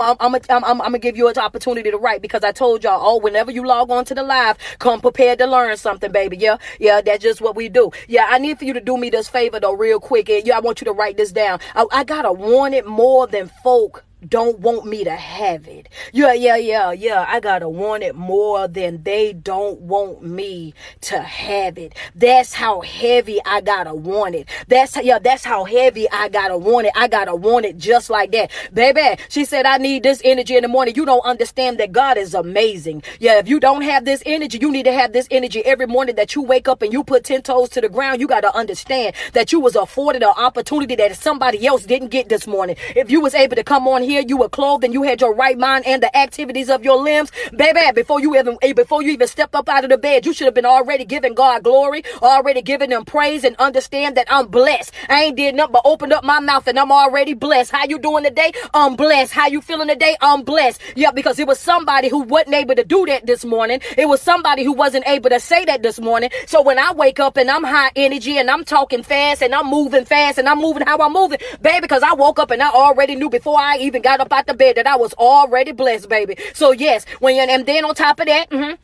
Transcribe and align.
I'm, 0.00 0.16
I'm, 0.20 0.36
I'm, 0.48 0.64
I'm, 0.64 0.78
gonna 0.78 1.00
give 1.00 1.16
you 1.16 1.26
an 1.26 1.36
opportunity 1.38 1.90
to 1.90 1.96
write 1.96 2.22
because 2.22 2.44
I 2.44 2.52
told 2.52 2.84
y'all, 2.84 3.00
oh, 3.02 3.18
whenever 3.18 3.50
you 3.50 3.66
log 3.66 3.90
on 3.90 4.04
to 4.04 4.14
the 4.14 4.22
live, 4.22 4.56
come 4.78 5.00
prepared 5.00 5.40
to 5.40 5.46
learn 5.46 5.76
something, 5.76 6.12
baby. 6.12 6.36
Yeah, 6.36 6.58
yeah, 6.78 7.00
that's 7.00 7.20
just 7.20 7.40
what 7.40 7.56
we 7.56 7.68
do. 7.68 7.90
Yeah, 8.06 8.28
I 8.30 8.38
need 8.38 8.60
for 8.60 8.64
you 8.64 8.72
to 8.74 8.80
do 8.80 8.96
me 8.96 9.10
this 9.10 9.28
favor 9.28 9.58
though, 9.58 9.72
real 9.72 9.98
quick. 9.98 10.28
And 10.28 10.46
yeah, 10.46 10.56
I 10.56 10.60
want 10.60 10.80
you 10.80 10.84
to 10.84 10.92
write 10.92 11.16
this 11.16 11.32
down. 11.32 11.58
I, 11.74 11.84
I 11.90 12.04
gotta 12.04 12.30
want 12.30 12.74
it 12.74 12.86
more 12.86 13.26
than 13.26 13.50
folk 13.64 14.04
don't 14.26 14.58
want 14.58 14.86
me 14.86 15.04
to 15.04 15.14
have 15.14 15.68
it. 15.68 15.88
Yeah, 16.12 16.32
yeah, 16.32 16.56
yeah, 16.56 16.92
yeah. 16.92 17.24
I 17.28 17.38
gotta 17.38 17.68
want 17.68 18.02
it 18.02 18.16
more 18.16 18.66
than 18.66 19.02
they 19.04 19.32
don't 19.32 19.80
want 19.80 20.22
me 20.22 20.74
to 21.02 21.20
have 21.20 21.78
it. 21.78 21.94
That's 22.14 22.52
how 22.52 22.80
heavy 22.80 23.38
I 23.44 23.60
gotta 23.60 23.94
want 23.94 24.34
it. 24.34 24.48
That's 24.66 24.96
yeah, 24.96 25.20
that's 25.20 25.44
how 25.44 25.64
heavy 25.64 26.10
I 26.10 26.28
gotta 26.28 26.58
want 26.58 26.88
it. 26.88 26.92
I 26.96 27.06
gotta 27.06 27.34
want 27.34 27.66
it 27.66 27.78
just 27.78 28.10
like 28.10 28.32
that. 28.32 28.50
Baby, 28.72 29.22
she 29.28 29.44
said 29.44 29.66
I 29.66 29.78
need 29.78 30.02
this 30.02 30.20
energy 30.24 30.56
in 30.56 30.62
the 30.62 30.68
morning. 30.68 30.96
You 30.96 31.04
don't 31.04 31.24
understand 31.24 31.78
that 31.78 31.92
God 31.92 32.18
is 32.18 32.34
amazing. 32.34 33.04
Yeah, 33.20 33.38
if 33.38 33.46
you 33.48 33.60
don't 33.60 33.82
have 33.82 34.04
this 34.04 34.22
energy, 34.26 34.58
you 34.60 34.72
need 34.72 34.84
to 34.84 34.92
have 34.92 35.12
this 35.12 35.28
energy 35.30 35.64
every 35.64 35.86
morning 35.86 36.16
that 36.16 36.34
you 36.34 36.42
wake 36.42 36.66
up 36.66 36.82
and 36.82 36.92
you 36.92 37.04
put 37.04 37.22
10 37.22 37.42
toes 37.42 37.68
to 37.70 37.80
the 37.80 37.88
ground. 37.88 38.20
You 38.20 38.26
gotta 38.26 38.54
understand 38.56 39.14
that 39.34 39.52
you 39.52 39.60
was 39.60 39.76
afforded 39.76 40.22
an 40.22 40.32
opportunity 40.36 40.96
that 40.96 41.16
somebody 41.16 41.64
else 41.66 41.84
didn't 41.84 42.08
get 42.08 42.28
this 42.28 42.48
morning. 42.48 42.74
If 42.96 43.12
you 43.12 43.20
was 43.20 43.34
able 43.34 43.54
to 43.54 43.64
come 43.64 43.86
on 43.86 44.07
here, 44.08 44.22
you 44.26 44.36
were 44.36 44.48
clothed 44.48 44.84
and 44.84 44.92
you 44.94 45.02
had 45.02 45.20
your 45.20 45.34
right 45.34 45.58
mind 45.58 45.86
and 45.86 46.02
the 46.02 46.16
activities 46.16 46.68
of 46.70 46.84
your 46.84 46.96
limbs, 47.02 47.30
baby, 47.56 47.80
before 47.94 48.20
you 48.20 48.36
even 48.36 48.56
eh, 48.62 48.72
before 48.72 49.02
you 49.02 49.12
even 49.12 49.28
stepped 49.28 49.54
up 49.54 49.68
out 49.68 49.84
of 49.84 49.90
the 49.90 49.98
bed, 49.98 50.26
you 50.26 50.32
should 50.32 50.46
have 50.46 50.54
been 50.54 50.66
already 50.66 51.04
giving 51.04 51.34
God 51.34 51.62
glory, 51.62 52.02
already 52.22 52.62
giving 52.62 52.90
him 52.90 53.04
praise 53.04 53.44
and 53.44 53.56
understand 53.56 54.16
that 54.16 54.26
I'm 54.30 54.48
blessed. 54.48 54.92
I 55.08 55.24
ain't 55.24 55.36
did 55.36 55.54
nothing 55.54 55.72
but 55.72 55.82
opened 55.84 56.12
up 56.12 56.24
my 56.24 56.40
mouth 56.40 56.66
and 56.66 56.78
I'm 56.78 56.92
already 56.92 57.34
blessed. 57.34 57.70
How 57.70 57.84
you 57.86 57.98
doing 57.98 58.24
today? 58.24 58.52
I'm 58.74 58.96
blessed. 58.96 59.32
How 59.32 59.46
you 59.48 59.60
feeling 59.60 59.88
today? 59.88 60.16
I'm 60.20 60.42
blessed. 60.42 60.80
Yeah, 60.96 61.10
because 61.10 61.38
it 61.38 61.46
was 61.46 61.58
somebody 61.58 62.08
who 62.08 62.20
wasn't 62.22 62.54
able 62.54 62.74
to 62.74 62.84
do 62.84 63.06
that 63.06 63.26
this 63.26 63.44
morning. 63.44 63.80
It 63.96 64.08
was 64.08 64.20
somebody 64.22 64.64
who 64.64 64.72
wasn't 64.72 65.06
able 65.06 65.30
to 65.30 65.40
say 65.40 65.64
that 65.66 65.82
this 65.82 66.00
morning. 66.00 66.30
So 66.46 66.62
when 66.62 66.78
I 66.78 66.92
wake 66.92 67.20
up 67.20 67.36
and 67.36 67.50
I'm 67.50 67.64
high 67.64 67.90
energy 67.96 68.38
and 68.38 68.50
I'm 68.50 68.64
talking 68.64 69.02
fast 69.02 69.42
and 69.42 69.54
I'm 69.54 69.66
moving 69.66 70.04
fast 70.04 70.38
and 70.38 70.48
I'm 70.48 70.58
moving 70.58 70.86
how 70.86 70.98
I'm 70.98 71.12
moving, 71.12 71.38
baby, 71.60 71.80
because 71.82 72.02
I 72.02 72.14
woke 72.14 72.38
up 72.38 72.50
and 72.50 72.62
I 72.62 72.70
already 72.70 73.14
knew 73.14 73.30
before 73.30 73.58
I 73.58 73.78
even 73.78 73.97
got 74.02 74.20
up 74.20 74.32
out 74.32 74.46
the 74.46 74.54
bed 74.54 74.76
that 74.76 74.86
I 74.86 74.96
was 74.96 75.12
already 75.14 75.72
blessed, 75.72 76.08
baby. 76.08 76.36
So 76.54 76.72
yes, 76.72 77.04
when 77.20 77.36
you 77.36 77.42
and 77.42 77.66
then 77.66 77.84
on 77.84 77.94
top 77.94 78.20
of 78.20 78.26
that, 78.26 78.50
mm-hmm, 78.50 78.74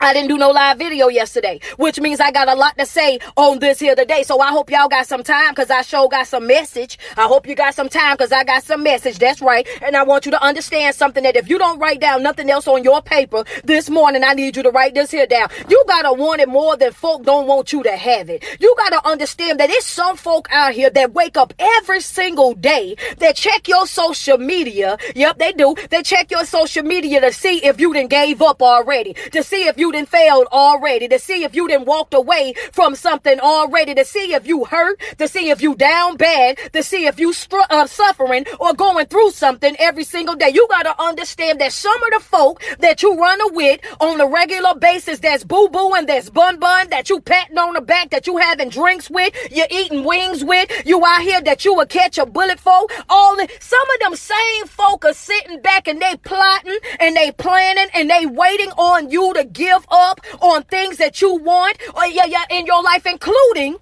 I 0.00 0.12
didn't 0.12 0.28
do 0.28 0.36
no 0.36 0.50
live 0.50 0.78
video 0.78 1.08
yesterday, 1.08 1.60
which 1.78 1.98
means 2.00 2.20
I 2.20 2.30
got 2.30 2.48
a 2.48 2.54
lot 2.54 2.76
to 2.78 2.84
say 2.84 3.18
on 3.36 3.60
this 3.60 3.78
here 3.78 3.94
today. 3.94 4.22
So 4.24 4.40
I 4.40 4.48
hope 4.48 4.70
y'all 4.70 4.88
got 4.88 5.06
some 5.06 5.22
time 5.22 5.52
because 5.52 5.70
I 5.70 5.82
sure 5.82 6.08
got 6.08 6.26
some 6.26 6.46
message. 6.46 6.98
I 7.16 7.22
hope 7.22 7.46
you 7.46 7.54
got 7.54 7.74
some 7.74 7.88
time 7.88 8.14
because 8.14 8.30
I 8.30 8.44
got 8.44 8.62
some 8.62 8.82
message. 8.82 9.18
That's 9.18 9.40
right. 9.40 9.66
And 9.82 9.96
I 9.96 10.02
want 10.02 10.26
you 10.26 10.32
to 10.32 10.42
understand 10.42 10.94
something 10.94 11.22
that 11.22 11.36
if 11.36 11.48
you 11.48 11.58
don't 11.58 11.78
write 11.78 12.00
down 12.00 12.22
nothing 12.22 12.50
else 12.50 12.68
on 12.68 12.84
your 12.84 13.00
paper 13.00 13.44
this 13.64 13.88
morning, 13.88 14.22
I 14.22 14.34
need 14.34 14.56
you 14.56 14.62
to 14.64 14.70
write 14.70 14.94
this 14.94 15.10
here 15.10 15.26
down. 15.26 15.48
You 15.68 15.82
gotta 15.88 16.12
want 16.12 16.42
it 16.42 16.48
more 16.48 16.76
than 16.76 16.92
folk 16.92 17.24
don't 17.24 17.46
want 17.46 17.72
you 17.72 17.82
to 17.82 17.96
have 17.96 18.28
it. 18.28 18.44
You 18.60 18.74
gotta 18.76 19.06
understand 19.08 19.60
that 19.60 19.70
it's 19.70 19.86
some 19.86 20.16
folk 20.16 20.46
out 20.50 20.72
here 20.72 20.90
that 20.90 21.14
wake 21.14 21.38
up 21.38 21.54
every 21.58 22.00
single 22.00 22.54
day 22.54 22.96
that 23.18 23.36
check 23.36 23.66
your 23.66 23.86
social 23.86 24.36
media. 24.36 24.98
Yep, 25.14 25.38
they 25.38 25.52
do. 25.52 25.74
They 25.88 26.02
check 26.02 26.30
your 26.30 26.44
social 26.44 26.82
media 26.82 27.20
to 27.22 27.32
see 27.32 27.64
if 27.64 27.80
you 27.80 27.94
done 27.94 28.08
gave 28.08 28.42
up 28.42 28.60
already, 28.60 29.14
to 29.32 29.42
see 29.42 29.66
if 29.66 29.78
you 29.78 29.85
you 29.86 29.92
done 29.92 30.06
failed 30.06 30.48
already, 30.50 31.06
to 31.06 31.18
see 31.18 31.44
if 31.44 31.54
you 31.54 31.68
done 31.68 31.84
walked 31.84 32.12
away 32.12 32.54
from 32.72 32.96
something 32.96 33.38
already, 33.38 33.94
to 33.94 34.04
see 34.04 34.34
if 34.34 34.46
you 34.46 34.64
hurt, 34.64 35.00
to 35.18 35.28
see 35.28 35.50
if 35.50 35.62
you 35.62 35.76
down 35.76 36.16
bad, 36.16 36.58
to 36.72 36.82
see 36.82 37.06
if 37.06 37.20
you 37.20 37.32
str- 37.32 37.70
uh, 37.70 37.86
suffering 37.86 38.44
or 38.58 38.74
going 38.74 39.06
through 39.06 39.30
something 39.30 39.76
every 39.78 40.02
single 40.02 40.34
day. 40.34 40.50
You 40.52 40.66
got 40.68 40.82
to 40.82 41.00
understand 41.00 41.60
that 41.60 41.72
some 41.72 42.02
of 42.02 42.10
the 42.14 42.20
folk 42.20 42.60
that 42.80 43.02
you 43.02 43.16
run 43.16 43.38
with 43.54 43.80
on 44.00 44.20
a 44.20 44.26
regular 44.26 44.74
basis, 44.74 45.20
that's 45.20 45.44
boo 45.44 45.68
boo 45.68 45.92
and 45.94 46.08
that's 46.08 46.30
bun 46.30 46.58
bun, 46.58 46.90
that 46.90 47.08
you 47.08 47.20
patting 47.20 47.58
on 47.58 47.74
the 47.74 47.80
back, 47.80 48.10
that 48.10 48.26
you 48.26 48.38
having 48.38 48.70
drinks 48.70 49.08
with, 49.08 49.32
you're 49.52 49.66
eating 49.70 50.02
wings 50.04 50.42
with, 50.44 50.68
you 50.84 51.04
out 51.04 51.22
here 51.22 51.40
that 51.42 51.64
you 51.64 51.74
will 51.74 51.86
catch 51.86 52.18
a 52.18 52.26
bullet 52.26 52.58
for. 52.58 52.86
All 53.08 53.36
the, 53.36 53.48
some 53.60 53.90
of 53.94 54.00
them 54.00 54.16
same 54.16 54.66
folk 54.66 55.04
are 55.04 55.14
sitting 55.14 55.60
back 55.60 55.86
and 55.86 56.00
they 56.00 56.16
plotting 56.16 56.78
and 56.98 57.14
they 57.14 57.30
planning 57.30 57.86
and 57.94 58.10
they 58.10 58.26
waiting 58.26 58.70
on 58.70 59.10
you 59.10 59.32
to 59.34 59.44
give 59.44 59.75
give 59.76 59.86
up 59.90 60.20
on 60.40 60.62
things 60.64 60.96
that 60.98 61.20
you 61.20 61.34
want 61.36 61.78
or 61.94 62.02
uh, 62.02 62.06
yeah, 62.06 62.24
yeah, 62.26 62.44
in 62.50 62.66
your 62.66 62.82
life, 62.82 63.06
including 63.06 63.76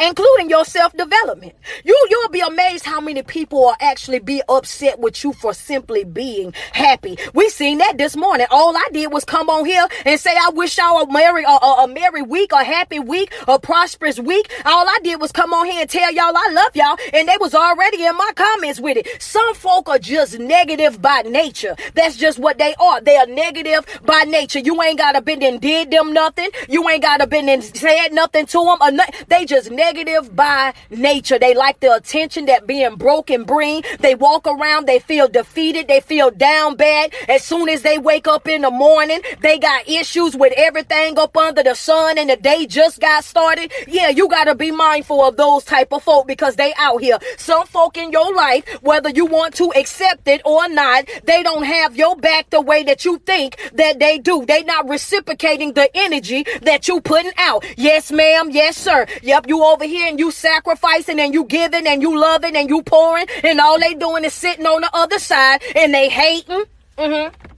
including 0.00 0.48
your 0.48 0.64
self-development. 0.64 1.54
You 1.84 2.06
you'll 2.10 2.28
be 2.30 2.40
amazed 2.40 2.84
how 2.84 3.00
many 3.00 3.22
people 3.22 3.60
will 3.60 3.76
actually 3.80 4.18
be 4.18 4.42
upset 4.48 4.98
with 4.98 5.22
you 5.22 5.32
for 5.34 5.52
simply 5.52 6.04
being 6.04 6.52
happy. 6.72 7.18
We 7.34 7.48
seen 7.50 7.78
that 7.78 7.98
this 7.98 8.16
morning. 8.16 8.46
All 8.50 8.76
I 8.76 8.88
did 8.92 9.12
was 9.12 9.24
come 9.24 9.50
on 9.50 9.66
here 9.66 9.86
and 10.06 10.18
say 10.18 10.30
I 10.30 10.50
wish 10.50 10.78
y'all 10.78 11.02
a 11.02 11.12
merry 11.12 11.44
a, 11.44 11.48
a, 11.48 11.84
a 11.84 11.88
merry 11.88 12.22
week, 12.22 12.52
a 12.52 12.64
happy 12.64 12.98
week, 12.98 13.32
a 13.46 13.58
prosperous 13.58 14.18
week. 14.18 14.50
All 14.64 14.88
I 14.88 14.98
did 15.02 15.20
was 15.20 15.32
come 15.32 15.52
on 15.52 15.66
here 15.66 15.82
and 15.82 15.90
tell 15.90 16.12
y'all 16.12 16.32
I 16.34 16.50
love 16.52 16.74
y'all, 16.74 16.96
and 17.12 17.28
they 17.28 17.36
was 17.38 17.54
already 17.54 18.04
in 18.04 18.16
my 18.16 18.30
comments 18.34 18.80
with 18.80 18.96
it. 18.96 19.22
Some 19.22 19.54
folk 19.54 19.88
are 19.88 19.98
just 19.98 20.38
negative 20.38 21.02
by 21.02 21.22
nature. 21.22 21.76
That's 21.94 22.16
just 22.16 22.38
what 22.38 22.58
they 22.58 22.74
are. 22.80 23.00
They 23.00 23.16
are 23.16 23.26
negative 23.26 23.84
by 24.04 24.22
nature. 24.22 24.60
You 24.60 24.80
ain't 24.82 24.98
gotta 24.98 25.20
been 25.20 25.42
and 25.42 25.60
did 25.60 25.90
them 25.90 26.12
nothing. 26.12 26.48
You 26.68 26.88
ain't 26.88 27.02
gotta 27.02 27.26
been 27.26 27.48
and 27.48 27.62
said 27.62 28.08
nothing 28.12 28.46
to 28.46 28.64
them. 28.64 28.78
Or 28.80 28.90
no, 28.90 29.04
they 29.28 29.44
just 29.44 29.70
negative 29.70 29.89
negative 29.92 30.36
by 30.36 30.72
nature. 30.90 31.38
They 31.38 31.54
like 31.54 31.80
the 31.80 31.92
attention 31.92 32.46
that 32.46 32.66
being 32.66 32.94
broken 32.94 33.42
bring. 33.42 33.82
They 33.98 34.14
walk 34.14 34.46
around, 34.46 34.86
they 34.86 35.00
feel 35.00 35.26
defeated, 35.26 35.88
they 35.88 36.00
feel 36.00 36.30
down 36.30 36.76
bad. 36.76 37.12
As 37.28 37.42
soon 37.42 37.68
as 37.68 37.82
they 37.82 37.98
wake 37.98 38.28
up 38.28 38.46
in 38.46 38.62
the 38.62 38.70
morning, 38.70 39.20
they 39.40 39.58
got 39.58 39.88
issues 39.88 40.36
with 40.36 40.52
everything 40.56 41.18
up 41.18 41.36
under 41.36 41.64
the 41.64 41.74
sun 41.74 42.18
and 42.18 42.30
the 42.30 42.36
day 42.36 42.66
just 42.66 43.00
got 43.00 43.24
started. 43.24 43.72
Yeah, 43.88 44.10
you 44.10 44.28
gotta 44.28 44.54
be 44.54 44.70
mindful 44.70 45.24
of 45.24 45.36
those 45.36 45.64
type 45.64 45.92
of 45.92 46.04
folk 46.04 46.28
because 46.28 46.54
they 46.54 46.72
out 46.78 47.00
here. 47.00 47.18
Some 47.36 47.66
folk 47.66 47.96
in 47.96 48.12
your 48.12 48.32
life, 48.32 48.64
whether 48.82 49.10
you 49.10 49.26
want 49.26 49.54
to 49.56 49.72
accept 49.74 50.28
it 50.28 50.40
or 50.44 50.68
not, 50.68 51.08
they 51.24 51.42
don't 51.42 51.64
have 51.64 51.96
your 51.96 52.14
back 52.14 52.50
the 52.50 52.60
way 52.60 52.84
that 52.84 53.04
you 53.04 53.18
think 53.18 53.56
that 53.74 53.98
they 53.98 54.18
do. 54.18 54.44
They 54.46 54.62
not 54.62 54.88
reciprocating 54.88 55.72
the 55.72 55.90
energy 55.94 56.44
that 56.62 56.86
you 56.86 57.00
putting 57.00 57.32
out. 57.38 57.64
Yes, 57.76 58.12
ma'am. 58.12 58.50
Yes, 58.50 58.76
sir. 58.76 59.06
Yep, 59.22 59.48
you 59.48 59.64
over 59.64 59.79
over 59.80 59.88
here 59.88 60.08
and 60.08 60.18
you 60.18 60.30
sacrificing 60.30 61.18
and 61.18 61.32
you 61.32 61.44
giving 61.44 61.86
and 61.86 62.02
you 62.02 62.18
loving 62.18 62.54
and 62.54 62.68
you 62.68 62.82
pouring 62.82 63.26
and 63.42 63.58
all 63.60 63.80
they 63.80 63.94
doing 63.94 64.24
is 64.24 64.34
sitting 64.34 64.66
on 64.66 64.82
the 64.82 64.90
other 64.92 65.18
side 65.18 65.62
and 65.74 65.94
they 65.94 66.08
hating. 66.08 66.64
Mm-hmm. 66.98 67.49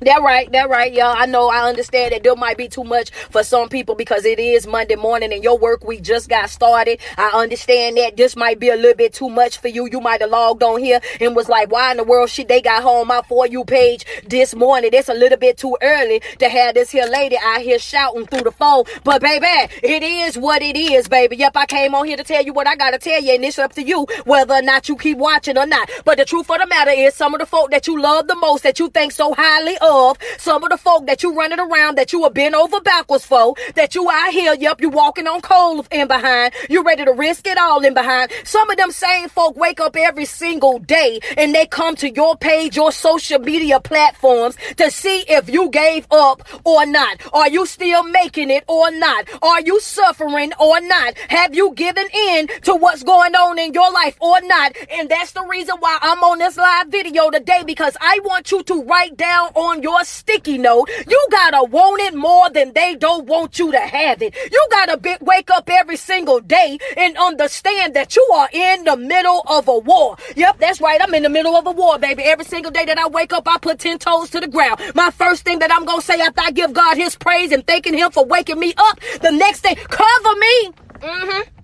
That 0.00 0.20
right, 0.22 0.50
that 0.52 0.68
right, 0.68 0.92
y'all. 0.92 1.14
I 1.16 1.24
know, 1.24 1.48
I 1.48 1.66
understand 1.66 2.12
that 2.12 2.22
there 2.22 2.36
might 2.36 2.58
be 2.58 2.68
too 2.68 2.84
much 2.84 3.10
for 3.30 3.42
some 3.42 3.70
people 3.70 3.94
because 3.94 4.26
it 4.26 4.38
is 4.38 4.66
Monday 4.66 4.94
morning 4.94 5.32
and 5.32 5.42
your 5.42 5.56
work 5.56 5.84
week 5.84 6.02
just 6.02 6.28
got 6.28 6.50
started. 6.50 7.00
I 7.16 7.30
understand 7.30 7.96
that 7.96 8.14
this 8.14 8.36
might 8.36 8.60
be 8.60 8.68
a 8.68 8.76
little 8.76 8.94
bit 8.94 9.14
too 9.14 9.30
much 9.30 9.56
for 9.58 9.68
you. 9.68 9.88
You 9.90 10.02
might 10.02 10.20
have 10.20 10.28
logged 10.28 10.62
on 10.62 10.80
here 10.80 11.00
and 11.18 11.34
was 11.34 11.48
like, 11.48 11.72
why 11.72 11.92
in 11.92 11.96
the 11.96 12.04
world 12.04 12.28
shit 12.28 12.46
they 12.46 12.60
got 12.60 12.82
home 12.82 13.08
my 13.08 13.22
for 13.26 13.46
you 13.46 13.64
page 13.64 14.04
this 14.28 14.54
morning? 14.54 14.90
It's 14.92 15.08
a 15.08 15.14
little 15.14 15.38
bit 15.38 15.56
too 15.56 15.78
early 15.80 16.20
to 16.40 16.48
have 16.50 16.74
this 16.74 16.90
here 16.90 17.06
lady 17.06 17.38
out 17.42 17.62
here 17.62 17.78
shouting 17.78 18.26
through 18.26 18.42
the 18.42 18.52
phone. 18.52 18.84
But 19.02 19.22
baby, 19.22 19.46
it 19.82 20.02
is 20.02 20.36
what 20.36 20.60
it 20.60 20.76
is, 20.76 21.08
baby. 21.08 21.36
Yep, 21.36 21.56
I 21.56 21.64
came 21.64 21.94
on 21.94 22.06
here 22.06 22.18
to 22.18 22.24
tell 22.24 22.44
you 22.44 22.52
what 22.52 22.66
I 22.66 22.76
gotta 22.76 22.98
tell 22.98 23.22
you, 23.22 23.34
and 23.34 23.44
it's 23.44 23.58
up 23.58 23.72
to 23.74 23.82
you 23.82 24.06
whether 24.26 24.54
or 24.54 24.62
not 24.62 24.90
you 24.90 24.96
keep 24.98 25.16
watching 25.16 25.56
or 25.56 25.66
not. 25.66 25.88
But 26.04 26.18
the 26.18 26.26
truth 26.26 26.50
of 26.50 26.58
the 26.58 26.66
matter 26.66 26.90
is, 26.90 27.14
some 27.14 27.32
of 27.32 27.40
the 27.40 27.46
folk 27.46 27.70
that 27.70 27.86
you 27.86 27.98
love 27.98 28.28
the 28.28 28.36
most, 28.36 28.62
that 28.64 28.78
you 28.78 28.90
think 28.90 29.12
so 29.12 29.32
highly 29.32 29.78
of, 29.78 29.85
some 30.38 30.62
of 30.64 30.70
the 30.70 30.76
folk 30.76 31.06
that 31.06 31.22
you 31.22 31.34
running 31.34 31.60
around 31.60 31.96
that 31.98 32.12
you 32.12 32.22
have 32.24 32.34
been 32.34 32.54
over 32.54 32.80
backwards 32.80 33.24
for, 33.24 33.54
that 33.74 33.94
you 33.94 34.08
out 34.10 34.32
here, 34.32 34.54
yep, 34.54 34.80
you 34.80 34.88
walking 34.88 35.26
on 35.26 35.40
coal 35.40 35.84
in 35.90 36.08
behind, 36.08 36.52
you 36.68 36.82
ready 36.82 37.04
to 37.04 37.12
risk 37.12 37.46
it 37.46 37.58
all 37.58 37.84
in 37.84 37.94
behind. 37.94 38.32
Some 38.44 38.68
of 38.70 38.76
them 38.76 38.90
same 38.90 39.28
folk 39.28 39.56
wake 39.56 39.80
up 39.80 39.96
every 39.96 40.24
single 40.24 40.78
day 40.78 41.20
and 41.36 41.54
they 41.54 41.66
come 41.66 41.94
to 41.96 42.10
your 42.10 42.36
page, 42.36 42.76
your 42.76 42.92
social 42.92 43.38
media 43.38 43.80
platforms 43.80 44.56
to 44.76 44.90
see 44.90 45.24
if 45.28 45.48
you 45.48 45.70
gave 45.70 46.06
up 46.10 46.42
or 46.64 46.84
not. 46.86 47.20
Are 47.32 47.48
you 47.48 47.66
still 47.66 48.02
making 48.04 48.50
it 48.50 48.64
or 48.68 48.90
not? 48.90 49.28
Are 49.42 49.60
you 49.60 49.80
suffering 49.80 50.52
or 50.58 50.80
not? 50.80 51.16
Have 51.28 51.54
you 51.54 51.74
given 51.74 52.06
in 52.12 52.48
to 52.62 52.74
what's 52.74 53.02
going 53.02 53.34
on 53.34 53.58
in 53.58 53.72
your 53.72 53.90
life 53.92 54.16
or 54.20 54.40
not? 54.42 54.76
And 54.90 55.08
that's 55.08 55.32
the 55.32 55.44
reason 55.44 55.76
why 55.78 55.98
I'm 56.02 56.22
on 56.24 56.38
this 56.38 56.56
live 56.56 56.88
video 56.88 57.30
today 57.30 57.62
because 57.64 57.96
I 58.00 58.20
want 58.24 58.50
you 58.50 58.62
to 58.64 58.82
write 58.84 59.16
down 59.16 59.50
on 59.54 59.75
your 59.82 60.04
sticky 60.04 60.58
note. 60.58 60.88
You 61.08 61.26
gotta 61.30 61.64
want 61.64 62.02
it 62.02 62.14
more 62.14 62.50
than 62.50 62.72
they 62.72 62.94
don't 62.94 63.26
want 63.26 63.58
you 63.58 63.72
to 63.72 63.80
have 63.80 64.22
it. 64.22 64.34
You 64.50 64.66
gotta 64.70 64.96
be, 64.96 65.16
wake 65.20 65.50
up 65.50 65.68
every 65.68 65.96
single 65.96 66.40
day 66.40 66.78
and 66.96 67.16
understand 67.16 67.94
that 67.94 68.16
you 68.16 68.26
are 68.34 68.48
in 68.52 68.84
the 68.84 68.96
middle 68.96 69.42
of 69.46 69.68
a 69.68 69.78
war. 69.78 70.16
Yep, 70.36 70.58
that's 70.58 70.80
right. 70.80 71.00
I'm 71.00 71.14
in 71.14 71.22
the 71.22 71.28
middle 71.28 71.56
of 71.56 71.66
a 71.66 71.70
war, 71.70 71.98
baby. 71.98 72.22
Every 72.24 72.44
single 72.44 72.70
day 72.70 72.84
that 72.84 72.98
I 72.98 73.08
wake 73.08 73.32
up, 73.32 73.46
I 73.48 73.58
put 73.58 73.78
10 73.78 73.98
toes 73.98 74.30
to 74.30 74.40
the 74.40 74.48
ground. 74.48 74.80
My 74.94 75.10
first 75.10 75.44
thing 75.44 75.58
that 75.60 75.72
I'm 75.72 75.84
gonna 75.84 76.02
say 76.02 76.20
after 76.20 76.42
I 76.42 76.50
give 76.50 76.72
God 76.72 76.96
his 76.96 77.16
praise 77.16 77.52
and 77.52 77.66
thanking 77.66 77.94
him 77.94 78.10
for 78.10 78.24
waking 78.24 78.58
me 78.58 78.74
up, 78.76 79.00
the 79.20 79.30
next 79.30 79.62
day, 79.62 79.74
cover 79.74 80.34
me. 80.36 80.72
Mm-hmm 81.00 81.55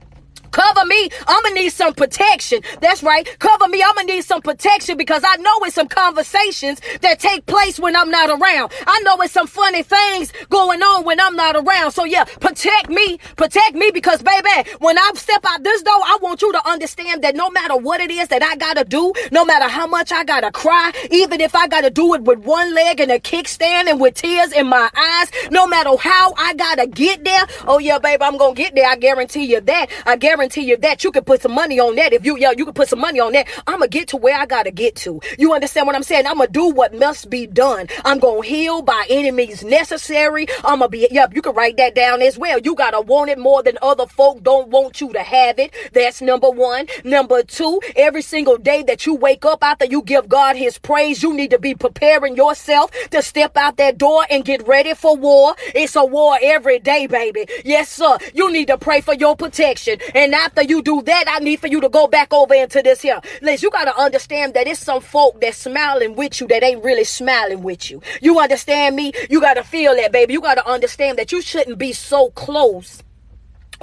Cover 0.52 0.84
me. 0.84 1.08
I'm 1.26 1.43
gonna 1.43 1.54
need 1.54 1.70
some 1.70 1.94
protection. 1.94 2.60
That's 2.81 3.02
right. 3.02 3.26
Cover 3.38 3.69
me. 3.69 3.82
I'm 3.82 3.94
gonna 3.94 4.12
need 4.12 4.25
some 4.25 4.43
protection 4.43 4.96
because 4.96 5.22
I 5.26 5.37
know 5.37 5.58
it's 5.62 5.75
some 5.75 5.88
conversations 5.88 6.81
that 7.00 7.19
take 7.19 7.46
place 7.46 7.81
when 7.81 7.96
I'm 7.96 8.10
not 8.10 8.28
around. 8.28 8.72
I 8.87 9.00
know 9.00 9.16
it's 9.22 9.32
some 9.32 9.46
funny 9.46 9.82
things 9.82 10.32
going 10.50 10.82
on 10.82 11.04
when 11.04 11.19
I'm 11.20 11.34
not 11.34 11.56
around. 11.56 11.93
So 11.93 12.04
yeah, 12.04 12.25
protect 12.25 12.90
me. 12.90 13.19
Protect 13.37 13.75
me 13.75 13.90
because 13.93 14.22
baby, 14.22 14.69
when 14.78 14.99
I 14.99 15.10
step 15.14 15.43
out 15.49 15.64
this 15.64 15.82
door, 15.82 15.94
I 15.94 16.19
want 16.20 16.43
you 16.43 16.52
to 16.52 16.69
understand 16.69 17.25
that 17.25 17.34
no 17.34 17.50
matter 17.50 17.76
what 17.76 18.00
it 18.00 18.10
is 18.10 18.28
that 18.28 18.43
I 18.43 18.56
gotta 18.56 18.84
do, 18.84 19.12
no 19.31 19.44
matter 19.44 19.69
how 19.69 19.87
much 19.87 20.12
I 20.12 20.22
gotta 20.25 20.52
cry, 20.52 20.93
even 21.10 21.40
if 21.40 21.55
I 21.55 21.66
gotta 21.66 21.90
do 21.90 22.12
it 22.14 22.22
with 22.22 22.40
one 22.40 22.75
leg 22.75 23.00
and 23.00 23.10
a 23.10 23.19
kickstand 23.19 23.88
and 23.88 23.98
with 24.00 24.14
tears 24.14 24.52
in 24.52 24.66
my 24.66 24.90
eyes, 24.94 25.31
no 25.50 25.66
matter 25.66 25.96
how 25.96 26.34
I 26.37 26.52
gotta 26.55 26.87
get 26.87 27.25
there. 27.25 27.46
Oh 27.66 27.78
yeah, 27.78 27.98
baby, 27.98 28.22
I'm 28.22 28.37
gonna 28.37 28.55
get 28.55 28.75
there. 28.75 28.87
I 28.87 28.96
guarantee 28.96 29.44
you 29.44 29.60
that. 29.62 29.87
I 30.05 30.16
guarantee 30.16 30.41
you 30.50 30.76
that. 30.78 31.04
You 31.04 31.12
can 31.12 31.24
put 31.24 31.42
some 31.42 31.52
money 31.52 31.78
on 31.78 31.96
that. 31.96 32.12
If 32.12 32.24
you, 32.24 32.36
yeah, 32.36 32.52
you 32.56 32.64
can 32.64 32.74
put 32.74 32.88
some 32.88 33.00
money 33.00 33.20
on 33.20 33.32
that. 33.32 33.48
I'm 33.66 33.78
gonna 33.78 33.88
get 33.88 34.08
to 34.08 34.16
where 34.16 34.36
I 34.36 34.46
gotta 34.46 34.70
get 34.70 34.96
to. 34.96 35.20
You 35.38 35.52
understand 35.52 35.86
what 35.86 35.96
I'm 35.96 36.02
saying? 36.02 36.26
I'm 36.26 36.38
gonna 36.38 36.50
do 36.50 36.70
what 36.70 36.94
must 36.94 37.30
be 37.30 37.46
done. 37.46 37.88
I'm 38.04 38.18
gonna 38.18 38.42
heal 38.42 38.82
by 38.82 39.06
any 39.08 39.30
means 39.30 39.62
necessary. 39.64 40.46
I'm 40.64 40.80
gonna 40.80 40.88
be, 40.88 41.08
yep, 41.10 41.34
you 41.34 41.42
can 41.42 41.54
write 41.54 41.76
that 41.76 41.94
down 41.94 42.22
as 42.22 42.38
well. 42.38 42.58
You 42.58 42.74
gotta 42.74 43.00
want 43.00 43.30
it 43.30 43.38
more 43.38 43.62
than 43.62 43.78
other 43.82 44.06
folk 44.06 44.42
don't 44.42 44.68
want 44.68 45.00
you 45.00 45.12
to 45.12 45.22
have 45.22 45.58
it. 45.58 45.72
That's 45.92 46.20
number 46.20 46.50
one. 46.50 46.86
Number 47.04 47.42
two, 47.42 47.80
every 47.96 48.22
single 48.22 48.56
day 48.58 48.82
that 48.84 49.06
you 49.06 49.14
wake 49.14 49.44
up 49.44 49.62
after 49.62 49.84
you 49.84 50.02
give 50.02 50.28
God 50.28 50.56
his 50.56 50.78
praise, 50.78 51.22
you 51.22 51.34
need 51.34 51.50
to 51.50 51.58
be 51.58 51.74
preparing 51.74 52.36
yourself 52.36 52.90
to 53.10 53.22
step 53.22 53.56
out 53.56 53.76
that 53.76 53.98
door 53.98 54.24
and 54.30 54.44
get 54.44 54.66
ready 54.66 54.94
for 54.94 55.16
war. 55.16 55.54
It's 55.74 55.96
a 55.96 56.04
war 56.04 56.38
every 56.42 56.78
day, 56.78 57.06
baby. 57.06 57.46
Yes, 57.64 57.90
sir. 57.90 58.18
You 58.34 58.50
need 58.52 58.68
to 58.68 58.78
pray 58.78 59.00
for 59.00 59.14
your 59.14 59.36
protection. 59.36 59.98
And 60.14 60.31
after 60.34 60.62
you 60.62 60.82
do 60.82 61.02
that, 61.02 61.25
I 61.29 61.38
need 61.38 61.61
for 61.61 61.67
you 61.67 61.81
to 61.81 61.88
go 61.88 62.06
back 62.06 62.32
over 62.32 62.55
into 62.55 62.82
this 62.82 63.02
here. 63.02 63.20
Liz, 63.40 63.62
you 63.62 63.70
got 63.70 63.84
to 63.84 63.96
understand 63.99 64.55
that 64.55 64.67
it's 64.67 64.81
some 64.81 65.00
folk 65.00 65.40
that's 65.40 65.58
smiling 65.58 66.14
with 66.17 66.40
you 66.40 66.46
that 66.49 66.62
ain't 66.62 66.84
really 66.84 67.05
smiling 67.05 67.62
with 67.62 67.90
you. 67.90 68.02
You 68.20 68.38
understand 68.38 68.96
me? 68.96 69.12
You 69.31 69.40
got 69.40 69.55
to 69.55 69.64
feel 69.64 69.94
that, 69.96 70.12
baby. 70.12 70.32
You 70.34 70.40
got 70.40 70.55
to 70.55 70.69
understand 70.69 71.19
that 71.19 71.32
you 71.32 71.43
shouldn't 71.43 71.79
be 71.79 71.93
so 71.93 72.31
close 72.31 73.02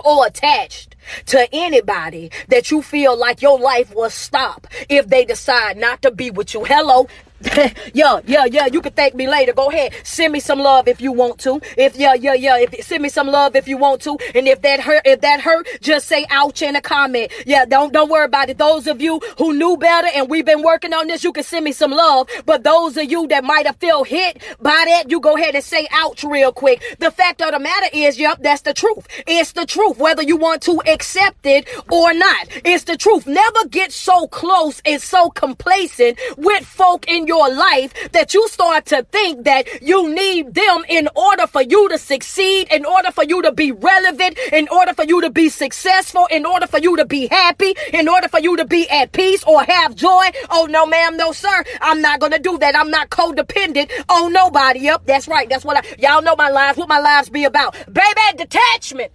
or 0.04 0.26
attached 0.26 0.96
to 1.28 1.48
anybody 1.54 2.32
that 2.48 2.72
you 2.72 2.82
feel 2.82 3.18
like 3.18 3.42
your 3.42 3.60
life 3.60 3.94
will 3.94 4.10
stop 4.10 4.68
if 4.90 5.08
they 5.08 5.26
decide 5.26 5.78
not 5.78 6.02
to 6.02 6.12
be 6.12 6.32
with 6.32 6.54
you. 6.54 6.64
Hello, 6.64 7.08
yeah, 7.94 8.20
yeah, 8.26 8.46
yeah. 8.46 8.66
You 8.66 8.82
can 8.82 8.92
thank 8.94 9.16
me 9.16 9.30
later. 9.30 9.54
Go 9.54 9.70
ahead. 9.70 9.94
Send 10.04 10.34
me 10.34 10.40
some 10.40 10.60
love 10.60 10.88
if 10.88 11.00
you 11.00 11.12
want 11.12 11.40
to. 11.42 11.62
If 11.78 11.96
yeah, 11.96 12.14
yeah, 12.14 12.34
yeah. 12.34 12.58
If 12.58 12.86
send 12.86 13.02
me 13.02 13.10
some 13.10 13.28
love 13.28 13.56
if 13.56 13.68
you 13.68 13.78
want 13.78 14.02
to. 14.02 14.18
And 14.36 14.48
if 14.48 14.62
that 14.62 14.82
hurt, 14.82 15.04
if 15.06 15.22
that 15.22 15.40
hurt, 15.40 15.68
just 15.82 16.08
say 16.08 16.26
ouch 16.30 16.62
in 16.62 16.76
a 16.76 16.82
comment. 16.82 17.32
Yeah, 17.46 17.66
don't 17.66 17.94
don't 17.94 18.10
worry 18.10 18.26
about 18.26 18.50
it. 18.50 18.58
Those 18.58 18.88
of 18.88 19.02
you 19.02 19.22
who 19.38 19.54
knew 19.54 19.78
better 19.78 20.10
and 20.14 20.30
we've 20.30 20.46
been 20.46 20.64
working 20.64 20.94
on 20.94 21.08
this, 21.08 21.24
you 21.24 21.32
can 21.32 21.44
send 21.44 21.64
me 21.64 21.72
some 21.72 21.92
love. 21.92 22.28
But 22.46 22.64
those 22.64 22.98
of 22.98 23.10
you 23.10 23.28
that 23.28 23.44
might 23.46 23.66
have 23.66 23.78
felt 23.78 24.08
hit 24.08 24.44
by 24.60 24.84
that, 24.88 25.10
you 25.10 25.22
go 25.22 25.38
ahead 25.38 25.56
and 25.56 25.64
say 25.64 25.88
ouch 25.92 26.24
real 26.26 26.52
quick. 26.52 26.98
The 27.00 27.12
fact 27.12 27.42
of 27.42 27.52
the 27.52 27.60
matter 27.60 27.88
is, 27.94 28.20
yep, 28.20 28.40
that's 28.42 28.64
the 28.64 28.74
truth. 28.74 29.08
It's 29.28 29.54
the 29.54 29.66
truth, 29.66 29.98
whether 29.98 30.24
you 30.24 30.36
want 30.36 30.62
to 30.64 30.82
accept 30.88 31.46
it 31.46 31.70
or 31.90 32.14
not. 32.14 32.48
It's 32.66 32.84
the 32.84 32.98
truth. 32.98 33.28
Never 33.28 33.66
get 33.70 33.94
so 33.94 34.28
close 34.28 34.82
and 34.86 35.02
so 35.02 35.30
complacent 35.30 36.20
with 36.38 36.66
folk 36.66 37.08
in 37.08 37.29
your 37.30 37.48
life 37.54 37.94
that 38.12 38.34
you 38.34 38.48
start 38.50 38.88
to 38.88 39.04
think 39.04 39.46
that 39.46 39.82
you 39.82 40.00
need 40.14 40.54
them 40.56 40.84
in 40.90 41.08
order 41.16 41.46
for 41.48 41.62
you 41.62 41.88
to 41.90 41.98
succeed, 41.98 42.68
in 42.72 42.84
order 42.86 43.12
for 43.12 43.24
you 43.24 43.42
to 43.44 43.52
be 43.52 43.72
relevant, 43.72 44.38
in 44.52 44.68
order 44.70 44.94
for 44.94 45.06
you 45.06 45.22
to 45.22 45.30
be 45.30 45.48
successful, 45.48 46.28
in 46.32 46.44
order 46.46 46.66
for 46.68 46.80
you 46.80 46.98
to 46.98 47.06
be 47.06 47.28
happy, 47.28 47.76
in 47.94 48.10
order 48.10 48.28
for 48.28 48.40
you 48.40 48.58
to 48.58 48.66
be 48.66 48.90
at 48.90 49.12
peace 49.12 49.44
or 49.44 49.64
have 49.64 49.96
joy. 49.96 50.26
Oh, 50.50 50.68
no, 50.70 50.88
ma'am, 50.88 51.16
no, 51.18 51.32
sir. 51.32 51.64
I'm 51.82 52.02
not 52.02 52.20
going 52.20 52.34
to 52.34 52.40
do 52.40 52.58
that. 52.58 52.76
I'm 52.76 52.90
not 52.90 53.10
codependent 53.12 53.92
on 54.10 54.34
nobody. 54.34 54.80
Yep, 54.80 55.06
that's 55.06 55.28
right. 55.28 55.48
That's 55.48 55.64
what 55.64 55.78
I, 55.78 55.84
y'all 56.00 56.24
know 56.24 56.36
my 56.36 56.50
lives, 56.50 56.78
what 56.80 56.90
my 56.90 57.00
lives 57.00 57.30
be 57.30 57.44
about. 57.44 57.74
Baby, 57.94 58.38
detachment. 58.38 59.12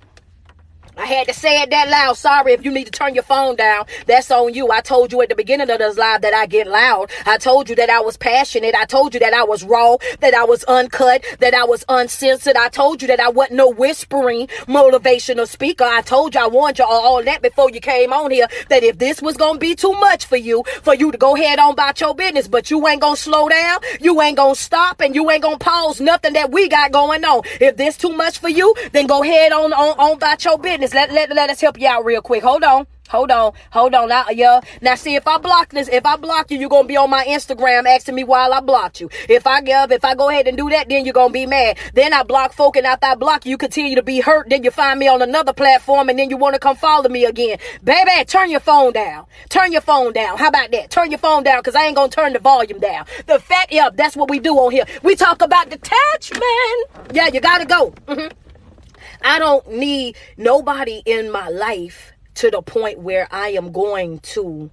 I 0.96 1.06
had 1.06 1.26
to 1.26 1.34
say 1.34 1.60
it 1.60 1.70
that 1.70 1.88
loud. 1.88 2.16
Sorry 2.16 2.52
if 2.52 2.64
you 2.64 2.70
need 2.70 2.84
to 2.84 2.90
turn 2.90 3.14
your 3.14 3.24
phone 3.24 3.56
down. 3.56 3.86
That's 4.06 4.30
on 4.30 4.54
you. 4.54 4.70
I 4.70 4.80
told 4.80 5.12
you 5.12 5.20
at 5.22 5.28
the 5.28 5.34
beginning 5.34 5.68
of 5.68 5.78
this 5.78 5.96
live 5.96 6.22
that 6.22 6.34
I 6.34 6.46
get 6.46 6.68
loud. 6.68 7.10
I 7.26 7.36
told 7.36 7.68
you 7.68 7.74
that 7.76 7.90
I 7.90 8.00
was 8.00 8.16
passionate. 8.16 8.74
I 8.74 8.84
told 8.84 9.12
you 9.12 9.20
that 9.20 9.34
I 9.34 9.42
was 9.42 9.64
raw, 9.64 9.96
that 10.20 10.34
I 10.34 10.44
was 10.44 10.62
uncut, 10.64 11.24
that 11.40 11.52
I 11.52 11.64
was 11.64 11.84
uncensored. 11.88 12.56
I 12.56 12.68
told 12.68 13.02
you 13.02 13.08
that 13.08 13.18
I 13.18 13.28
wasn't 13.28 13.56
no 13.56 13.68
whispering 13.70 14.46
motivational 14.66 15.48
speaker. 15.48 15.84
I 15.84 16.02
told 16.02 16.34
you 16.34 16.40
I 16.40 16.46
warned 16.46 16.78
you 16.78 16.84
all, 16.84 17.22
that 17.24 17.42
before 17.42 17.70
you 17.70 17.80
came 17.80 18.12
on 18.12 18.30
here 18.30 18.46
that 18.68 18.84
if 18.84 18.98
this 18.98 19.20
was 19.20 19.36
going 19.36 19.54
to 19.54 19.60
be 19.60 19.74
too 19.74 19.92
much 19.92 20.26
for 20.26 20.36
you, 20.36 20.62
for 20.82 20.94
you 20.94 21.10
to 21.10 21.18
go 21.18 21.34
head 21.34 21.58
on 21.58 21.72
about 21.72 22.00
your 22.00 22.14
business, 22.14 22.46
but 22.46 22.70
you 22.70 22.86
ain't 22.86 23.00
going 23.00 23.16
to 23.16 23.20
slow 23.20 23.48
down. 23.48 23.80
You 24.00 24.20
ain't 24.22 24.36
going 24.36 24.54
to 24.54 24.60
stop 24.60 25.00
and 25.00 25.14
you 25.14 25.28
ain't 25.30 25.42
going 25.42 25.58
to 25.58 25.64
pause 25.64 26.00
nothing 26.00 26.34
that 26.34 26.52
we 26.52 26.68
got 26.68 26.92
going 26.92 27.24
on. 27.24 27.42
If 27.60 27.76
this 27.76 27.96
too 27.96 28.12
much 28.12 28.38
for 28.38 28.48
you, 28.48 28.74
then 28.92 29.06
go 29.06 29.22
head 29.22 29.52
on, 29.52 29.72
on, 29.72 29.98
on 29.98 30.12
about 30.16 30.44
your 30.44 30.58
business. 30.58 30.83
Let, 30.92 31.12
let, 31.12 31.34
let 31.34 31.50
us 31.50 31.60
help 31.60 31.80
you 31.80 31.88
out 31.88 32.04
real 32.04 32.20
quick. 32.20 32.42
Hold 32.42 32.64
on. 32.64 32.86
Hold 33.10 33.30
on, 33.30 33.52
hold 33.70 33.94
on. 33.94 34.08
Now, 34.08 34.24
yeah. 34.30 34.60
Now, 34.80 34.94
see, 34.94 35.14
if 35.14 35.28
I 35.28 35.36
block 35.36 35.70
this, 35.70 35.88
if 35.88 36.06
I 36.06 36.16
block 36.16 36.50
you, 36.50 36.58
you're 36.58 36.70
gonna 36.70 36.88
be 36.88 36.96
on 36.96 37.10
my 37.10 37.24
Instagram 37.26 37.84
asking 37.86 38.14
me 38.14 38.24
why 38.24 38.48
I 38.48 38.60
blocked 38.60 39.00
you. 39.00 39.10
If 39.28 39.46
I 39.46 39.60
give, 39.60 39.92
if 39.92 40.04
I 40.04 40.14
go 40.14 40.30
ahead 40.30 40.48
and 40.48 40.56
do 40.56 40.70
that, 40.70 40.88
then 40.88 41.04
you're 41.04 41.12
gonna 41.12 41.32
be 41.32 41.44
mad. 41.44 41.76
Then 41.92 42.14
I 42.14 42.22
block 42.22 42.54
folk, 42.54 42.76
and 42.76 42.86
after 42.86 43.06
I 43.06 43.14
block 43.14 43.44
you, 43.44 43.50
you 43.50 43.58
continue 43.58 43.94
to 43.94 44.02
be 44.02 44.20
hurt. 44.20 44.48
Then 44.48 44.64
you 44.64 44.70
find 44.70 44.98
me 44.98 45.06
on 45.06 45.20
another 45.20 45.52
platform, 45.52 46.08
and 46.08 46.18
then 46.18 46.30
you 46.30 46.38
want 46.38 46.54
to 46.54 46.58
come 46.58 46.76
follow 46.76 47.10
me 47.10 47.26
again. 47.26 47.58
Baby, 47.84 48.24
turn 48.24 48.50
your 48.50 48.60
phone 48.60 48.92
down. 48.92 49.26
Turn 49.50 49.70
your 49.70 49.82
phone 49.82 50.14
down. 50.14 50.38
How 50.38 50.48
about 50.48 50.70
that? 50.72 50.90
Turn 50.90 51.10
your 51.10 51.18
phone 51.18 51.42
down, 51.42 51.62
cause 51.62 51.74
I 51.74 51.84
ain't 51.84 51.96
gonna 51.96 52.08
turn 52.08 52.32
the 52.32 52.38
volume 52.38 52.80
down. 52.80 53.04
The 53.26 53.38
fact, 53.38 53.70
yeah, 53.70 53.90
that's 53.92 54.16
what 54.16 54.30
we 54.30 54.40
do 54.40 54.54
on 54.56 54.72
here. 54.72 54.86
We 55.02 55.14
talk 55.14 55.42
about 55.42 55.68
detachment. 55.68 56.42
Yeah, 57.12 57.28
you 57.28 57.40
gotta 57.40 57.66
go. 57.66 57.90
Mm-hmm. 58.08 58.43
I 59.24 59.40
don't 59.40 59.68
need 59.72 60.16
nobody 60.36 61.02
in 61.06 61.32
my 61.32 61.48
life 61.48 62.12
to 62.36 62.50
the 62.50 62.62
point 62.62 63.00
where 63.00 63.28
I 63.30 63.50
am 63.50 63.72
going 63.72 64.20
to 64.20 64.70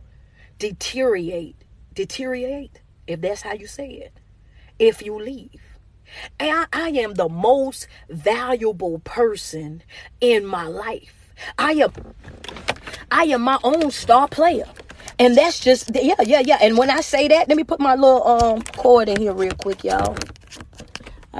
deteriorate. 0.59 1.55
Deteriorate, 1.95 2.81
if 3.07 3.21
that's 3.21 3.43
how 3.43 3.53
you 3.53 3.67
say 3.67 3.89
it, 3.91 4.13
if 4.79 5.01
you 5.01 5.19
leave. 5.19 5.61
And 6.39 6.51
I, 6.51 6.65
I 6.73 6.89
am 6.89 7.15
the 7.15 7.29
most 7.29 7.87
valuable 8.09 8.99
person 8.99 9.83
in 10.21 10.45
my 10.45 10.67
life. 10.67 11.33
I 11.57 11.73
am 11.73 11.93
I 13.11 13.23
am 13.25 13.43
my 13.43 13.59
own 13.63 13.91
star 13.91 14.27
player. 14.27 14.67
And 15.19 15.37
that's 15.37 15.59
just 15.59 15.91
yeah, 15.95 16.15
yeah, 16.23 16.41
yeah. 16.45 16.59
And 16.61 16.77
when 16.77 16.89
I 16.89 17.01
say 17.01 17.27
that, 17.29 17.47
let 17.49 17.57
me 17.57 17.63
put 17.63 17.79
my 17.79 17.95
little 17.95 18.27
um 18.27 18.61
cord 18.63 19.09
in 19.09 19.17
here 19.17 19.33
real 19.33 19.53
quick, 19.53 19.83
y'all. 19.83 20.17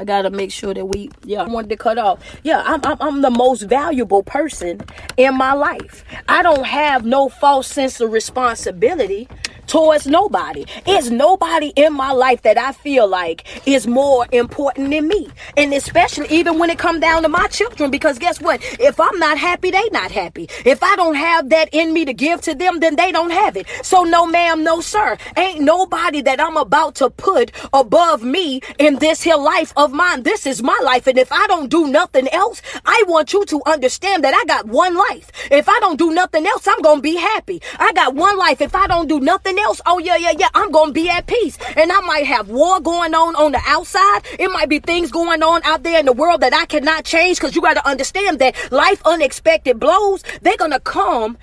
I 0.02 0.04
gotta 0.04 0.32
make 0.32 0.52
sure 0.52 0.74
that 0.74 0.84
we, 0.88 1.12
yeah, 1.26 1.44
I 1.44 1.48
wanted 1.48 1.70
to 1.70 1.78
cut 1.78 2.00
off. 2.00 2.20
Yeah, 2.42 2.64
I'm, 2.66 2.82
I'm, 2.84 2.98
I'm 3.00 3.22
the 3.22 3.30
most 3.30 3.62
valuable 3.62 4.24
person 4.24 4.82
in 5.16 5.38
my 5.38 5.54
life. 5.54 6.04
I 6.28 6.42
don't 6.42 6.66
have 6.66 7.06
no 7.06 7.30
false 7.30 7.68
sense 7.68 8.02
of 8.02 8.12
responsibility 8.12 9.28
towards 9.72 10.06
nobody. 10.06 10.66
It's 10.86 11.10
nobody 11.10 11.72
in 11.78 11.94
my 11.94 12.12
life 12.12 12.42
that 12.42 12.58
I 12.58 12.74
feel 12.74 13.08
like 13.08 13.46
is 13.66 13.88
more 13.88 14.28
important 14.34 14.92
than 14.92 15.08
me. 15.08 15.30
And 15.56 15.74
especially 15.74 16.28
even 16.28 16.60
when 16.60 16.70
it 16.70 16.78
come 16.78 17.00
down 17.00 17.24
to 17.24 17.30
my 17.30 17.48
children, 17.48 17.90
because 17.90 18.20
guess 18.20 18.42
what? 18.42 18.60
If 18.82 19.00
I'm 19.00 19.18
not 19.18 19.38
happy, 19.38 19.72
they 19.72 19.88
not 19.94 20.12
happy. 20.12 20.50
If 20.66 20.84
I 20.84 20.98
don't 20.98 21.16
have 21.16 21.48
that 21.52 21.70
in 21.72 21.94
me 21.94 22.04
to 22.04 22.14
give 22.14 22.42
to 22.42 22.54
them, 22.54 22.82
then 22.82 22.98
they 22.98 23.14
don't 23.14 23.30
have 23.30 23.56
it. 23.56 23.66
So 23.82 24.04
no 24.04 24.28
ma'am, 24.28 24.62
no 24.62 24.82
sir. 24.82 25.18
Ain't 25.38 25.62
nobody 25.62 26.22
that 26.22 26.42
I'm 26.42 26.58
about 26.58 26.96
to 26.96 27.10
put 27.10 27.54
above 27.74 28.24
me 28.24 28.60
in 28.78 29.00
this 29.00 29.22
here 29.22 29.38
life 29.38 29.72
of 29.78 29.94
mine. 29.94 30.24
This 30.24 30.46
is 30.46 30.62
my 30.62 30.80
life. 30.84 31.08
And 31.08 31.18
if 31.18 31.32
I 31.32 31.48
don't 31.48 31.70
do 31.70 31.88
nothing 31.88 32.28
else, 32.34 32.62
I 32.86 33.06
want 33.08 33.32
you 33.32 33.46
to 33.46 33.62
understand 33.66 34.26
that 34.26 34.34
I 34.34 34.44
got 34.46 34.68
one 34.68 34.96
life. 34.96 35.32
If 35.50 35.70
I 35.70 35.80
don't 35.80 35.98
do 35.98 36.12
nothing 36.12 36.46
else, 36.46 36.68
I'm 36.68 36.82
to 36.84 37.02
be 37.02 37.16
happy. 37.16 37.62
I 37.80 37.94
got 37.94 38.16
one 38.16 38.38
life. 38.38 38.60
If 38.60 38.76
I 38.76 38.86
don't 38.88 39.08
do 39.08 39.22
nothing 39.22 39.60
else, 39.62 39.82
oh 39.86 40.00
yeah, 40.00 40.18
yeah, 40.18 40.34
yeah, 40.38 40.50
I'm 40.54 40.72
gonna 40.72 40.92
be 40.92 41.10
at 41.10 41.28
peace. 41.28 41.58
And 41.76 41.92
I 41.92 42.00
might 42.02 42.26
have 42.26 42.50
war 42.50 42.80
going 42.80 43.14
on 43.14 43.36
on 43.36 43.52
the 43.52 43.62
outside. 43.66 44.22
It 44.40 44.50
might 44.50 44.70
be 44.70 44.80
things 44.80 45.12
going 45.12 45.44
on 45.44 45.62
out 45.64 45.84
there 45.84 46.00
in 46.00 46.06
the 46.06 46.14
world 46.14 46.42
that 46.42 46.54
I 46.54 46.66
cannot 46.66 47.06
change 47.06 47.38
because 47.38 47.56
you 47.56 47.62
got 47.62 47.76
to 47.76 47.88
understand 47.88 48.40
that 48.40 48.56
life 48.72 49.02
unexpected 49.06 49.80
blows, 49.80 50.24
they're 50.42 50.58
gonna 50.58 50.80
come 50.80 51.38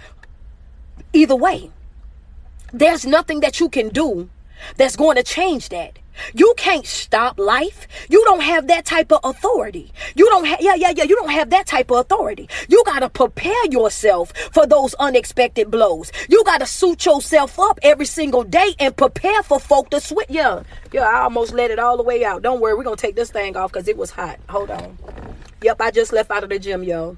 either 1.13 1.37
way. 1.37 1.71
There's 2.73 3.07
nothing 3.07 3.41
that 3.41 3.61
you 3.61 3.69
can 3.69 3.89
do 3.89 4.29
that's 4.77 4.97
going 4.97 5.17
to 5.17 5.23
change 5.23 5.71
that. 5.71 5.99
You 6.35 6.55
can't 6.57 6.87
stop 6.87 7.39
life. 7.39 7.87
You 8.09 8.25
don't 8.25 8.43
have 8.43 8.67
that 8.69 8.85
type 8.85 9.13
of 9.13 9.21
authority. 9.25 9.93
You 10.15 10.27
don't 10.27 10.45
have, 10.47 10.61
yeah, 10.61 10.75
yeah, 10.75 10.93
yeah. 10.95 11.05
You 11.05 11.17
don't 11.17 11.31
have 11.31 11.51
that 11.51 11.67
type 11.67 11.91
of 11.91 11.99
authority. 11.99 12.49
You 12.69 12.83
got 12.87 13.01
to 13.01 13.09
prepare 13.09 13.67
yourself 13.67 14.33
for 14.53 14.67
those 14.67 14.95
unexpected 14.95 15.71
blows. 15.71 16.13
You 16.29 16.45
got 16.45 16.59
to 16.59 16.67
suit 16.67 17.05
yourself 17.05 17.59
up 17.59 17.79
every 17.83 18.07
single 18.07 18.45
day 18.45 18.75
and 18.79 18.97
prepare 18.97 19.43
for 19.43 19.61
folk 19.61 19.91
to 19.91 20.01
switch. 20.01 20.29
Yeah, 20.31 20.63
yeah, 20.93 21.03
I 21.03 21.21
almost 21.23 21.53
let 21.53 21.71
it 21.71 21.79
all 21.79 21.97
the 21.97 22.03
way 22.03 22.25
out. 22.25 22.43
Don't 22.43 22.61
worry. 22.61 22.75
We're 22.75 22.85
going 22.85 22.97
to 22.97 23.01
take 23.01 23.17
this 23.17 23.31
thing 23.31 23.57
off 23.57 23.73
because 23.73 23.89
it 23.89 23.97
was 23.97 24.11
hot. 24.11 24.39
Hold 24.49 24.71
on. 24.71 24.99
Yep, 25.63 25.81
I 25.81 25.91
just 25.91 26.13
left 26.13 26.31
out 26.31 26.45
of 26.45 26.51
the 26.51 26.59
gym, 26.59 26.85
yo. 26.85 27.17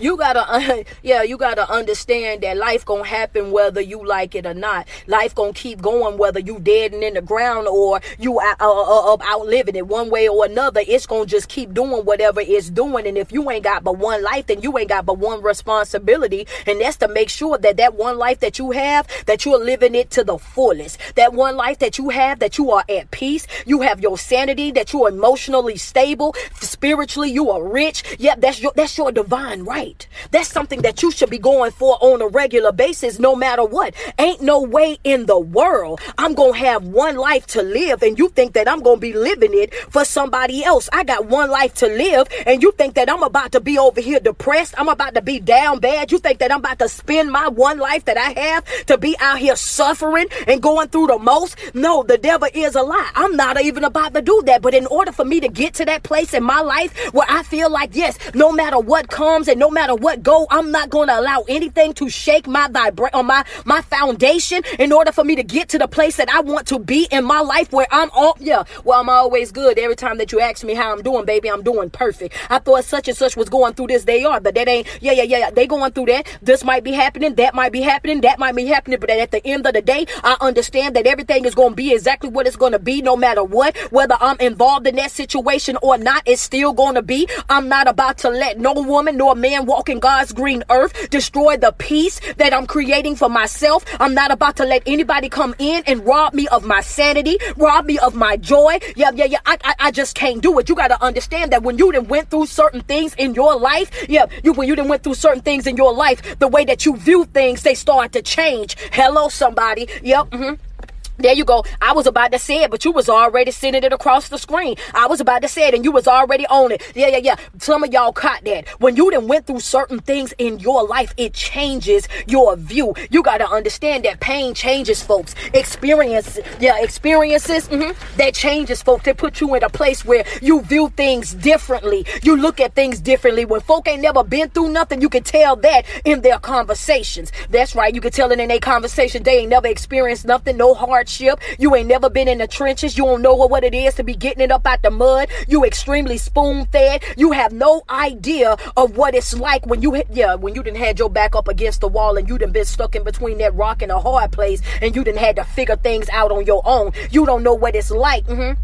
You 0.00 0.16
gotta, 0.16 0.50
uh, 0.50 0.82
yeah, 1.02 1.22
you 1.22 1.36
gotta 1.36 1.70
understand 1.70 2.42
that 2.42 2.56
life 2.56 2.84
gonna 2.84 3.04
happen 3.04 3.50
whether 3.50 3.80
you 3.80 4.04
like 4.06 4.34
it 4.34 4.46
or 4.46 4.54
not. 4.54 4.86
Life 5.06 5.34
gonna 5.34 5.52
keep 5.52 5.80
going 5.82 6.18
whether 6.18 6.40
you 6.40 6.58
dead 6.60 6.92
and 6.92 7.02
in 7.02 7.14
the 7.14 7.22
ground 7.22 7.68
or 7.68 8.00
you 8.18 8.40
out, 8.40 8.60
uh, 8.60 8.70
uh, 8.70 9.14
uh, 9.14 9.16
outliving 9.24 9.76
it 9.76 9.86
one 9.86 10.10
way 10.10 10.28
or 10.28 10.44
another. 10.44 10.82
It's 10.86 11.06
gonna 11.06 11.26
just 11.26 11.48
keep 11.48 11.72
doing 11.74 12.04
whatever 12.04 12.40
it's 12.40 12.70
doing. 12.70 13.06
And 13.06 13.18
if 13.18 13.32
you 13.32 13.50
ain't 13.50 13.64
got 13.64 13.84
but 13.84 13.98
one 13.98 14.22
life, 14.22 14.46
then 14.46 14.62
you 14.62 14.76
ain't 14.78 14.88
got 14.88 15.06
but 15.06 15.18
one 15.18 15.42
responsibility, 15.42 16.46
and 16.66 16.80
that's 16.80 16.96
to 16.96 17.08
make 17.08 17.28
sure 17.28 17.58
that 17.58 17.76
that 17.76 17.94
one 17.94 18.18
life 18.18 18.40
that 18.40 18.58
you 18.58 18.70
have, 18.72 19.06
that 19.26 19.44
you're 19.44 19.58
living 19.58 19.94
it 19.94 20.10
to 20.10 20.24
the 20.24 20.38
fullest. 20.38 20.98
That 21.16 21.32
one 21.32 21.56
life 21.56 21.78
that 21.78 21.98
you 21.98 22.10
have, 22.10 22.38
that 22.40 22.58
you 22.58 22.70
are 22.70 22.84
at 22.88 23.10
peace. 23.10 23.46
You 23.66 23.82
have 23.82 24.00
your 24.00 24.18
sanity, 24.18 24.70
that 24.72 24.92
you 24.92 25.04
are 25.04 25.08
emotionally 25.08 25.76
stable, 25.76 26.34
spiritually 26.60 27.30
you 27.30 27.50
are 27.50 27.62
rich. 27.62 28.04
Yep, 28.18 28.40
that's 28.40 28.60
your 28.60 28.72
that's 28.74 28.96
your 28.96 29.12
divine 29.12 29.63
right. 29.64 30.06
That's 30.30 30.48
something 30.48 30.82
that 30.82 31.02
you 31.02 31.10
should 31.10 31.30
be 31.30 31.38
going 31.38 31.72
for 31.72 31.98
on 32.00 32.20
a 32.22 32.28
regular 32.28 32.72
basis, 32.72 33.18
no 33.18 33.34
matter 33.34 33.64
what. 33.64 33.94
Ain't 34.18 34.42
no 34.42 34.60
way 34.60 34.98
in 35.04 35.26
the 35.26 35.38
world 35.38 36.00
I'm 36.18 36.34
gonna 36.34 36.56
have 36.56 36.84
one 36.84 37.16
life 37.16 37.46
to 37.48 37.62
live, 37.62 38.02
and 38.02 38.18
you 38.18 38.28
think 38.28 38.54
that 38.54 38.68
I'm 38.68 38.80
gonna 38.80 38.98
be 38.98 39.12
living 39.12 39.52
it 39.54 39.74
for 39.74 40.04
somebody 40.04 40.64
else. 40.64 40.88
I 40.92 41.04
got 41.04 41.26
one 41.26 41.50
life 41.50 41.74
to 41.74 41.86
live, 41.86 42.28
and 42.46 42.62
you 42.62 42.72
think 42.72 42.94
that 42.94 43.10
I'm 43.10 43.22
about 43.22 43.52
to 43.52 43.60
be 43.60 43.78
over 43.78 44.00
here 44.00 44.20
depressed. 44.20 44.74
I'm 44.78 44.88
about 44.88 45.14
to 45.14 45.22
be 45.22 45.40
down 45.40 45.80
bad. 45.80 46.12
You 46.12 46.18
think 46.18 46.38
that 46.38 46.52
I'm 46.52 46.60
about 46.60 46.78
to 46.80 46.88
spend 46.88 47.30
my 47.30 47.48
one 47.48 47.78
life 47.78 48.04
that 48.06 48.16
I 48.16 48.40
have 48.40 48.86
to 48.86 48.98
be 48.98 49.16
out 49.20 49.38
here 49.38 49.56
suffering 49.56 50.26
and 50.46 50.62
going 50.62 50.88
through 50.88 51.08
the 51.08 51.18
most? 51.18 51.56
No, 51.74 52.02
the 52.02 52.18
devil 52.18 52.48
is 52.54 52.74
a 52.74 52.82
lie. 52.82 53.10
I'm 53.14 53.36
not 53.36 53.60
even 53.60 53.84
about 53.84 54.14
to 54.14 54.22
do 54.22 54.42
that. 54.46 54.62
But 54.62 54.74
in 54.74 54.86
order 54.86 55.12
for 55.12 55.24
me 55.24 55.40
to 55.40 55.48
get 55.48 55.74
to 55.74 55.84
that 55.84 56.02
place 56.02 56.34
in 56.34 56.42
my 56.42 56.60
life 56.60 57.12
where 57.12 57.26
I 57.28 57.42
feel 57.42 57.70
like, 57.70 57.90
yes, 57.94 58.18
no 58.34 58.52
matter 58.52 58.78
what 58.78 59.08
comes 59.08 59.48
and 59.54 59.60
no 59.60 59.70
matter 59.70 59.94
what 59.94 60.20
go, 60.24 60.48
I'm 60.50 60.72
not 60.72 60.90
going 60.90 61.06
to 61.06 61.16
allow 61.16 61.44
anything 61.46 61.94
to 61.94 62.08
shake 62.08 62.48
my 62.48 62.66
vibrate 62.66 63.14
on 63.14 63.26
my 63.26 63.44
my 63.64 63.82
foundation. 63.82 64.64
In 64.80 64.90
order 64.90 65.12
for 65.12 65.22
me 65.22 65.36
to 65.36 65.44
get 65.44 65.68
to 65.68 65.78
the 65.78 65.86
place 65.86 66.16
that 66.16 66.28
I 66.28 66.40
want 66.40 66.66
to 66.68 66.80
be 66.80 67.06
in 67.12 67.24
my 67.24 67.38
life 67.38 67.72
where 67.72 67.86
I'm 67.92 68.10
all 68.10 68.36
yeah, 68.40 68.64
well 68.82 69.00
I'm 69.00 69.08
always 69.08 69.52
good. 69.52 69.78
Every 69.78 69.94
time 69.94 70.18
that 70.18 70.32
you 70.32 70.40
ask 70.40 70.64
me 70.64 70.74
how 70.74 70.92
I'm 70.92 71.02
doing, 71.02 71.24
baby, 71.24 71.48
I'm 71.48 71.62
doing 71.62 71.88
perfect. 71.88 72.34
I 72.50 72.58
thought 72.58 72.84
such 72.84 73.06
and 73.06 73.16
such 73.16 73.36
was 73.36 73.48
going 73.48 73.74
through 73.74 73.86
this. 73.86 74.02
They 74.02 74.24
are, 74.24 74.40
but 74.40 74.56
that 74.56 74.66
ain't 74.66 74.88
yeah, 75.00 75.12
yeah, 75.12 75.22
yeah. 75.22 75.50
They 75.52 75.68
going 75.68 75.92
through 75.92 76.06
that. 76.06 76.26
This 76.42 76.64
might 76.64 76.82
be 76.82 76.90
happening, 76.90 77.36
that 77.36 77.54
might 77.54 77.70
be 77.70 77.80
happening, 77.80 78.22
that 78.22 78.40
might 78.40 78.56
be 78.56 78.66
happening, 78.66 78.98
but 78.98 79.08
at 79.08 79.30
the 79.30 79.46
end 79.46 79.68
of 79.68 79.74
the 79.74 79.82
day, 79.82 80.06
I 80.24 80.36
understand 80.40 80.96
that 80.96 81.06
everything 81.06 81.44
is 81.44 81.54
gonna 81.54 81.76
be 81.76 81.92
exactly 81.92 82.28
what 82.28 82.48
it's 82.48 82.56
gonna 82.56 82.80
be 82.80 83.02
no 83.02 83.14
matter 83.16 83.44
what, 83.44 83.76
whether 83.92 84.16
I'm 84.20 84.36
involved 84.40 84.88
in 84.88 84.96
that 84.96 85.12
situation 85.12 85.78
or 85.80 85.96
not, 85.96 86.24
it's 86.26 86.42
still 86.42 86.72
gonna 86.72 87.02
be. 87.02 87.28
I'm 87.48 87.68
not 87.68 87.86
about 87.86 88.18
to 88.18 88.30
let 88.30 88.58
no 88.58 88.72
woman 88.72 89.16
nor 89.16 89.36
man 89.36 89.43
walk 89.52 89.88
in 89.88 90.00
God's 90.00 90.32
green 90.32 90.64
earth 90.70 91.10
destroy 91.10 91.56
the 91.56 91.72
peace 91.72 92.18
that 92.38 92.54
I'm 92.54 92.66
creating 92.66 93.16
for 93.16 93.28
myself. 93.28 93.84
I'm 94.00 94.14
not 94.14 94.30
about 94.30 94.56
to 94.56 94.64
let 94.64 94.82
anybody 94.86 95.28
come 95.28 95.54
in 95.58 95.82
and 95.86 96.04
rob 96.06 96.32
me 96.32 96.48
of 96.48 96.64
my 96.64 96.80
sanity, 96.80 97.38
rob 97.56 97.84
me 97.84 97.98
of 97.98 98.14
my 98.14 98.36
joy. 98.36 98.78
Yeah, 98.96 99.10
yeah, 99.14 99.26
yeah. 99.26 99.38
I, 99.44 99.58
I, 99.62 99.74
I 99.78 99.90
just 99.90 100.14
can't 100.14 100.42
do 100.42 100.58
it. 100.58 100.68
You 100.68 100.74
got 100.74 100.88
to 100.88 101.02
understand 101.02 101.52
that 101.52 101.62
when 101.62 101.76
you 101.76 101.92
done 101.92 102.08
went 102.08 102.30
through 102.30 102.46
certain 102.46 102.80
things 102.82 103.14
in 103.14 103.34
your 103.34 103.56
life, 103.56 103.90
yeah, 104.08 104.26
you 104.42 104.54
when 104.54 104.66
you 104.66 104.76
done 104.76 104.88
went 104.88 105.02
through 105.02 105.14
certain 105.14 105.42
things 105.42 105.66
in 105.66 105.76
your 105.76 105.92
life, 105.92 106.38
the 106.38 106.48
way 106.48 106.64
that 106.64 106.86
you 106.86 106.96
view 106.96 107.26
things, 107.26 107.62
they 107.62 107.74
start 107.74 108.12
to 108.12 108.22
change. 108.22 108.76
Hello, 108.92 109.28
somebody. 109.28 109.88
Yep. 110.02 110.30
Mm-hmm. 110.30 110.73
There 111.16 111.32
you 111.32 111.44
go. 111.44 111.64
I 111.80 111.92
was 111.92 112.06
about 112.06 112.32
to 112.32 112.38
say 112.40 112.64
it, 112.64 112.70
but 112.70 112.84
you 112.84 112.90
was 112.90 113.08
already 113.08 113.52
sending 113.52 113.84
it 113.84 113.92
across 113.92 114.28
the 114.28 114.38
screen. 114.38 114.74
I 114.94 115.06
was 115.06 115.20
about 115.20 115.42
to 115.42 115.48
say 115.48 115.68
it, 115.68 115.74
and 115.74 115.84
you 115.84 115.92
was 115.92 116.08
already 116.08 116.44
on 116.48 116.72
it. 116.72 116.82
Yeah, 116.94 117.06
yeah, 117.06 117.18
yeah. 117.18 117.36
Some 117.58 117.84
of 117.84 117.92
y'all 117.92 118.12
caught 118.12 118.44
that. 118.44 118.68
When 118.80 118.96
you 118.96 119.10
done 119.12 119.28
went 119.28 119.46
through 119.46 119.60
certain 119.60 120.00
things 120.00 120.34
in 120.38 120.58
your 120.58 120.84
life, 120.84 121.14
it 121.16 121.32
changes 121.32 122.08
your 122.26 122.56
view. 122.56 122.94
You 123.10 123.22
got 123.22 123.38
to 123.38 123.48
understand 123.48 124.04
that 124.04 124.18
pain 124.18 124.54
changes 124.54 125.02
folks. 125.04 125.36
Experience, 125.52 126.38
yeah, 126.58 126.80
experiences 126.80 127.68
mm-hmm, 127.68 127.92
that 128.16 128.34
changes 128.34 128.82
folks. 128.82 129.04
They 129.04 129.14
put 129.14 129.40
you 129.40 129.54
in 129.54 129.62
a 129.62 129.70
place 129.70 130.04
where 130.04 130.24
you 130.42 130.62
view 130.62 130.88
things 130.96 131.32
differently. 131.32 132.06
You 132.24 132.36
look 132.36 132.58
at 132.58 132.74
things 132.74 133.00
differently. 133.00 133.44
When 133.44 133.60
folk 133.60 133.86
ain't 133.86 134.02
never 134.02 134.24
been 134.24 134.50
through 134.50 134.70
nothing, 134.70 135.00
you 135.00 135.08
can 135.08 135.22
tell 135.22 135.54
that 135.56 135.86
in 136.04 136.22
their 136.22 136.40
conversations. 136.40 137.30
That's 137.50 137.76
right. 137.76 137.94
You 137.94 138.00
can 138.00 138.10
tell 138.10 138.32
it 138.32 138.40
in 138.40 138.48
their 138.48 138.58
conversation. 138.58 139.22
They 139.22 139.38
ain't 139.38 139.50
never 139.50 139.68
experienced 139.68 140.26
nothing, 140.26 140.56
no 140.56 140.74
hard 140.74 141.03
hardship. 141.04 141.40
You 141.58 141.74
ain't 141.74 141.88
never 141.88 142.08
been 142.08 142.28
in 142.28 142.38
the 142.38 142.46
trenches. 142.46 142.96
You 142.96 143.04
don't 143.04 143.22
know 143.22 143.34
what 143.34 143.64
it 143.64 143.74
is 143.74 143.94
to 143.94 144.04
be 144.04 144.14
getting 144.14 144.42
it 144.42 144.50
up 144.50 144.66
out 144.66 144.82
the 144.82 144.90
mud. 144.90 145.28
You 145.46 145.64
extremely 145.64 146.16
spoon 146.16 146.66
fed. 146.66 147.04
You 147.16 147.32
have 147.32 147.52
no 147.52 147.82
idea 147.90 148.56
of 148.76 148.96
what 148.96 149.14
it's 149.14 149.34
like 149.34 149.66
when 149.66 149.82
you 149.82 149.92
hit, 149.92 150.06
yeah, 150.10 150.34
when 150.34 150.54
you 150.54 150.62
didn't 150.62 150.78
had 150.78 150.98
your 150.98 151.10
back 151.10 151.36
up 151.36 151.48
against 151.48 151.80
the 151.80 151.88
wall 151.88 152.16
and 152.16 152.28
you 152.28 152.38
done 152.38 152.52
been 152.52 152.64
stuck 152.64 152.96
in 152.96 153.04
between 153.04 153.38
that 153.38 153.54
rock 153.54 153.82
and 153.82 153.92
a 153.92 154.00
hard 154.00 154.32
place 154.32 154.62
and 154.80 154.96
you 154.96 155.04
didn't 155.04 155.18
had 155.18 155.36
to 155.36 155.44
figure 155.44 155.76
things 155.76 156.08
out 156.10 156.32
on 156.32 156.46
your 156.46 156.62
own. 156.64 156.92
You 157.10 157.26
don't 157.26 157.42
know 157.42 157.54
what 157.54 157.74
it's 157.74 157.90
like. 157.90 158.24
Mm-hmm. 158.26 158.60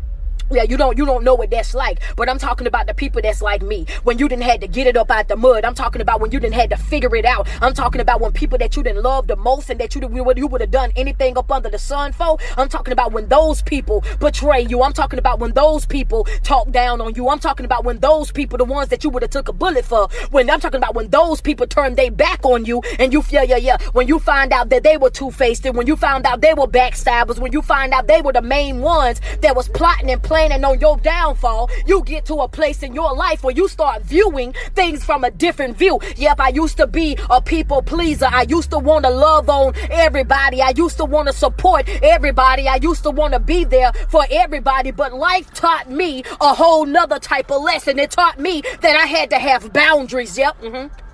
Yeah, 0.52 0.64
you 0.64 0.76
don't 0.76 0.99
you 0.99 1.07
don't 1.07 1.23
know 1.23 1.37
what 1.37 1.50
that's 1.50 1.75
like. 1.75 2.00
But 2.16 2.28
I'm 2.28 2.38
talking 2.38 2.66
about 2.66 2.88
the 2.88 2.95
people 2.95 3.23
that's 3.23 3.40
like 3.40 3.62
me. 3.62 3.87
When 4.02 4.19
you 4.19 4.28
didn't 4.28 4.42
had 4.42 4.61
to 4.62 4.66
get 4.66 4.88
it 4.88 4.97
up 4.97 5.09
out 5.09 5.28
the 5.28 5.37
mud. 5.37 5.64
I'm 5.64 5.76
talking 5.76 6.02
about 6.02 6.21
when 6.21 6.33
you 6.33 6.40
didn't 6.40 6.54
had 6.54 6.71
to 6.71 6.76
figure 6.76 7.14
it 7.14 7.25
out. 7.25 7.49
I'm 7.62 7.73
talking 7.73 8.00
about 8.00 8.21
when 8.21 8.33
people 8.33 8.59
that 8.59 8.75
you 8.75 8.83
didn't 8.83 9.02
love 9.04 9.28
the 9.28 9.37
most 9.37 9.71
and 9.71 9.78
that 9.78 9.95
you 9.95 10.00
would 10.00 10.38
you 10.38 10.49
would 10.49 10.61
have 10.61 10.73
done 10.73 10.90
anything 10.97 11.38
up 11.38 11.52
under 11.52 11.71
the 11.71 11.78
sun 11.78 12.12
for. 12.12 12.37
I'm 12.57 12.69
talking 12.69 12.92
about 12.92 13.12
when 13.12 13.28
those 13.28 13.62
people 13.62 14.02
betray 14.19 14.62
you. 14.62 14.83
I'm 14.83 14.92
talking 14.92 15.21
about 15.21 15.38
when 15.38 15.52
those 15.52 15.87
people 15.87 16.25
talk 16.42 16.73
down 16.73 17.00
on 17.00 17.14
you. 17.14 17.28
I'm 17.28 17.38
talking 17.38 17.64
about 17.64 17.85
when 17.85 18.00
those 18.00 18.33
people, 18.33 18.59
the 18.59 18.64
ones 18.64 18.88
that 18.88 19.04
you 19.04 19.11
would 19.11 19.23
have 19.23 19.30
took 19.30 19.47
a 19.47 19.52
bullet 19.52 19.85
for. 19.85 20.09
When 20.33 20.50
I'm 20.50 20.59
talking 20.59 20.78
about 20.78 20.97
when 20.97 21.11
those 21.11 21.40
people 21.40 21.69
turn 21.69 21.95
their 21.95 22.11
back 22.11 22.45
on 22.45 22.64
you 22.64 22.83
and 22.99 23.12
you 23.12 23.23
yeah 23.30 23.45
yeah 23.45 23.57
yeah. 23.57 23.76
When 23.92 24.09
you 24.09 24.19
find 24.19 24.52
out 24.52 24.71
that 24.71 24.83
they 24.83 24.97
were 24.97 25.11
two 25.11 25.30
faced 25.30 25.64
and 25.64 25.76
when 25.76 25.87
you 25.87 25.95
found 25.95 26.26
out 26.26 26.40
they 26.40 26.54
were 26.54 26.66
backstabbers, 26.66 27.38
when 27.38 27.52
you 27.52 27.62
find 27.62 27.92
out 27.92 28.09
they 28.09 28.21
were 28.21 28.33
the 28.33 28.42
main 28.42 28.80
ones 28.80 29.21
that 29.42 29.54
was 29.54 29.69
plotting 29.69 30.11
and 30.11 30.21
planning 30.21 30.40
planning 30.41 30.65
on 30.65 30.81
your 30.81 30.97
downfall, 30.97 31.69
you 31.87 32.03
get 32.03 32.25
to 32.25 32.35
a 32.37 32.49
place 32.49 32.83
in 32.83 32.95
your 32.95 33.15
life 33.15 33.45
where 33.45 33.55
you 33.55 33.69
start 33.69 34.03
viewing 34.03 34.55
things 34.75 35.05
from 35.05 35.23
a 35.23 35.31
different 35.31 35.77
view. 35.77 36.01
Yep, 36.17 36.41
I 36.41 36.49
used 36.49 36.79
to 36.79 36.87
be 36.87 37.19
a 37.29 37.43
people 37.43 37.83
pleaser. 37.83 38.25
I 38.25 38.47
used 38.49 38.71
to 38.71 38.79
want 38.79 39.05
to 39.05 39.11
love 39.11 39.51
on 39.51 39.75
everybody. 39.91 40.63
I 40.63 40.73
used 40.75 40.97
to 40.97 41.05
want 41.05 41.29
to 41.29 41.35
support 41.35 41.87
everybody. 42.03 42.69
I 42.69 42.77
used 42.77 43.03
to 43.03 43.11
want 43.11 43.35
to 43.35 43.41
be 43.41 43.65
there 43.65 43.93
for 44.09 44.25
everybody. 44.31 44.93
But 44.93 45.13
life 45.13 45.53
taught 45.53 45.91
me 45.91 46.25
a 46.41 46.55
whole 46.55 46.87
nother 46.87 47.19
type 47.19 47.51
of 47.51 47.63
lesson. 47.63 47.99
It 47.99 48.13
taught 48.13 48.39
me 48.39 48.63
that 48.81 48.97
I 48.97 49.07
had 49.07 49.29
to 49.31 49.39
have 49.39 49.75
boundaries. 49.75 50.39
Yep. 50.39 50.63
Mm-hmm. 50.63 51.10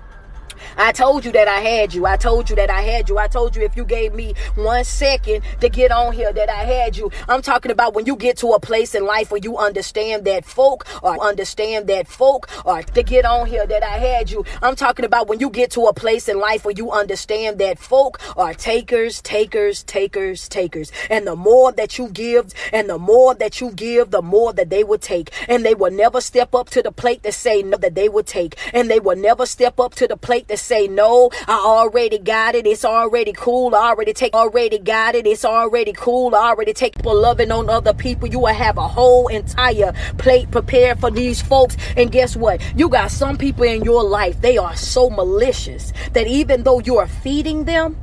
I 0.77 0.91
told 0.91 1.25
you 1.25 1.31
that 1.33 1.47
I 1.47 1.59
had 1.59 1.93
you. 1.93 2.05
I 2.05 2.17
told 2.17 2.49
you 2.49 2.55
that 2.55 2.69
I 2.69 2.81
had 2.81 3.09
you. 3.09 3.17
I 3.17 3.27
told 3.27 3.55
you 3.55 3.63
if 3.63 3.75
you 3.75 3.85
gave 3.85 4.13
me 4.13 4.33
one 4.55 4.83
second 4.83 5.43
to 5.61 5.69
get 5.69 5.91
on 5.91 6.13
here 6.13 6.31
that 6.33 6.49
I 6.49 6.63
had 6.63 6.97
you. 6.97 7.11
I'm 7.27 7.41
talking 7.41 7.71
about 7.71 7.93
when 7.93 8.05
you 8.05 8.15
get 8.15 8.37
to 8.37 8.51
a 8.53 8.59
place 8.59 8.95
in 8.95 9.05
life 9.05 9.31
where 9.31 9.41
you 9.41 9.57
understand 9.57 10.25
that 10.25 10.45
folk 10.45 10.85
or 11.03 11.21
understand 11.21 11.87
that 11.87 12.07
folk 12.07 12.49
or 12.65 12.83
to 12.83 13.03
get 13.03 13.25
on 13.25 13.47
here 13.47 13.65
that 13.65 13.83
I 13.83 13.97
had 13.97 14.31
you. 14.31 14.45
I'm 14.61 14.75
talking 14.75 15.05
about 15.05 15.27
when 15.27 15.39
you 15.39 15.49
get 15.49 15.71
to 15.71 15.85
a 15.85 15.93
place 15.93 16.27
in 16.27 16.39
life 16.39 16.65
where 16.65 16.73
you 16.75 16.91
understand 16.91 17.59
that 17.59 17.79
folk 17.79 18.19
are 18.37 18.53
takers, 18.53 19.21
takers, 19.21 19.83
takers, 19.83 20.47
takers. 20.47 20.91
And 21.09 21.27
the 21.27 21.35
more 21.35 21.71
that 21.73 21.97
you 21.97 22.09
give 22.09 22.53
and 22.73 22.89
the 22.89 22.97
more 22.97 23.35
that 23.35 23.61
you 23.61 23.71
give, 23.71 24.11
the 24.11 24.21
more 24.21 24.53
that 24.53 24.69
they 24.69 24.83
will 24.83 24.97
take. 24.97 25.31
And 25.47 25.65
they 25.65 25.75
will 25.75 25.91
never 25.91 26.21
step 26.21 26.53
up 26.55 26.69
to 26.71 26.81
the 26.81 26.91
plate 26.91 27.23
to 27.23 27.31
say 27.31 27.63
no 27.63 27.77
that 27.77 27.95
they 27.95 28.09
will 28.09 28.23
take. 28.23 28.55
And 28.73 28.89
they 28.89 28.99
will 28.99 29.15
never 29.15 29.45
step 29.45 29.79
up 29.79 29.95
to 29.95 30.07
the 30.07 30.17
plate 30.17 30.46
to 30.47 30.57
say 30.57 30.87
no. 30.87 31.29
I 31.47 31.57
already 31.57 32.17
got 32.17 32.55
it. 32.55 32.65
It's 32.65 32.85
already 32.85 33.33
cool. 33.33 33.75
I 33.75 33.89
already 33.89 34.13
take 34.13 34.33
already 34.33 34.79
got 34.79 35.15
it. 35.15 35.27
It's 35.27 35.45
already 35.45 35.93
cool. 35.93 36.35
I 36.35 36.49
already 36.49 36.73
take 36.73 36.95
people 36.95 37.15
loving 37.15 37.51
on 37.51 37.69
other 37.69 37.93
people. 37.93 38.27
You 38.27 38.39
will 38.39 38.47
have 38.53 38.77
a 38.77 38.87
whole 38.87 39.27
entire 39.27 39.93
plate 40.17 40.49
prepared 40.51 40.99
for 40.99 41.11
these 41.11 41.41
folks. 41.41 41.77
And 41.95 42.11
guess 42.11 42.35
what? 42.35 42.61
You 42.77 42.89
got 42.89 43.11
some 43.11 43.37
people 43.37 43.63
in 43.63 43.83
your 43.83 44.03
life, 44.03 44.41
they 44.41 44.57
are 44.57 44.75
so 44.75 45.09
malicious 45.09 45.93
that 46.13 46.27
even 46.27 46.63
though 46.63 46.79
you 46.79 46.97
are 46.97 47.07
feeding 47.07 47.65
them, 47.65 47.97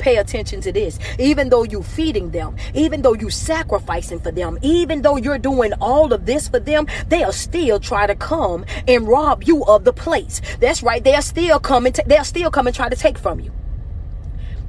pay 0.00 0.16
attention 0.16 0.60
to 0.62 0.72
this. 0.72 0.98
Even 1.18 1.48
though 1.50 1.62
you're 1.62 1.82
feeding 1.82 2.30
them, 2.30 2.56
even 2.74 3.02
though 3.02 3.14
you're 3.14 3.30
sacrificing 3.30 4.18
for 4.18 4.32
them, 4.32 4.58
even 4.62 5.02
though 5.02 5.16
you're 5.16 5.38
doing 5.38 5.72
all 5.80 6.12
of 6.12 6.26
this 6.26 6.48
for 6.48 6.58
them, 6.58 6.86
they'll 7.08 7.32
still 7.32 7.78
try 7.78 8.06
to 8.06 8.14
come 8.14 8.64
and 8.88 9.06
rob 9.06 9.44
you 9.44 9.64
of 9.66 9.84
the 9.84 9.92
place. 9.92 10.40
That's 10.58 10.82
right. 10.82 11.04
They'll 11.04 11.22
still 11.22 11.60
come 11.60 11.86
and 11.86 11.94
t- 11.94 12.02
they'll 12.06 12.24
still 12.24 12.50
come 12.50 12.66
and 12.66 12.74
try 12.74 12.88
to 12.88 12.96
take 12.96 13.18
from 13.18 13.38
you. 13.38 13.52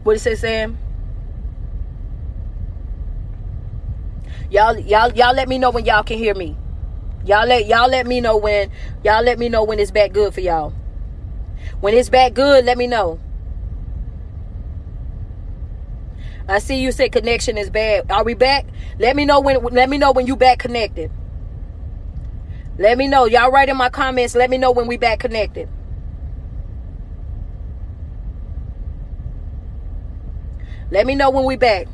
What 0.04 0.16
it 0.16 0.20
say, 0.20 0.36
Sam? 0.36 0.78
Y'all, 4.50 4.78
y'all, 4.78 5.12
y'all 5.14 5.34
let 5.34 5.48
me 5.48 5.58
know 5.58 5.72
when 5.72 5.86
y'all 5.86 6.04
can 6.04 6.18
hear 6.18 6.36
me. 6.36 6.58
Y'all 7.24 7.48
let 7.48 7.68
y'all 7.68 7.88
let 7.88 8.08
me 8.08 8.20
know 8.20 8.36
when 8.36 8.72
y'all 9.04 9.24
let 9.24 9.40
me 9.40 9.48
know 9.48 9.64
when 9.64 9.80
it's 9.80 9.92
back 9.92 10.12
good 10.12 10.34
for 10.34 10.42
y'all. 10.42 10.74
When 11.80 11.94
it's 11.94 12.10
back 12.10 12.34
good, 12.34 12.66
let 12.66 12.78
me 12.78 12.88
know. 12.88 13.20
I 16.52 16.60
see 16.60 16.82
you 16.82 16.92
said 16.92 17.14
connection 17.14 17.58
is 17.58 17.70
bad. 17.70 18.12
Are 18.12 18.26
we 18.26 18.34
back? 18.34 18.66
Let 19.00 19.16
me 19.16 19.24
know 19.24 19.40
when 19.40 19.64
let 19.64 19.90
me 19.90 19.98
know 19.98 20.12
when 20.12 20.28
you 20.28 20.36
back 20.36 20.60
connected. 20.60 21.10
Let 22.78 22.98
me 22.98 23.08
know. 23.08 23.24
Y'all 23.24 23.52
write 23.52 23.70
in 23.70 23.78
my 23.78 23.88
comments. 23.88 24.36
Let 24.36 24.50
me 24.50 24.58
know 24.58 24.72
when 24.74 24.86
we 24.86 24.98
back 24.98 25.20
connected. 25.20 25.70
Let 30.92 31.06
me 31.06 31.16
know 31.16 31.30
when 31.30 31.46
we 31.46 31.56
back. 31.56 31.88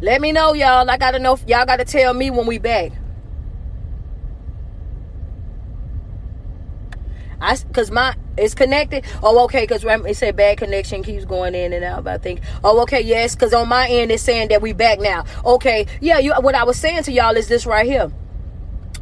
Let 0.00 0.22
me 0.22 0.32
know, 0.32 0.54
y'all. 0.54 0.88
I 0.88 0.96
gotta 0.96 1.18
know. 1.18 1.38
Y'all 1.46 1.66
gotta 1.66 1.84
tell 1.84 2.14
me 2.14 2.30
when 2.30 2.46
we 2.46 2.56
back. 2.56 2.92
I, 7.44 7.56
cause 7.72 7.90
my 7.90 8.14
it's 8.36 8.54
connected. 8.54 9.04
Oh, 9.22 9.44
okay. 9.44 9.66
Cause 9.66 9.84
it 9.84 10.16
said 10.16 10.36
bad 10.36 10.58
connection 10.58 11.02
keeps 11.02 11.24
going 11.24 11.54
in 11.54 11.72
and 11.72 11.84
out. 11.84 12.04
But 12.04 12.14
I 12.14 12.18
think, 12.18 12.40
oh, 12.64 12.80
okay, 12.82 13.00
yes. 13.00 13.34
Cause 13.34 13.54
on 13.54 13.68
my 13.68 13.88
end 13.88 14.10
it's 14.10 14.22
saying 14.22 14.48
that 14.48 14.60
we 14.62 14.72
back 14.72 14.98
now. 14.98 15.24
Okay, 15.44 15.86
yeah. 16.00 16.18
You, 16.18 16.34
what 16.40 16.54
I 16.54 16.64
was 16.64 16.76
saying 16.76 17.04
to 17.04 17.12
y'all 17.12 17.36
is 17.36 17.48
this 17.48 17.66
right 17.66 17.86
here 17.86 18.10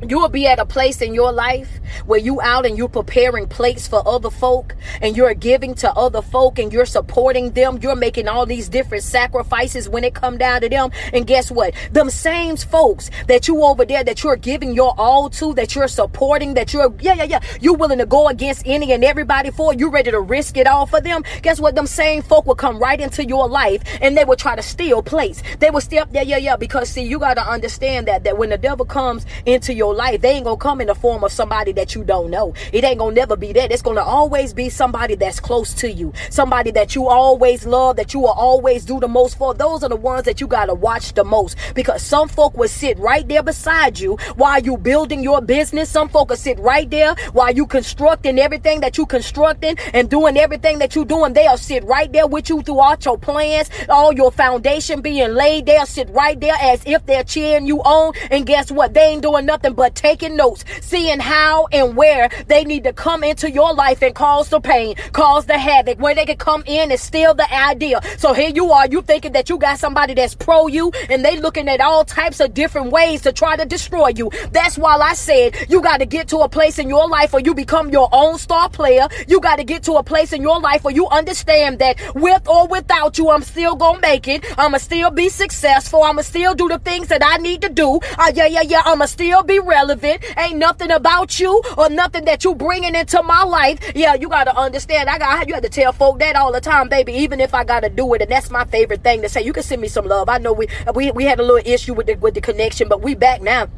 you 0.09 0.19
will 0.19 0.29
be 0.29 0.47
at 0.47 0.59
a 0.59 0.67
place 0.67 1.01
in 1.01 1.15
your 1.15 1.33
life 1.33 1.81
where 2.07 2.19
you 2.19 2.41
out 2.41 2.67
and 2.67 2.77
you're 2.77 2.89
preparing 2.89 3.47
plates 3.47 3.87
for 3.87 4.07
other 4.07 4.31
folk 4.31 4.75
and 5.01 5.17
you're 5.17 5.35
giving 5.35 5.75
to 5.77 5.93
other 5.93 6.23
folk 6.23 6.59
and 6.59 6.73
you're 6.73 6.87
supporting 6.87 7.53
them. 7.53 7.79
You're 7.81 7.97
making 7.97 8.29
all 8.29 8.47
these 8.47 8.69
different 8.69 9.05
sacrifices 9.05 9.89
when 9.89 10.05
it 10.05 10.15
come 10.15 10.39
down 10.39 10.63
to 10.63 10.69
them. 10.69 10.91
And 11.13 11.27
guess 11.27 11.51
what? 11.51 11.75
Them 11.93 12.11
same 12.11 12.57
folks 12.57 13.11
that 13.29 13.47
you 13.47 13.63
over 13.63 13.85
there 13.85 14.03
that 14.05 14.23
you're 14.23 14.37
giving 14.37 14.75
your 14.75 14.95
all 14.99 15.31
to 15.31 15.55
that 15.55 15.75
you're 15.75 15.89
supporting 15.89 16.55
that 16.55 16.73
you're 16.73 16.93
yeah 17.01 17.15
yeah 17.15 17.25
yeah. 17.25 17.41
You're 17.61 17.77
willing 17.77 17.99
to 17.99 18.07
go 18.07 18.29
against 18.29 18.63
any 18.67 18.93
and 18.93 19.05
everybody 19.05 19.51
for 19.51 19.73
you 19.73 19.91
ready 19.91 20.11
to 20.11 20.21
risk 20.21 20.57
it 20.57 20.67
all 20.67 20.87
for 20.87 21.01
them? 21.01 21.23
Guess 21.43 21.61
what? 21.61 21.75
Them 21.75 21.87
same 21.87 22.23
folk 22.23 22.47
will 22.47 22.55
come 22.55 22.79
right 22.79 23.01
into 23.01 23.25
your 23.25 23.49
life 23.49 23.83
and 24.01 24.17
they 24.17 24.25
will 24.25 24.37
try 24.37 24.57
to 24.57 24.63
steal 24.63 25.03
plates. 25.03 25.43
They 25.61 25.71
will 25.71 25.81
step 25.81 26.09
yeah 26.13 26.23
yeah 26.23 26.39
yeah. 26.39 26.57
Because 26.57 26.89
see 26.89 27.03
you 27.03 27.19
got 27.19 27.35
to 27.35 27.49
understand 27.49 28.09
that 28.09 28.25
that 28.25 28.37
when 28.37 28.51
the 28.51 28.59
devil 28.59 28.85
comes 28.85 29.27
into 29.47 29.73
your 29.73 29.92
life, 29.93 30.21
they 30.21 30.31
ain't 30.31 30.45
gonna 30.45 30.57
come 30.57 30.81
in 30.81 30.87
the 30.87 30.95
form 30.95 31.25
of 31.25 31.33
somebody 31.33 31.73
that 31.73 31.95
you 31.95 32.05
don't 32.05 32.31
know. 32.31 32.55
It 32.73 32.85
ain't 32.85 32.99
gonna 32.99 33.15
never 33.15 33.37
be 33.37 33.53
that. 33.53 33.73
It's 33.73 33.83
gonna 33.83 34.03
always 34.03 34.53
be 34.53 34.69
somebody 34.69 35.15
that's 35.15 35.41
close 35.41 35.75
to 35.75 35.91
you, 35.91 36.13
somebody 36.31 36.71
that 36.73 36.95
you 36.95 37.09
always 37.09 37.67
love, 37.67 37.97
that 37.97 38.15
you 38.15 38.21
will 38.21 38.31
always 38.31 38.85
do 38.85 39.01
the 39.01 39.09
most 39.09 39.39
for. 39.39 39.55
Those 39.55 39.83
are 39.83 39.89
the 39.89 39.97
ones 39.97 40.25
that 40.25 40.41
you 40.41 40.47
gotta 40.47 40.75
watch 40.75 41.15
the 41.15 41.25
most 41.25 41.57
because 41.75 42.03
some 42.03 42.29
folk 42.29 42.57
will 42.57 42.69
sit 42.69 42.99
right 42.99 43.27
there 43.29 43.43
beside 43.43 43.99
you 43.99 44.17
while 44.37 44.61
you 44.61 44.77
building 44.77 45.23
your 45.23 45.41
business. 45.41 45.91
Some 45.91 46.09
folk 46.09 46.31
will 46.31 46.37
sit 46.37 46.59
right 46.59 46.89
there 46.89 47.15
while 47.33 47.53
you 47.53 47.67
constructing 47.67 48.39
everything 48.39 48.81
that 48.81 48.99
you 48.99 49.07
constructing 49.07 49.77
and 49.93 50.09
doing 50.09 50.37
everything 50.37 50.79
that 50.79 50.95
you 50.95 51.05
doing. 51.05 51.33
They'll 51.33 51.57
sit 51.57 51.85
right 51.85 52.13
there 52.13 52.27
with 52.27 52.49
you 52.49 52.63
throughout 52.63 53.05
your 53.05 53.19
plans, 53.19 53.69
all 53.89 54.13
your 54.13 54.31
foundation 54.31 55.01
being 55.01 55.33
laid. 55.35 55.67
They'll 55.67 55.87
sit 55.87 56.09
right 56.11 56.39
there 56.41 56.57
as 56.61 56.83
if 56.87 57.05
they're 57.07 57.25
cheering 57.25 57.67
you 57.67 57.81
on. 57.83 58.15
And 58.31 58.47
guess 58.47 58.71
what? 58.71 58.95
They 58.95 59.03
ain't 59.03 59.23
doing 59.23 59.47
nothing 59.47 59.75
but 59.75 59.82
taking 59.91 60.37
notes, 60.37 60.65
seeing 60.81 61.21
how 61.21 61.67
and 61.73 61.97
where 61.97 62.29
they 62.49 62.65
need 62.65 62.85
to 62.85 62.93
come 62.93 63.25
into 63.25 63.51
your 63.51 63.75
life 63.75 64.03
and 64.03 64.15
cause 64.15 64.49
the 64.49 64.61
pain, 64.61 64.95
cause 65.13 65.47
the 65.47 65.59
havoc, 65.59 65.99
where 65.99 66.15
they 66.15 66.25
can 66.25 66.37
come 66.37 66.63
in 66.67 66.91
and 66.91 67.01
steal 67.01 67.35
the 67.35 67.53
idea. 67.53 68.01
So 68.19 68.33
here 68.33 68.51
you 68.51 68.71
are, 68.73 68.87
you 68.87 69.03
thinking 69.03 69.33
that 69.33 69.49
you 69.49 69.59
got 69.59 69.79
somebody 69.79 70.15
that's 70.15 70.35
pro 70.35 70.67
you 70.67 70.93
and 71.09 71.25
they 71.25 71.39
looking 71.39 71.69
at 71.69 71.81
all 71.81 72.05
types 72.05 72.41
of 72.41 72.55
different 72.55 72.91
ways 72.91 73.23
to 73.23 73.33
try 73.33 73.57
to 73.57 73.65
destroy 73.65 74.09
you. 74.09 74.31
That's 74.53 74.79
why 74.79 74.97
I 74.97 75.15
said 75.15 75.57
you 75.69 75.81
got 75.83 75.99
to 75.99 76.07
get 76.07 76.29
to 76.29 76.39
a 76.39 76.49
place 76.49 76.79
in 76.79 76.89
your 76.89 77.09
life 77.09 77.33
where 77.33 77.43
you 77.43 77.55
become 77.55 77.91
your 77.91 78.09
own 78.13 78.39
star 78.39 78.69
player. 78.69 79.09
You 79.29 79.41
got 79.41 79.57
to 79.57 79.65
get 79.65 79.83
to 79.85 79.95
a 79.95 80.03
place 80.03 80.33
in 80.33 80.43
your 80.43 80.61
life 80.61 80.85
where 80.85 80.95
you 80.95 81.09
understand 81.09 81.79
that 81.79 81.99
with 82.15 82.47
or 82.49 82.67
without 82.69 83.19
you, 83.19 83.31
I'm 83.31 83.43
still 83.43 83.77
gonna 83.77 84.01
make 84.01 84.29
it. 84.29 84.45
I'ma 84.59 84.79
still 84.79 85.11
be 85.11 85.29
successful. 85.29 86.03
I'ma 86.03 86.23
still 86.23 86.55
do 86.55 86.69
the 86.69 86.79
things 86.79 87.09
that 87.09 87.23
I 87.25 87.37
need 87.39 87.63
to 87.63 87.69
do. 87.69 88.01
Uh, 88.19 88.33
yeah, 88.35 88.47
yeah, 88.47 88.63
yeah. 88.63 88.83
I'ma 88.85 89.07
still 89.07 89.43
be 89.43 89.59
relevant 89.73 90.03
relevant. 90.03 90.25
Ain't 90.39 90.59
nothing 90.59 90.91
about 90.91 91.39
you 91.41 91.63
or 91.77 91.91
nothing 91.91 92.25
that 92.25 92.45
you 92.45 92.55
bringing 92.55 92.95
into 92.95 93.23
my 93.23 93.43
life. 93.43 93.79
Yeah, 93.95 94.15
you 94.15 94.29
gotta 94.29 94.57
understand. 94.57 95.09
I 95.09 95.19
got 95.19 95.49
you 95.49 95.55
have 95.55 95.63
to 95.63 95.69
tell 95.69 95.93
folk 95.93 96.19
that 96.21 96.37
all 96.37 96.53
the 96.53 96.61
time, 96.61 96.89
baby. 96.89 97.13
Even 97.15 97.41
if 97.41 97.55
I 97.55 97.65
gotta 97.65 97.89
do 97.89 98.15
it, 98.15 98.23
and 98.23 98.31
that's 98.31 98.51
my 98.51 98.65
favorite 98.65 99.03
thing 99.03 99.23
to 99.23 99.29
say. 99.29 99.43
You 99.43 99.53
can 99.53 99.63
send 99.63 99.83
me 99.83 99.89
some 99.89 100.07
love. 100.07 100.29
I 100.29 100.39
know 100.39 100.53
we 100.53 100.69
we 100.95 101.11
we 101.13 101.25
had 101.25 101.41
a 101.41 101.43
little 101.43 101.73
issue 101.73 101.95
with 101.95 102.07
the 102.07 102.15
with 102.15 102.35
the 102.35 102.41
connection, 102.41 102.89
but 102.89 103.03
we 103.03 103.15
back 103.15 103.43
now. 103.43 103.69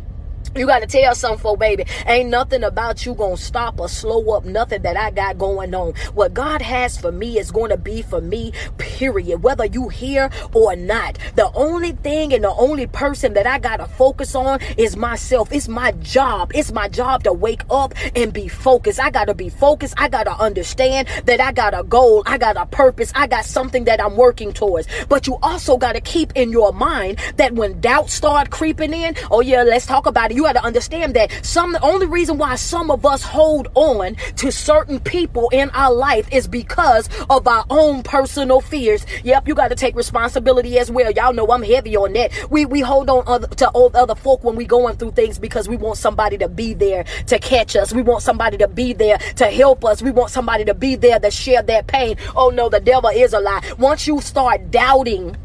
You 0.57 0.67
got 0.67 0.83
to 0.83 0.87
tell 0.87 1.17
some 1.17 1.37
folk, 1.37 1.59
baby, 1.59 1.85
ain't 2.07 2.31
nothing 2.31 2.63
about 2.63 3.05
you 3.05 3.17
to 3.17 3.37
stop 3.37 3.81
or 3.81 3.89
slow 3.89 4.37
up 4.37 4.45
nothing 4.45 4.83
that 4.83 4.97
I 4.97 5.11
got 5.11 5.37
going 5.37 5.75
on. 5.75 5.95
What 6.15 6.33
God 6.33 6.63
has 6.63 6.97
for 6.97 7.11
me 7.11 7.41
is 7.41 7.51
going 7.51 7.71
to 7.71 7.77
be 7.77 8.03
for 8.03 8.21
me, 8.21 8.53
period. 8.79 9.43
Whether 9.43 9.65
you 9.65 9.89
hear 9.89 10.31
or 10.53 10.77
not. 10.77 11.19
The 11.35 11.51
only 11.55 11.91
thing 11.91 12.33
and 12.33 12.45
the 12.45 12.53
only 12.53 12.87
person 12.87 13.35
that 13.35 13.49
I 13.49 13.59
got 13.59 13.79
to 13.79 13.87
focus 13.87 14.37
on 14.37 14.61
is 14.79 14.97
myself. 14.97 15.51
It's 15.51 15.67
my 15.67 15.91
job. 15.93 16.53
It's 16.55 16.71
my 16.71 16.87
job 16.89 17.25
to 17.25 17.33
wake 17.33 17.63
up 17.69 17.93
and 18.15 18.33
be 18.33 18.47
focused. 18.47 19.01
I 19.01 19.11
got 19.11 19.25
to 19.25 19.35
be 19.35 19.49
focused. 19.49 19.95
I 19.97 20.09
got 20.09 20.25
to 20.25 20.37
understand 20.37 21.09
that 21.25 21.41
I 21.41 21.51
got 21.51 21.77
a 21.77 21.83
goal. 21.83 22.23
I 22.27 22.39
got 22.39 22.57
a 22.57 22.67
purpose. 22.67 23.11
I 23.17 23.27
got 23.27 23.45
something 23.45 23.85
that 23.85 24.01
I'm 24.01 24.17
working 24.17 24.53
towards. 24.53 24.87
But 25.09 25.27
you 25.27 25.37
also 25.43 25.77
got 25.77 25.95
to 25.95 26.01
keep 26.01 26.33
in 26.37 26.53
your 26.53 26.73
mind 26.73 27.19
that 27.39 27.55
when 27.55 27.81
doubts 27.81 28.15
start 28.15 28.51
creeping 28.51 28.93
in, 28.93 29.17
oh 29.33 29.41
yeah, 29.41 29.65
let's 29.65 29.87
talk 29.87 30.07
about 30.07 30.31
it. 30.31 30.37
You 30.37 30.44
got 30.45 30.53
to 30.55 30.65
understand 30.65 31.15
that 31.15 31.33
some 31.45 31.73
the 31.73 31.81
only 31.81 32.07
reason 32.07 32.39
why 32.39 32.55
some 32.55 32.91
of 32.91 33.05
us 33.05 33.23
hold 33.23 33.69
on 33.75 34.15
to 34.37 34.53
certain 34.53 35.01
people 35.01 35.49
in 35.53 35.71
our 35.71 35.93
life 35.93 36.29
is 36.33 36.47
because 36.47 37.09
of 37.29 37.49
our 37.49 37.65
own 37.71 38.03
personal 38.03 38.61
fears. 38.61 39.05
Yep, 39.25 39.49
you 39.49 39.55
got 39.55 39.69
to 39.69 39.75
take 39.75 39.97
responsibility 39.97 40.79
as 40.79 40.91
well. 40.91 41.11
Y'all 41.11 41.33
know 41.33 41.47
I'm 41.51 41.63
heavy 41.63 41.97
on 41.97 42.13
that. 42.13 42.33
We 42.51 42.65
we 42.67 42.81
hold 42.81 43.11
on 43.11 43.25
other, 43.27 43.49
to 43.49 43.71
other 43.71 44.15
folk 44.15 44.45
when 44.45 44.57
we 44.57 44.67
going 44.67 44.97
through 44.97 45.13
things 45.13 45.39
because 45.39 45.69
we 45.69 45.77
want 45.77 45.99
somebody 45.99 46.39
to 46.39 46.49
be 46.49 46.75
there 46.75 47.05
to 47.27 47.39
catch 47.39 47.75
us. 47.75 47.93
We 47.93 48.03
want 48.03 48.23
somebody 48.23 48.57
to 48.59 48.69
be 48.69 48.93
there 48.93 49.19
to 49.37 49.47
help 49.47 49.85
us. 49.85 50.03
We 50.03 50.11
want 50.11 50.31
somebody 50.31 50.65
to 50.67 50.75
be 50.75 50.97
there 50.97 51.19
to 51.19 51.31
share 51.31 51.63
that 51.63 51.87
pain. 51.87 52.17
Oh 52.37 52.51
no, 52.51 52.69
the 52.69 52.81
devil 52.81 53.11
is 53.11 53.33
a 53.33 53.41
lie. 53.41 53.63
Once 53.79 54.07
you 54.07 54.21
start 54.21 54.71
doubting 54.71 55.37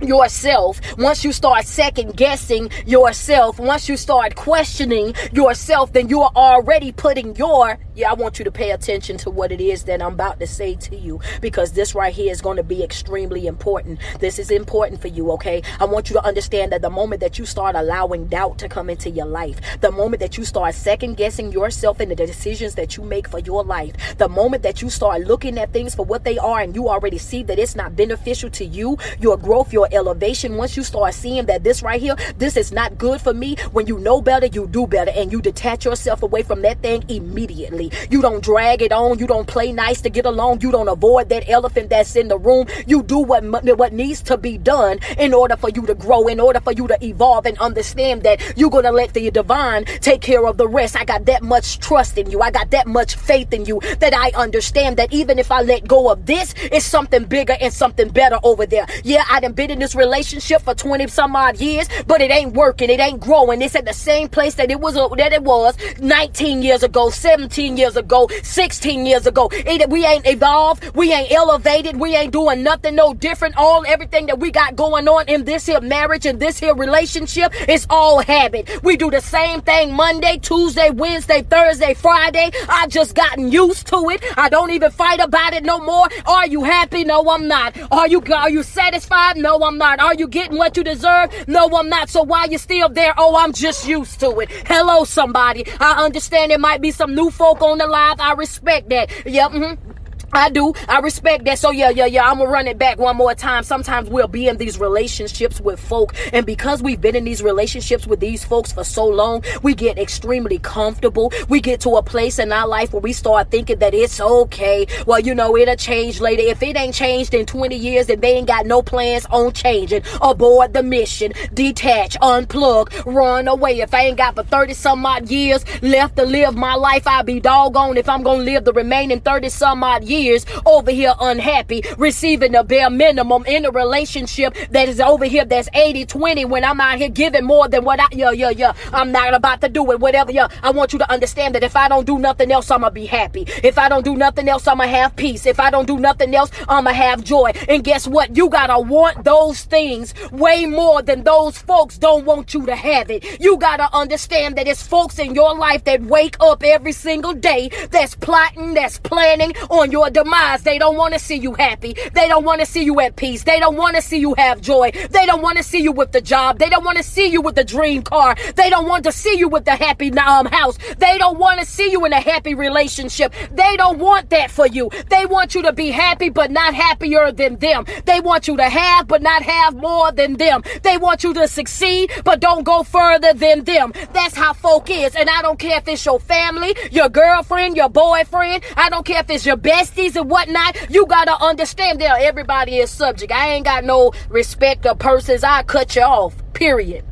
yourself, 0.00 0.80
once 0.98 1.24
you 1.24 1.32
start 1.32 1.64
second 1.64 2.16
guessing 2.16 2.70
yourself, 2.86 3.58
once 3.58 3.88
you 3.88 3.96
start 3.96 4.34
questioning 4.34 5.14
yourself, 5.32 5.92
then 5.92 6.08
you 6.08 6.20
are 6.22 6.32
already 6.34 6.92
putting 6.92 7.34
your, 7.36 7.78
yeah, 7.94 8.10
I 8.10 8.14
want 8.14 8.38
you 8.38 8.44
to 8.44 8.50
pay 8.50 8.70
attention 8.70 9.16
to 9.18 9.30
what 9.30 9.52
it 9.52 9.60
is 9.60 9.84
that 9.84 10.02
I'm 10.02 10.14
about 10.14 10.38
to 10.40 10.46
say 10.46 10.74
to 10.76 10.96
you 10.96 11.20
because 11.40 11.72
this 11.72 11.94
right 11.94 12.12
here 12.12 12.30
is 12.30 12.40
going 12.40 12.56
to 12.56 12.62
be 12.62 12.82
extremely 12.82 13.46
important. 13.46 14.00
This 14.20 14.38
is 14.38 14.50
important 14.50 15.00
for 15.00 15.08
you, 15.08 15.30
okay? 15.32 15.62
I 15.80 15.84
want 15.84 16.10
you 16.10 16.14
to 16.14 16.24
understand 16.24 16.72
that 16.72 16.82
the 16.82 16.90
moment 16.90 17.20
that 17.20 17.38
you 17.38 17.46
start 17.46 17.74
allowing 17.74 18.26
doubt 18.26 18.58
to 18.58 18.68
come 18.68 18.90
into 18.90 19.10
your 19.10 19.26
life, 19.26 19.60
the 19.80 19.90
moment 19.90 20.20
that 20.20 20.36
you 20.36 20.44
start 20.44 20.74
second 20.74 21.16
guessing 21.16 21.52
yourself 21.52 22.00
and 22.00 22.10
the 22.10 22.16
decisions 22.16 22.74
that 22.74 22.96
you 22.96 23.02
make 23.02 23.28
for 23.28 23.38
your 23.40 23.64
life, 23.64 23.94
the 24.18 24.28
moment 24.28 24.62
that 24.62 24.82
you 24.82 24.90
start 24.90 25.22
looking 25.22 25.58
at 25.58 25.72
things 25.72 25.94
for 25.94 26.04
what 26.04 26.24
they 26.24 26.38
are 26.38 26.60
and 26.60 26.74
you 26.74 26.88
already 26.88 27.18
see 27.18 27.42
that 27.42 27.58
it's 27.58 27.76
not 27.76 27.96
beneficial 27.96 28.50
to 28.50 28.64
you, 28.64 28.98
your 29.20 29.36
growth, 29.36 29.72
your 29.72 29.85
elevation, 29.92 30.56
once 30.56 30.76
you 30.76 30.82
start 30.82 31.14
seeing 31.14 31.46
that 31.46 31.64
this 31.64 31.82
right 31.82 32.00
here, 32.00 32.16
this 32.38 32.56
is 32.56 32.72
not 32.72 32.98
good 32.98 33.20
for 33.20 33.34
me, 33.34 33.56
when 33.72 33.86
you 33.86 33.98
know 33.98 34.20
better, 34.20 34.46
you 34.46 34.66
do 34.66 34.86
better 34.86 35.10
and 35.14 35.32
you 35.32 35.40
detach 35.40 35.84
yourself 35.84 36.22
away 36.22 36.42
from 36.42 36.62
that 36.62 36.80
thing 36.82 37.04
immediately. 37.08 37.90
You 38.10 38.22
don't 38.22 38.42
drag 38.42 38.82
it 38.82 38.92
on. 38.92 39.18
You 39.18 39.26
don't 39.26 39.46
play 39.46 39.72
nice 39.72 40.00
to 40.02 40.10
get 40.10 40.26
along. 40.26 40.60
You 40.60 40.70
don't 40.70 40.88
avoid 40.88 41.28
that 41.28 41.48
elephant 41.48 41.90
that's 41.90 42.16
in 42.16 42.28
the 42.28 42.38
room. 42.38 42.66
You 42.86 43.02
do 43.02 43.18
what, 43.18 43.44
what 43.44 43.92
needs 43.92 44.22
to 44.22 44.36
be 44.36 44.58
done 44.58 44.98
in 45.18 45.34
order 45.34 45.56
for 45.56 45.70
you 45.70 45.86
to 45.86 45.94
grow, 45.94 46.26
in 46.26 46.40
order 46.40 46.60
for 46.60 46.72
you 46.72 46.86
to 46.88 47.04
evolve 47.04 47.46
and 47.46 47.58
understand 47.58 48.22
that 48.22 48.40
you're 48.56 48.70
going 48.70 48.84
to 48.84 48.92
let 48.92 49.14
the 49.14 49.30
divine 49.30 49.84
take 49.84 50.20
care 50.20 50.46
of 50.46 50.56
the 50.56 50.68
rest. 50.68 50.96
I 50.96 51.04
got 51.04 51.26
that 51.26 51.42
much 51.42 51.78
trust 51.78 52.18
in 52.18 52.30
you. 52.30 52.40
I 52.40 52.50
got 52.50 52.70
that 52.70 52.86
much 52.86 53.16
faith 53.16 53.52
in 53.52 53.64
you 53.64 53.80
that 54.00 54.14
I 54.14 54.30
understand 54.30 54.96
that 54.96 55.12
even 55.12 55.38
if 55.38 55.50
I 55.50 55.62
let 55.62 55.86
go 55.86 56.10
of 56.10 56.26
this, 56.26 56.54
it's 56.56 56.86
something 56.86 57.24
bigger 57.24 57.56
and 57.60 57.72
something 57.72 58.08
better 58.08 58.38
over 58.42 58.66
there. 58.66 58.86
Yeah, 59.04 59.24
I 59.30 59.40
done 59.40 59.52
been 59.52 59.70
in 59.76 59.80
this 59.80 59.94
relationship 59.94 60.62
for 60.62 60.74
20 60.74 61.06
some 61.08 61.36
odd 61.36 61.58
years, 61.58 61.86
but 62.06 62.22
it 62.22 62.30
ain't 62.30 62.54
working. 62.54 62.88
It 62.88 62.98
ain't 62.98 63.20
growing. 63.20 63.60
It's 63.60 63.76
at 63.76 63.84
the 63.84 63.92
same 63.92 64.28
place 64.28 64.54
that 64.54 64.70
it 64.70 64.80
was, 64.80 64.96
uh, 64.96 65.08
that 65.08 65.34
it 65.34 65.42
was 65.42 65.76
19 66.00 66.62
years 66.62 66.82
ago, 66.82 67.10
17 67.10 67.76
years 67.76 67.96
ago, 67.96 68.28
16 68.42 69.04
years 69.04 69.26
ago. 69.26 69.50
It, 69.52 69.88
we 69.90 70.06
ain't 70.06 70.26
evolved. 70.26 70.96
We 70.96 71.12
ain't 71.12 71.30
elevated. 71.30 72.00
We 72.00 72.16
ain't 72.16 72.32
doing 72.32 72.62
nothing 72.62 72.94
no 72.94 73.12
different. 73.12 73.56
All 73.58 73.84
everything 73.86 74.26
that 74.26 74.38
we 74.38 74.50
got 74.50 74.76
going 74.76 75.08
on 75.08 75.28
in 75.28 75.44
this 75.44 75.66
here 75.66 75.80
marriage 75.80 76.24
and 76.24 76.40
this 76.40 76.58
here 76.58 76.74
relationship 76.74 77.52
is 77.68 77.86
all 77.90 78.22
habit. 78.22 78.82
We 78.82 78.96
do 78.96 79.10
the 79.10 79.20
same 79.20 79.60
thing 79.60 79.92
Monday, 79.92 80.38
Tuesday, 80.38 80.88
Wednesday, 80.88 81.42
Thursday, 81.42 81.92
Friday. 81.92 82.50
I 82.68 82.86
just 82.86 83.14
gotten 83.14 83.52
used 83.52 83.86
to 83.88 84.08
it. 84.08 84.24
I 84.38 84.48
don't 84.48 84.70
even 84.70 84.90
fight 84.90 85.20
about 85.20 85.52
it 85.52 85.64
no 85.64 85.80
more. 85.80 86.08
Are 86.24 86.46
you 86.46 86.64
happy? 86.64 87.04
No, 87.04 87.28
I'm 87.28 87.46
not. 87.46 87.76
Are 87.90 88.08
you 88.08 88.22
are 88.34 88.50
you 88.50 88.62
satisfied? 88.62 89.36
No, 89.36 89.56
I'm 89.65 89.65
not. 89.72 90.00
Are 90.00 90.14
you 90.14 90.28
getting 90.28 90.56
what 90.56 90.76
you 90.76 90.84
deserve? 90.84 91.30
No, 91.48 91.68
I'm 91.68 91.88
not. 91.88 92.08
So 92.08 92.22
why 92.22 92.46
you 92.46 92.58
still 92.58 92.88
there? 92.88 93.14
Oh, 93.18 93.36
I'm 93.36 93.52
just 93.52 93.86
used 93.86 94.20
to 94.20 94.38
it. 94.40 94.50
Hello, 94.66 95.04
somebody. 95.04 95.64
I 95.80 96.04
understand 96.04 96.50
there 96.50 96.58
might 96.58 96.80
be 96.80 96.90
some 96.90 97.14
new 97.14 97.30
folk 97.30 97.60
on 97.62 97.78
the 97.78 97.86
live. 97.86 98.20
I 98.20 98.32
respect 98.32 98.88
that. 98.90 99.10
Yep. 99.26 99.50
Mm-hmm. 99.50 100.05
I 100.32 100.50
do. 100.50 100.74
I 100.88 101.00
respect 101.00 101.44
that. 101.44 101.58
So 101.58 101.70
yeah, 101.70 101.90
yeah, 101.90 102.06
yeah. 102.06 102.28
I'm 102.28 102.38
gonna 102.38 102.50
run 102.50 102.66
it 102.66 102.78
back 102.78 102.98
one 102.98 103.16
more 103.16 103.34
time. 103.34 103.62
Sometimes 103.62 104.10
we'll 104.10 104.28
be 104.28 104.48
in 104.48 104.56
these 104.56 104.78
relationships 104.78 105.60
with 105.60 105.78
folk, 105.78 106.14
and 106.32 106.44
because 106.44 106.82
we've 106.82 107.00
been 107.00 107.16
in 107.16 107.24
these 107.24 107.42
relationships 107.42 108.06
with 108.06 108.20
these 108.20 108.44
folks 108.44 108.72
for 108.72 108.84
so 108.84 109.06
long, 109.06 109.44
we 109.62 109.74
get 109.74 109.98
extremely 109.98 110.58
comfortable. 110.58 111.32
We 111.48 111.60
get 111.60 111.80
to 111.82 111.96
a 111.96 112.02
place 112.02 112.38
in 112.38 112.52
our 112.52 112.66
life 112.66 112.92
where 112.92 113.00
we 113.00 113.12
start 113.12 113.50
thinking 113.50 113.78
that 113.78 113.94
it's 113.94 114.20
okay. 114.20 114.86
Well, 115.06 115.20
you 115.20 115.34
know, 115.34 115.56
it'll 115.56 115.76
change 115.76 116.20
later. 116.20 116.42
If 116.42 116.62
it 116.62 116.76
ain't 116.76 116.94
changed 116.94 117.32
in 117.32 117.46
20 117.46 117.76
years, 117.76 118.06
then 118.06 118.20
they 118.20 118.34
ain't 118.34 118.48
got 118.48 118.66
no 118.66 118.82
plans 118.82 119.26
on 119.26 119.52
changing. 119.52 120.02
Aboard 120.20 120.74
the 120.74 120.82
mission, 120.82 121.32
detach, 121.54 122.18
unplug, 122.18 123.06
run 123.06 123.48
away. 123.48 123.80
If 123.80 123.94
I 123.94 124.06
ain't 124.06 124.18
got 124.18 124.34
for 124.34 124.42
30 124.42 124.74
some 124.74 125.06
odd 125.06 125.30
years 125.30 125.64
left 125.82 126.16
to 126.16 126.24
live 126.24 126.56
my 126.56 126.74
life, 126.74 127.06
I'll 127.06 127.22
be 127.22 127.40
doggone 127.40 127.96
if 127.96 128.08
I'm 128.08 128.22
gonna 128.22 128.42
live 128.42 128.64
the 128.64 128.72
remaining 128.72 129.20
30 129.20 129.48
some 129.50 129.82
odd 129.84 130.04
years 130.04 130.15
years 130.22 130.46
over 130.64 130.90
here 130.90 131.14
unhappy, 131.20 131.82
receiving 131.98 132.52
the 132.52 132.62
bare 132.62 132.90
minimum 132.90 133.44
in 133.46 133.64
a 133.64 133.70
relationship 133.70 134.54
that 134.70 134.88
is 134.88 135.00
over 135.00 135.24
here 135.24 135.44
that's 135.44 135.68
80 135.74 136.06
20 136.06 136.44
when 136.44 136.64
I'm 136.64 136.80
out 136.80 136.98
here 136.98 137.08
giving 137.08 137.44
more 137.44 137.68
than 137.68 137.84
what 137.84 138.00
I, 138.00 138.06
yeah, 138.12 138.30
yeah, 138.30 138.50
yeah. 138.50 138.72
I'm 138.92 139.12
not 139.12 139.34
about 139.34 139.60
to 139.62 139.68
do 139.68 139.90
it, 139.92 140.00
whatever, 140.00 140.32
yeah. 140.32 140.48
I 140.62 140.70
want 140.70 140.92
you 140.92 140.98
to 140.98 141.10
understand 141.10 141.54
that 141.54 141.62
if 141.62 141.76
I 141.76 141.88
don't 141.88 142.06
do 142.06 142.18
nothing 142.18 142.50
else, 142.52 142.70
I'm 142.70 142.80
gonna 142.80 142.90
be 142.90 143.06
happy. 143.06 143.46
If 143.62 143.78
I 143.78 143.88
don't 143.88 144.04
do 144.04 144.16
nothing 144.16 144.48
else, 144.48 144.66
I'm 144.66 144.78
gonna 144.78 144.90
have 144.90 145.16
peace. 145.16 145.46
If 145.46 145.60
I 145.60 145.70
don't 145.70 145.86
do 145.86 145.98
nothing 145.98 146.34
else, 146.34 146.50
I'm 146.68 146.84
gonna 146.84 146.94
have 146.94 147.24
joy. 147.24 147.52
And 147.68 147.84
guess 147.84 148.06
what? 148.06 148.36
You 148.36 148.48
gotta 148.48 148.78
want 148.78 149.24
those 149.24 149.62
things 149.62 150.14
way 150.30 150.66
more 150.66 151.02
than 151.02 151.24
those 151.24 151.58
folks 151.58 151.98
don't 151.98 152.24
want 152.24 152.54
you 152.54 152.66
to 152.66 152.76
have 152.76 153.10
it. 153.10 153.40
You 153.40 153.56
gotta 153.56 153.94
understand 153.94 154.56
that 154.56 154.66
it's 154.66 154.86
folks 154.86 155.18
in 155.18 155.34
your 155.34 155.56
life 155.56 155.84
that 155.84 156.02
wake 156.02 156.36
up 156.40 156.62
every 156.62 156.92
single 156.92 157.34
day 157.34 157.70
that's 157.90 158.14
plotting, 158.14 158.74
that's 158.74 158.98
planning 158.98 159.56
on 159.70 159.90
your 160.06 160.24
demise. 160.24 160.62
They 160.62 160.78
don't 160.78 160.96
want 160.96 161.14
to 161.14 161.20
see 161.20 161.36
you 161.36 161.54
happy. 161.54 161.94
They 162.12 162.28
don't 162.28 162.44
want 162.44 162.60
to 162.60 162.66
see 162.66 162.84
you 162.84 163.00
at 163.00 163.16
peace. 163.16 163.44
They 163.44 163.58
don't 163.58 163.76
want 163.76 163.96
to 163.96 164.02
see 164.02 164.18
you 164.18 164.34
have 164.34 164.60
joy. 164.60 164.90
They 165.10 165.26
don't 165.26 165.42
want 165.42 165.56
to 165.58 165.62
see 165.62 165.80
you 165.80 165.92
with 165.92 166.12
the 166.12 166.20
job. 166.20 166.58
They 166.58 166.68
don't 166.68 166.84
want 166.84 166.98
to 166.98 167.02
see 167.02 167.26
you 167.26 167.40
with 167.40 167.54
the 167.56 167.64
dream 167.64 168.02
car. 168.02 168.36
They 168.54 168.70
don't 168.70 168.88
want 168.88 169.04
to 169.04 169.12
see 169.12 169.36
you 169.38 169.48
with 169.48 169.64
the 169.64 169.76
happy 169.76 170.12
um, 170.12 170.46
house. 170.46 170.78
They 170.98 171.18
don't 171.18 171.38
want 171.38 171.60
to 171.60 171.66
see 171.66 171.90
you 171.90 172.04
in 172.04 172.12
a 172.12 172.20
happy 172.20 172.54
relationship. 172.54 173.34
They 173.52 173.76
don't 173.76 173.98
want 173.98 174.30
that 174.30 174.50
for 174.50 174.66
you. 174.66 174.90
They 175.10 175.26
want 175.26 175.54
you 175.54 175.62
to 175.62 175.72
be 175.72 175.90
happy, 175.90 176.28
but 176.28 176.50
not 176.50 176.74
happier 176.74 177.32
than 177.32 177.56
them. 177.56 177.84
They 178.04 178.20
want 178.20 178.48
you 178.48 178.56
to 178.56 178.68
have, 178.68 179.08
but 179.08 179.22
not 179.22 179.42
have 179.42 179.76
more 179.76 180.12
than 180.12 180.34
them. 180.34 180.62
They 180.82 180.96
want 180.96 181.24
you 181.24 181.34
to 181.34 181.48
succeed, 181.48 182.10
but 182.24 182.40
don't 182.40 182.64
go 182.64 182.82
further 182.82 183.32
than 183.32 183.64
them. 183.64 183.92
That's 184.12 184.36
how 184.36 184.52
folk 184.52 184.88
is. 184.90 185.14
And 185.16 185.28
I 185.28 185.42
don't 185.42 185.58
care 185.58 185.78
if 185.78 185.88
it's 185.88 186.04
your 186.06 186.20
family, 186.20 186.76
your 186.90 187.08
girlfriend, 187.08 187.76
your 187.76 187.88
boyfriend. 187.88 188.62
I 188.76 188.88
don't 188.90 189.04
care 189.04 189.20
if 189.20 189.30
it's 189.30 189.46
your 189.46 189.56
bestie 189.96 190.16
and 190.16 190.30
whatnot, 190.30 190.90
you 190.90 191.06
gotta 191.06 191.42
understand 191.42 192.00
that 192.00 192.20
everybody 192.20 192.78
is 192.78 192.90
subject. 192.90 193.32
I 193.32 193.54
ain't 193.54 193.64
got 193.64 193.84
no 193.84 194.12
respect 194.28 194.86
of 194.86 194.98
persons. 194.98 195.44
I 195.44 195.62
cut 195.62 195.96
you 195.96 196.02
off. 196.02 196.34
Period. 196.52 197.04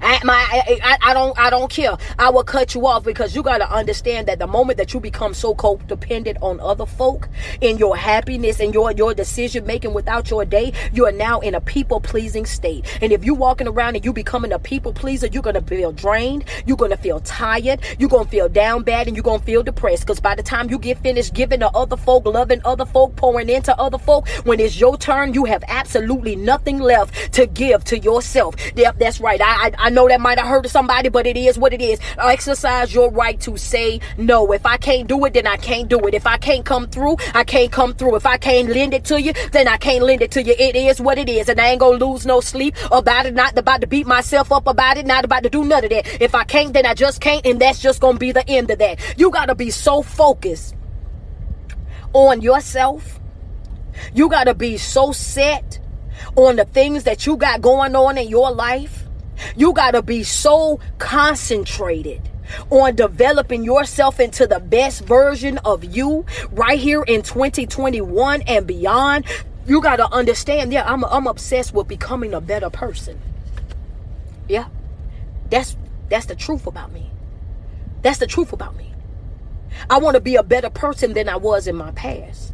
I, 0.00 0.20
my, 0.24 0.34
I, 0.82 0.98
I, 1.02 1.14
don't 1.14 1.38
I 1.38 1.50
don't 1.50 1.70
care. 1.70 1.96
I 2.18 2.30
will 2.30 2.44
cut 2.44 2.74
you 2.74 2.86
off 2.86 3.04
because 3.04 3.34
you 3.34 3.42
got 3.42 3.58
to 3.58 3.70
understand 3.70 4.28
that 4.28 4.38
the 4.38 4.46
moment 4.46 4.78
that 4.78 4.92
you 4.92 5.00
become 5.00 5.34
so 5.34 5.54
codependent 5.54 6.36
on 6.42 6.60
other 6.60 6.86
folk 6.86 7.28
in 7.60 7.78
your 7.78 7.96
happiness 7.96 8.60
and 8.60 8.74
your 8.74 8.92
your 8.92 9.14
decision 9.14 9.66
making 9.66 9.94
without 9.94 10.30
your 10.30 10.44
day, 10.44 10.72
you 10.92 11.06
are 11.06 11.12
now 11.12 11.40
in 11.40 11.54
a 11.54 11.60
people 11.60 12.00
pleasing 12.00 12.46
state. 12.46 12.84
And 13.00 13.12
if 13.12 13.24
you 13.24 13.34
walking 13.34 13.68
around 13.68 13.96
and 13.96 14.04
you 14.04 14.12
becoming 14.12 14.52
a 14.52 14.58
people 14.58 14.92
pleaser, 14.92 15.26
you're 15.28 15.42
gonna 15.42 15.62
feel 15.62 15.92
drained. 15.92 16.44
You're 16.66 16.76
gonna 16.76 16.96
feel 16.96 17.20
tired. 17.20 17.80
You're 17.98 18.08
gonna 18.08 18.28
feel 18.28 18.48
down 18.48 18.82
bad, 18.82 19.06
and 19.06 19.16
you're 19.16 19.22
gonna 19.22 19.42
feel 19.42 19.62
depressed. 19.62 20.02
Because 20.02 20.20
by 20.20 20.34
the 20.34 20.42
time 20.42 20.70
you 20.70 20.78
get 20.78 20.98
finished 20.98 21.34
giving 21.34 21.60
to 21.60 21.68
other 21.70 21.96
folk, 21.96 22.26
loving 22.26 22.60
other 22.64 22.86
folk, 22.86 23.16
pouring 23.16 23.48
into 23.48 23.78
other 23.78 23.98
folk, 23.98 24.28
when 24.44 24.60
it's 24.60 24.78
your 24.78 24.96
turn, 24.96 25.34
you 25.34 25.44
have 25.44 25.64
absolutely 25.68 26.36
nothing 26.36 26.78
left 26.78 27.32
to 27.34 27.46
give 27.46 27.84
to 27.84 27.98
yourself. 27.98 28.54
Yep, 28.76 28.98
that's 28.98 29.20
right. 29.20 29.40
I 29.42 29.54
I, 29.54 29.70
I 29.78 29.90
know 29.90 30.08
that 30.08 30.20
might 30.20 30.38
have 30.38 30.48
hurt 30.48 30.68
somebody, 30.68 31.08
but 31.08 31.26
it 31.26 31.36
is 31.36 31.58
what 31.58 31.72
it 31.72 31.80
is. 31.80 31.98
Exercise 32.18 32.94
your 32.94 33.10
right 33.10 33.40
to 33.40 33.56
say 33.56 34.00
no. 34.16 34.52
If 34.52 34.66
I 34.66 34.76
can't 34.76 35.06
do 35.06 35.24
it, 35.24 35.34
then 35.34 35.46
I 35.46 35.56
can't 35.56 35.88
do 35.88 35.98
it. 36.00 36.14
If 36.14 36.26
I 36.26 36.36
can't 36.36 36.64
come 36.64 36.86
through, 36.88 37.16
I 37.34 37.44
can't 37.44 37.70
come 37.70 37.94
through. 37.94 38.16
If 38.16 38.26
I 38.26 38.36
can't 38.36 38.68
lend 38.68 38.94
it 38.94 39.04
to 39.06 39.20
you, 39.20 39.32
then 39.52 39.68
I 39.68 39.76
can't 39.76 40.04
lend 40.04 40.22
it 40.22 40.30
to 40.32 40.42
you. 40.42 40.54
It 40.58 40.76
is 40.76 41.00
what 41.00 41.18
it 41.18 41.28
is. 41.28 41.48
And 41.48 41.60
I 41.60 41.68
ain't 41.68 41.80
gonna 41.80 42.04
lose 42.04 42.26
no 42.26 42.40
sleep 42.40 42.76
about 42.90 43.26
it. 43.26 43.34
Not 43.34 43.56
about 43.58 43.80
to 43.80 43.86
beat 43.86 44.06
myself 44.06 44.52
up 44.52 44.66
about 44.66 44.96
it. 44.96 45.06
Not 45.06 45.24
about 45.24 45.42
to 45.42 45.50
do 45.50 45.64
none 45.64 45.84
of 45.84 45.90
that. 45.90 46.22
If 46.22 46.34
I 46.34 46.44
can't, 46.44 46.72
then 46.72 46.86
I 46.86 46.94
just 46.94 47.20
can't. 47.20 47.44
And 47.46 47.60
that's 47.60 47.80
just 47.80 48.00
gonna 48.00 48.18
be 48.18 48.32
the 48.32 48.48
end 48.48 48.70
of 48.70 48.78
that. 48.78 49.00
You 49.18 49.30
gotta 49.30 49.54
be 49.54 49.70
so 49.70 50.02
focused 50.02 50.74
on 52.12 52.40
yourself. 52.40 53.20
You 54.12 54.28
gotta 54.28 54.54
be 54.54 54.76
so 54.76 55.12
set 55.12 55.78
on 56.36 56.56
the 56.56 56.64
things 56.64 57.04
that 57.04 57.26
you 57.26 57.36
got 57.36 57.60
going 57.60 57.94
on 57.94 58.18
in 58.18 58.28
your 58.28 58.50
life 58.50 59.03
you 59.56 59.72
got 59.72 59.92
to 59.92 60.02
be 60.02 60.22
so 60.22 60.80
concentrated 60.98 62.22
on 62.70 62.94
developing 62.94 63.64
yourself 63.64 64.20
into 64.20 64.46
the 64.46 64.60
best 64.60 65.04
version 65.04 65.58
of 65.58 65.84
you 65.84 66.24
right 66.50 66.78
here 66.78 67.02
in 67.02 67.22
2021 67.22 68.42
and 68.42 68.66
beyond. 68.66 69.24
You 69.66 69.80
got 69.80 69.96
to 69.96 70.12
understand, 70.12 70.72
yeah, 70.72 70.84
I'm, 70.86 71.04
I'm 71.04 71.26
obsessed 71.26 71.72
with 71.72 71.88
becoming 71.88 72.34
a 72.34 72.40
better 72.40 72.70
person. 72.70 73.20
Yeah. 74.48 74.68
That's 75.50 75.76
that's 76.08 76.26
the 76.26 76.36
truth 76.36 76.66
about 76.66 76.92
me. 76.92 77.10
That's 78.02 78.18
the 78.18 78.26
truth 78.26 78.52
about 78.52 78.76
me. 78.76 78.92
I 79.88 79.98
want 79.98 80.14
to 80.14 80.20
be 80.20 80.36
a 80.36 80.42
better 80.42 80.70
person 80.70 81.14
than 81.14 81.28
I 81.28 81.36
was 81.36 81.66
in 81.66 81.76
my 81.76 81.90
past. 81.92 82.52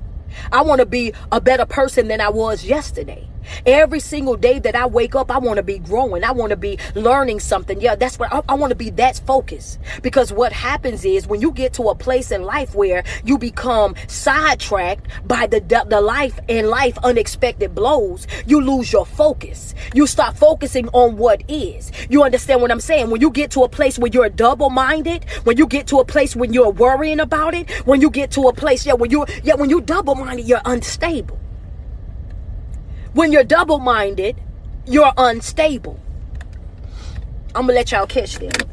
I 0.53 0.63
want 0.63 0.79
to 0.79 0.87
be 0.87 1.13
a 1.33 1.41
better 1.41 1.67
person 1.67 2.09
than 2.09 2.21
I 2.21 2.29
was 2.29 2.65
yesterday. 2.65 3.29
Every 3.67 4.01
single 4.01 4.37
day 4.37 4.59
that 4.59 4.75
I 4.75 4.87
wake 4.87 5.15
up, 5.15 5.31
I 5.31 5.39
want 5.39 5.57
to 5.59 5.63
be 5.63 5.79
growing. 5.79 6.25
I 6.25 6.33
want 6.33 6.51
to 6.51 6.57
be 6.57 6.79
learning 6.95 7.41
something. 7.41 7.81
Yeah, 7.81 7.95
that's 7.95 8.19
what 8.19 8.33
I, 8.33 8.43
I 8.49 8.55
want 8.55 8.71
to 8.71 8.77
be 8.77 8.91
that 8.91 9.21
focused. 9.27 9.79
Because 10.03 10.33
what 10.33 10.53
happens 10.53 11.05
is 11.05 11.27
when 11.27 11.41
you 11.41 11.53
get 11.53 11.73
to 11.75 11.85
a 11.85 11.95
place 11.95 12.31
in 12.31 12.43
life 12.43 12.75
where 12.75 13.05
you 13.25 13.39
become 13.39 13.95
sidetracked 14.09 15.07
by 15.27 15.47
the, 15.47 15.61
the 15.89 16.01
life 16.01 16.39
and 16.49 16.69
life 16.69 16.97
unexpected 17.03 17.75
blows, 17.75 18.27
you 18.47 18.61
lose 18.61 18.93
your 18.93 19.07
focus. 19.07 19.75
You 19.95 20.07
start 20.07 20.37
focusing 20.37 20.89
on 20.89 21.17
what 21.17 21.43
is. 21.49 21.93
You 22.09 22.23
understand 22.23 22.61
what 22.61 22.71
I'm 22.71 22.81
saying? 22.81 23.11
When 23.11 23.21
you 23.21 23.31
get 23.31 23.51
to 23.53 23.63
a 23.63 23.69
place 23.69 23.99
where 23.99 24.11
you're 24.11 24.29
double 24.29 24.71
minded, 24.71 25.25
when 25.45 25.57
you 25.57 25.67
get 25.67 25.87
to 25.89 25.99
a 25.99 26.05
place 26.05 26.35
when 26.37 26.53
you're 26.53 26.71
worrying 26.71 27.21
about 27.21 27.55
it, 27.55 27.71
when 27.87 28.01
you 28.01 28.11
get 28.11 28.31
to 28.33 28.49
a 28.49 28.53
place, 28.53 28.87
yeah, 28.87 28.95
when 28.95 29.11
you, 29.11 29.27
yeah, 29.43 29.55
when 29.55 29.71
you 29.71 29.81
double 29.81 30.15
minded, 30.15 30.47
you're 30.47 30.63
unstable. 30.65 31.39
When 33.13 33.33
you're 33.33 33.45
double 33.45 33.81
minded, 33.81 34.41
you're 34.87 35.13
unstable. 35.17 35.99
I'm 37.55 37.63
gonna 37.63 37.73
let 37.73 37.91
y'all 37.91 38.07
catch 38.07 38.39
that. 38.39 38.65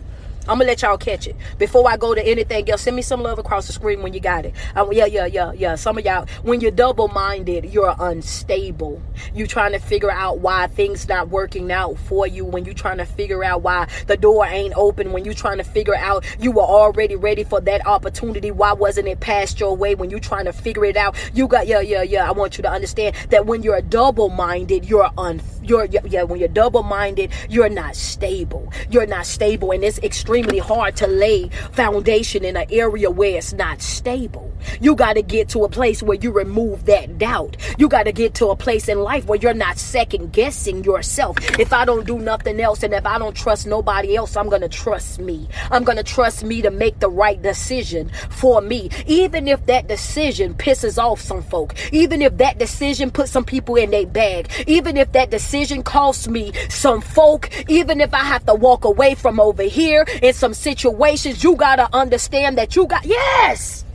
I'm 0.49 0.57
gonna 0.57 0.65
let 0.65 0.81
y'all 0.81 0.97
catch 0.97 1.27
it. 1.27 1.36
Before 1.57 1.89
I 1.89 1.97
go 1.97 2.15
to 2.15 2.25
anything 2.25 2.69
else, 2.69 2.83
send 2.83 2.95
me 2.95 3.01
some 3.01 3.21
love 3.21 3.38
across 3.38 3.67
the 3.67 3.73
screen 3.73 4.01
when 4.01 4.13
you 4.13 4.21
got 4.21 4.45
it. 4.45 4.53
Um, 4.75 4.93
yeah, 4.93 5.05
yeah, 5.05 5.25
yeah, 5.25 5.51
yeah. 5.51 5.75
Some 5.75 5.97
of 5.97 6.05
y'all, 6.05 6.25
when 6.43 6.62
you're 6.62 6.71
double-minded, 6.71 7.65
you're 7.65 7.95
unstable. 7.99 9.01
You're 9.33 9.47
trying 9.47 9.73
to 9.73 9.79
figure 9.79 10.12
out 10.12 10.39
why 10.39 10.67
things 10.67 11.07
not 11.10 11.27
working 11.29 11.69
out 11.71 11.97
for 11.97 12.25
you. 12.25 12.45
When 12.45 12.63
you're 12.63 12.73
trying 12.73 12.99
to 12.99 13.05
figure 13.05 13.43
out 13.43 13.62
why 13.62 13.88
the 14.07 14.15
door 14.15 14.45
ain't 14.45 14.73
open. 14.77 15.12
When 15.12 15.25
you're 15.25 15.33
trying 15.33 15.57
to 15.57 15.65
figure 15.65 15.95
out 15.95 16.23
you 16.39 16.51
were 16.51 16.62
already 16.62 17.17
ready 17.17 17.43
for 17.43 17.60
that 17.62 17.86
opportunity. 17.86 18.51
Why 18.51 18.71
wasn't 18.71 19.10
it 19.10 19.19
passed 19.19 19.60
your 19.60 19.75
way? 19.75 19.95
When 19.95 20.10
you're 20.10 20.19
trying 20.19 20.45
to 20.45 20.53
figure 20.53 20.86
it 20.86 20.95
out, 20.95 21.15
you 21.33 21.47
got 21.47 21.67
yeah, 21.67 21.81
yeah, 21.81 22.03
yeah. 22.03 22.27
I 22.27 22.31
want 22.31 22.57
you 22.57 22.62
to 22.62 22.71
understand 22.71 23.17
that 23.31 23.45
when 23.45 23.63
you're 23.63 23.81
double-minded, 23.81 24.86
you're 24.86 25.10
un 25.17 25.41
you're 25.62 25.86
yeah. 25.86 26.23
When 26.23 26.39
you're 26.39 26.47
double-minded, 26.47 27.31
you're 27.49 27.67
not 27.67 27.95
stable. 27.95 28.71
You're 28.89 29.07
not 29.07 29.25
stable, 29.25 29.71
and 29.71 29.83
it's 29.83 29.99
extreme 29.99 30.37
extremely 30.38 30.60
hard 30.60 30.95
to 30.95 31.08
lay 31.08 31.50
foundation 31.71 32.45
in 32.45 32.56
an 32.56 32.67
area 32.69 33.10
where 33.10 33.38
it's 33.38 33.54
not 33.54 33.82
stable. 33.82 34.54
You 34.82 34.95
got 34.95 35.13
to 35.13 35.21
get 35.21 35.50
to 35.50 35.63
a 35.63 35.69
place 35.69 36.04
where 36.04 36.17
you 36.17 36.32
remove 36.32 36.86
that 36.86 37.17
doubt. 37.17 37.58
You 37.78 37.88
got 37.88 38.04
to 38.04 38.12
get 38.12 38.36
to 38.36 38.47
a 38.47 38.56
place 38.56 38.88
in 38.88 39.00
life 39.00 39.26
where 39.26 39.39
you're 39.39 39.54
not 39.54 39.78
second 39.78 40.34
guessing 40.34 40.84
yourself. 40.84 41.38
If 41.60 41.73
I 41.73 41.86
don't 41.86 42.06
do 42.06 42.19
nothing 42.19 42.60
else 42.60 42.84
and 42.84 42.93
if 42.93 43.06
I 43.06 43.17
don't 43.17 43.36
trust 43.36 43.65
nobody 43.65 44.15
else, 44.15 44.36
I'm 44.36 44.50
going 44.50 44.62
to 44.62 44.69
trust 44.69 45.19
me. 45.19 45.47
I'm 45.71 45.84
going 45.84 45.97
to 45.97 46.04
trust 46.04 46.43
me 46.43 46.62
to 46.62 46.69
make 46.69 47.00
the 47.00 47.10
right 47.10 47.41
decision 47.41 48.12
for 48.30 48.62
me. 48.62 48.89
Even 49.08 49.47
if 49.47 49.65
that 49.65 49.88
decision 49.88 50.54
pisses 50.54 51.02
off 51.02 51.19
some 51.19 51.41
folk, 51.41 51.73
even 51.91 52.21
if 52.21 52.38
that 52.38 52.60
decision 52.60 53.10
puts 53.10 53.32
some 53.32 53.45
people 53.45 53.76
in 53.76 53.89
their 53.91 54.06
bag, 54.06 54.52
even 54.67 54.97
if 54.97 55.12
that 55.13 55.32
decision 55.32 55.82
costs 55.82 56.28
me 56.28 56.52
some 56.69 57.02
folk, 57.02 57.50
even 57.69 58.02
if 58.02 58.13
I 58.13 58.23
have 58.23 58.45
to 58.45 58.54
walk 58.54 58.86
away 58.86 59.15
from 59.15 59.39
over 59.39 59.63
here 59.63 60.06
in 60.27 60.33
some 60.33 60.53
situations, 60.53 61.43
you 61.43 61.55
got 61.55 61.77
to 61.77 61.89
understand 61.95 62.57
that 62.57 62.75
you 62.75 62.85
got, 62.85 63.05
yes. 63.05 63.85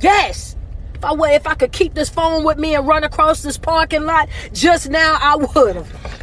Yes. 0.00 0.56
If 0.94 1.04
I 1.04 1.32
if 1.32 1.46
I 1.46 1.54
could 1.54 1.72
keep 1.72 1.94
this 1.94 2.08
phone 2.08 2.44
with 2.44 2.58
me 2.58 2.74
and 2.74 2.86
run 2.86 3.04
across 3.04 3.42
this 3.42 3.56
parking 3.56 4.04
lot 4.04 4.28
just 4.52 4.90
now, 4.90 5.16
I 5.20 5.36
would 5.36 5.76
have. 5.76 6.18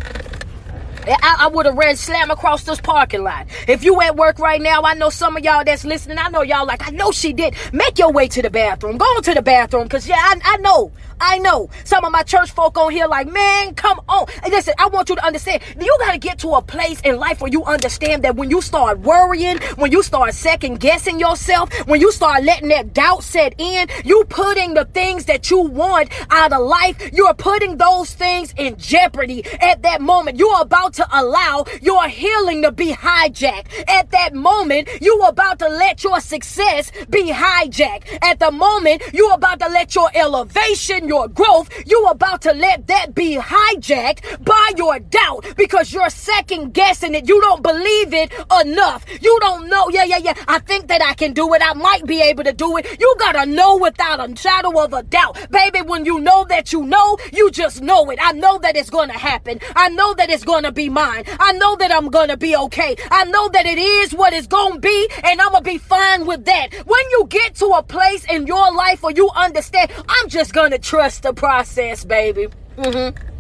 I, 1.08 1.36
I 1.42 1.48
would 1.48 1.68
have 1.68 1.78
ran 1.78 1.96
slam 1.96 2.32
across 2.32 2.64
this 2.64 2.82
parking 2.82 3.24
lot. 3.24 3.48
If 3.68 3.84
you 3.84 4.02
at 4.02 4.16
work 4.16 4.40
right 4.40 4.60
now, 4.60 4.82
I 4.82 4.96
know 4.96 5.10
some 5.10 5.38
of 5.38 5.44
y'all 5.44 5.64
that's 5.64 5.86
listening. 5.86 6.18
I 6.18 6.30
know 6.30 6.42
y'all 6.42 6.66
like, 6.66 6.86
I 6.86 6.90
know 6.92 7.12
she 7.12 7.32
did. 7.32 7.56
Make 7.72 8.00
your 8.00 8.12
way 8.12 8.28
to 8.28 8.42
the 8.42 8.50
bathroom. 8.50 8.98
Go 8.98 9.22
to 9.22 9.34
the 9.34 9.42
bathroom, 9.42 9.84
because 9.84 10.08
yeah, 10.08 10.18
I, 10.18 10.40
I 10.44 10.58
know. 10.58 10.92
I 11.20 11.40
know 11.40 11.70
some 11.84 12.04
of 12.06 12.12
my 12.12 12.24
church 12.24 12.52
folk 12.52 12.78
on 12.78 12.92
here 12.92 13.08
like, 13.08 13.28
man, 13.28 13.74
come 13.76 14.00
on. 14.08 14.28
And 14.44 14.52
listen, 14.52 14.74
I 14.78 14.88
want 14.88 15.10
you 15.10 15.16
to 15.16 15.26
understand. 15.26 15.64
You 15.80 15.96
got 16.00 16.14
to 16.14 16.18
get 16.18 16.40
to 16.40 16.50
a 16.56 16.62
place 16.62 17.00
in 17.02 17.18
life 17.18 17.42
where 17.42 17.52
you 17.52 17.64
understand 17.64 18.24
that 18.24 18.36
when 18.36 18.50
you 18.50 18.62
start 18.62 19.00
worrying, 19.00 19.60
when 19.76 19.92
you 19.92 20.04
start 20.04 20.34
second 20.34 20.80
guessing 20.80 21.20
yourself, 21.20 21.74
when 21.88 22.02
you 22.02 22.12
start 22.12 22.44
letting 22.44 22.70
that 22.70 22.94
doubt 22.94 23.24
set 23.24 23.56
in, 23.60 23.88
you 24.04 24.26
putting 24.30 24.74
the 24.74 24.86
things 24.86 25.26
that 25.26 25.50
you 25.50 25.62
want 25.62 26.10
out 26.32 26.52
of 26.52 26.62
life, 26.62 27.12
you're 27.14 27.34
putting 27.34 27.78
those 27.78 28.14
things 28.14 28.54
in 28.58 28.78
jeopardy 28.78 29.46
at 29.62 29.82
that 29.84 30.02
moment. 30.02 30.38
You're 30.38 30.62
about 30.62 30.94
to 30.96 31.08
allow 31.12 31.66
your 31.82 32.08
healing 32.08 32.62
to 32.64 32.72
be 32.72 32.94
hijacked. 32.94 33.68
At 33.88 34.12
that 34.12 34.34
moment, 34.34 34.90
you're 35.02 35.28
about 35.28 35.60
to 35.60 35.70
let 35.70 36.04
your 36.04 36.20
success 36.20 36.92
be 37.10 37.32
hijacked. 37.32 38.20
At 38.22 38.40
the 38.40 38.52
moment, 38.52 39.02
you're 39.14 39.34
about 39.34 39.60
to 39.60 39.70
let 39.70 39.96
your 39.96 40.10
elevation 40.14 41.05
your 41.08 41.28
growth, 41.28 41.70
you're 41.86 42.12
about 42.12 42.42
to 42.44 42.54
let 42.54 42.88
that 42.88 43.16
be 43.16 43.38
hijacked 43.38 44.44
by 44.44 44.72
your 44.78 45.00
doubt 45.00 45.46
because 45.58 45.94
you're 45.94 46.10
second 46.10 46.74
guessing 46.74 47.16
it. 47.16 47.28
You 47.28 47.40
don't 47.42 47.62
believe 47.62 48.14
it 48.14 48.34
enough. 48.62 49.06
You 49.22 49.38
don't 49.42 49.70
know. 49.70 49.90
Yeah, 49.90 50.04
yeah, 50.04 50.18
yeah. 50.18 50.34
I 50.48 50.60
think 50.60 50.88
that 50.88 51.02
I 51.02 51.14
can 51.14 51.34
do 51.34 51.54
it. 51.54 51.62
I 51.64 51.74
might 51.74 52.06
be 52.06 52.22
able 52.22 52.44
to 52.44 52.54
do 52.54 52.78
it. 52.78 53.00
You 53.00 53.16
gotta 53.20 53.46
know 53.46 53.78
without 53.78 54.20
a 54.20 54.36
shadow 54.36 54.84
of 54.84 54.94
a 54.94 55.04
doubt. 55.04 55.50
Baby, 55.52 55.82
when 55.82 56.06
you 56.06 56.20
know 56.20 56.46
that 56.46 56.74
you 56.74 56.84
know, 56.86 57.18
you 57.34 57.52
just 57.52 57.82
know 57.82 58.10
it. 58.12 58.20
I 58.22 58.32
know 58.34 58.58
that 58.60 58.76
it's 58.76 58.90
gonna 58.90 59.18
happen. 59.18 59.60
I 59.76 59.90
know 59.90 60.14
that 60.16 60.30
it's 60.30 60.44
gonna 60.44 60.72
be 60.72 60.90
mine. 60.90 61.24
I 61.40 61.54
know 61.54 61.76
that 61.78 61.92
I'm 61.92 62.10
gonna 62.10 62.38
be 62.38 62.56
okay. 62.56 62.96
I 63.12 63.26
know 63.26 63.50
that 63.50 63.66
it 63.66 63.78
is 63.78 64.14
what 64.14 64.34
it's 64.34 64.48
gonna 64.48 64.80
be, 64.80 65.10
and 65.24 65.42
I'm 65.42 65.52
gonna 65.52 65.62
be 65.62 65.78
fine 65.78 66.26
with 66.26 66.46
that. 66.46 66.74
When 66.86 67.10
you 67.12 67.28
get 67.30 67.56
to 67.56 67.68
a 67.68 67.84
place 67.84 68.26
in 68.26 68.48
your 68.48 68.74
life 68.74 69.04
where 69.04 69.14
you 69.14 69.30
understand, 69.36 69.92
I'm 70.08 70.30
just 70.30 70.54
gonna 70.54 70.80
trust 70.96 71.24
the 71.24 71.34
process, 71.34 72.06
baby. 72.06 72.48
Mm-hmm. 72.78 73.35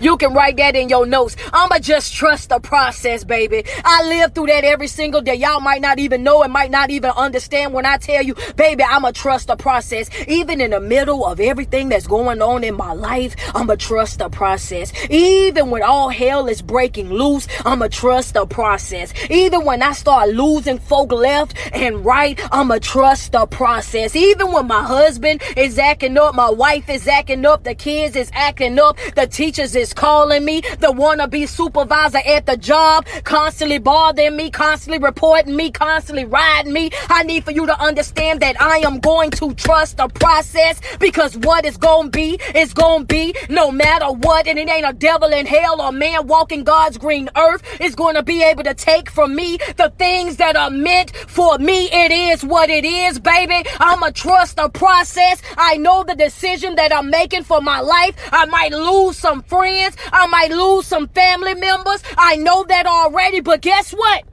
You 0.00 0.16
can 0.16 0.34
write 0.34 0.56
that 0.56 0.76
in 0.76 0.88
your 0.88 1.06
notes. 1.06 1.36
I'ma 1.52 1.78
just 1.78 2.14
trust 2.14 2.48
the 2.48 2.60
process, 2.60 3.24
baby. 3.24 3.64
I 3.84 4.04
live 4.04 4.34
through 4.34 4.46
that 4.46 4.64
every 4.64 4.88
single 4.88 5.20
day. 5.20 5.34
Y'all 5.34 5.60
might 5.60 5.80
not 5.80 5.98
even 5.98 6.22
know 6.22 6.42
and 6.42 6.52
might 6.52 6.70
not 6.70 6.90
even 6.90 7.10
understand 7.10 7.72
when 7.72 7.86
I 7.86 7.96
tell 7.96 8.22
you, 8.22 8.34
baby, 8.56 8.82
I'ma 8.82 9.12
trust 9.12 9.48
the 9.48 9.56
process. 9.56 10.08
Even 10.28 10.60
in 10.60 10.70
the 10.70 10.80
middle 10.80 11.26
of 11.26 11.40
everything 11.40 11.88
that's 11.88 12.06
going 12.06 12.42
on 12.42 12.64
in 12.64 12.74
my 12.74 12.92
life, 12.92 13.34
I'ma 13.54 13.76
trust 13.76 14.18
the 14.18 14.28
process. 14.28 14.92
Even 15.10 15.70
when 15.70 15.82
all 15.82 16.08
hell 16.08 16.48
is 16.48 16.62
breaking 16.62 17.10
loose, 17.10 17.46
I'ma 17.64 17.88
trust 17.88 18.34
the 18.34 18.46
process. 18.46 19.12
Even 19.30 19.64
when 19.64 19.82
I 19.82 19.92
start 19.92 20.28
losing 20.30 20.78
folk 20.78 21.12
left 21.12 21.56
and 21.74 22.04
right, 22.04 22.38
I'ma 22.52 22.78
trust 22.80 23.32
the 23.32 23.46
process. 23.46 24.16
Even 24.16 24.52
when 24.52 24.66
my 24.66 24.82
husband 24.82 25.42
is 25.56 25.78
acting 25.78 26.18
up, 26.18 26.34
my 26.34 26.50
wife 26.50 26.88
is 26.88 27.06
acting 27.08 27.44
up, 27.46 27.64
the 27.64 27.74
kids 27.74 28.16
is 28.16 28.30
acting 28.32 28.78
up, 28.78 28.98
the 29.14 29.26
teachers 29.26 29.71
is 29.74 29.92
calling 29.94 30.44
me, 30.44 30.60
the 30.78 30.92
wannabe 30.92 31.48
supervisor 31.48 32.18
at 32.18 32.46
the 32.46 32.56
job, 32.56 33.06
constantly 33.24 33.78
bothering 33.78 34.36
me, 34.36 34.50
constantly 34.50 34.98
reporting 34.98 35.56
me, 35.56 35.70
constantly 35.70 36.24
riding 36.24 36.72
me. 36.72 36.90
I 37.08 37.22
need 37.22 37.44
for 37.44 37.50
you 37.50 37.66
to 37.66 37.80
understand 37.80 38.40
that 38.40 38.60
I 38.60 38.78
am 38.78 39.00
going 39.00 39.30
to 39.32 39.54
trust 39.54 39.96
the 39.96 40.08
process 40.08 40.80
because 40.98 41.36
what 41.38 41.64
is 41.64 41.78
to 41.78 42.08
be 42.10 42.38
is 42.54 42.74
to 42.74 43.04
be 43.06 43.34
no 43.48 43.70
matter 43.70 44.10
what. 44.12 44.46
And 44.46 44.58
it 44.58 44.68
ain't 44.68 44.86
a 44.86 44.92
devil 44.92 45.32
in 45.32 45.46
hell 45.46 45.80
or 45.80 45.92
man 45.92 46.26
walking 46.26 46.64
God's 46.64 46.98
green 46.98 47.30
earth 47.36 47.62
is 47.80 47.94
to 47.94 48.22
be 48.22 48.42
able 48.42 48.64
to 48.64 48.74
take 48.74 49.10
from 49.10 49.34
me 49.34 49.56
the 49.76 49.92
things 49.96 50.36
that 50.36 50.56
are 50.56 50.70
meant 50.70 51.12
for 51.16 51.56
me. 51.58 51.88
It 51.90 52.12
is 52.12 52.44
what 52.44 52.68
it 52.68 52.84
is, 52.84 53.18
baby. 53.18 53.66
I'ma 53.80 54.10
trust 54.10 54.56
the 54.56 54.68
process. 54.68 55.40
I 55.56 55.76
know 55.78 56.04
the 56.04 56.14
decision 56.14 56.74
that 56.76 56.94
I'm 56.94 57.08
making 57.10 57.44
for 57.44 57.60
my 57.60 57.80
life. 57.80 58.14
I 58.30 58.44
might 58.46 58.72
lose 58.72 59.16
some 59.16 59.42
friends 59.42 59.61
friends. 59.62 59.96
I 60.12 60.26
might 60.26 60.50
lose 60.50 60.86
some 60.86 61.06
family 61.08 61.54
members. 61.54 62.02
I 62.18 62.34
know 62.36 62.64
that 62.64 62.86
already, 62.86 63.40
but 63.40 63.60
guess 63.60 63.92
what? 63.92 64.24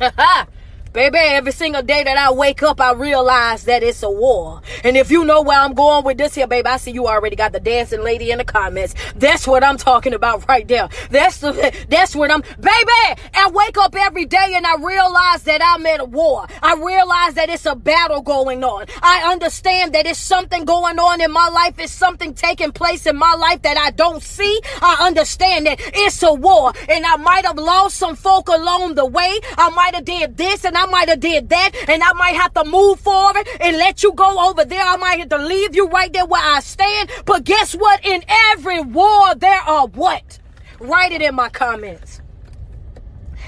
Baby, 0.92 1.18
every 1.18 1.52
single 1.52 1.82
day 1.82 2.02
that 2.02 2.16
I 2.16 2.32
wake 2.32 2.64
up, 2.64 2.80
I 2.80 2.94
realize 2.94 3.62
that 3.66 3.84
it's 3.84 4.02
a 4.02 4.10
war. 4.10 4.60
And 4.82 4.96
if 4.96 5.08
you 5.08 5.24
know 5.24 5.40
where 5.40 5.56
I'm 5.56 5.72
going 5.72 6.04
with 6.04 6.18
this 6.18 6.34
here, 6.34 6.48
baby, 6.48 6.66
I 6.66 6.78
see 6.78 6.90
you 6.90 7.06
already 7.06 7.36
got 7.36 7.52
the 7.52 7.60
dancing 7.60 8.02
lady 8.02 8.32
in 8.32 8.38
the 8.38 8.44
comments. 8.44 8.96
That's 9.14 9.46
what 9.46 9.62
I'm 9.62 9.76
talking 9.76 10.14
about 10.14 10.48
right 10.48 10.66
there. 10.66 10.88
That's 11.10 11.38
the, 11.38 11.72
that's 11.88 12.16
what 12.16 12.32
I'm, 12.32 12.40
baby, 12.40 13.20
I 13.34 13.48
wake 13.54 13.78
up 13.78 13.94
every 13.94 14.26
day 14.26 14.54
and 14.56 14.66
I 14.66 14.78
realize 14.78 15.44
that 15.44 15.60
I'm 15.64 15.86
at 15.86 16.00
a 16.00 16.04
war. 16.04 16.48
I 16.60 16.74
realize 16.74 17.34
that 17.34 17.50
it's 17.50 17.66
a 17.66 17.76
battle 17.76 18.20
going 18.20 18.64
on. 18.64 18.86
I 19.00 19.30
understand 19.30 19.92
that 19.92 20.06
it's 20.06 20.18
something 20.18 20.64
going 20.64 20.98
on 20.98 21.20
in 21.20 21.30
my 21.30 21.50
life. 21.50 21.78
It's 21.78 21.92
something 21.92 22.34
taking 22.34 22.72
place 22.72 23.06
in 23.06 23.16
my 23.16 23.34
life 23.34 23.62
that 23.62 23.76
I 23.76 23.92
don't 23.92 24.24
see. 24.24 24.60
I 24.82 25.06
understand 25.06 25.66
that 25.66 25.78
it's 25.80 26.20
a 26.24 26.34
war 26.34 26.72
and 26.88 27.06
I 27.06 27.14
might 27.14 27.46
have 27.46 27.58
lost 27.58 27.96
some 27.96 28.16
folk 28.16 28.48
along 28.48 28.96
the 28.96 29.06
way. 29.06 29.38
I 29.56 29.70
might 29.70 29.94
have 29.94 30.04
did 30.04 30.36
this 30.36 30.64
and 30.64 30.79
might 30.86 31.08
have 31.08 31.20
did 31.20 31.48
that 31.50 31.70
and 31.88 32.02
I 32.02 32.12
might 32.14 32.34
have 32.34 32.54
to 32.54 32.64
move 32.64 33.00
forward 33.00 33.46
and 33.60 33.76
let 33.76 34.02
you 34.02 34.12
go 34.12 34.48
over 34.48 34.64
there. 34.64 34.82
I 34.82 34.96
might 34.96 35.20
have 35.20 35.28
to 35.30 35.38
leave 35.38 35.74
you 35.74 35.88
right 35.88 36.12
there 36.12 36.26
where 36.26 36.42
I 36.42 36.60
stand. 36.60 37.10
But 37.24 37.44
guess 37.44 37.74
what? 37.74 38.04
In 38.04 38.22
every 38.52 38.80
war, 38.80 39.34
there 39.34 39.60
are 39.60 39.86
what? 39.88 40.38
Write 40.78 41.12
it 41.12 41.22
in 41.22 41.34
my 41.34 41.48
comments. 41.48 42.20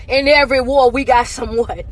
In 0.09 0.29
every 0.29 0.61
war, 0.61 0.91
we 0.91 1.05
got 1.05 1.27
some 1.27 1.57
what? 1.57 1.87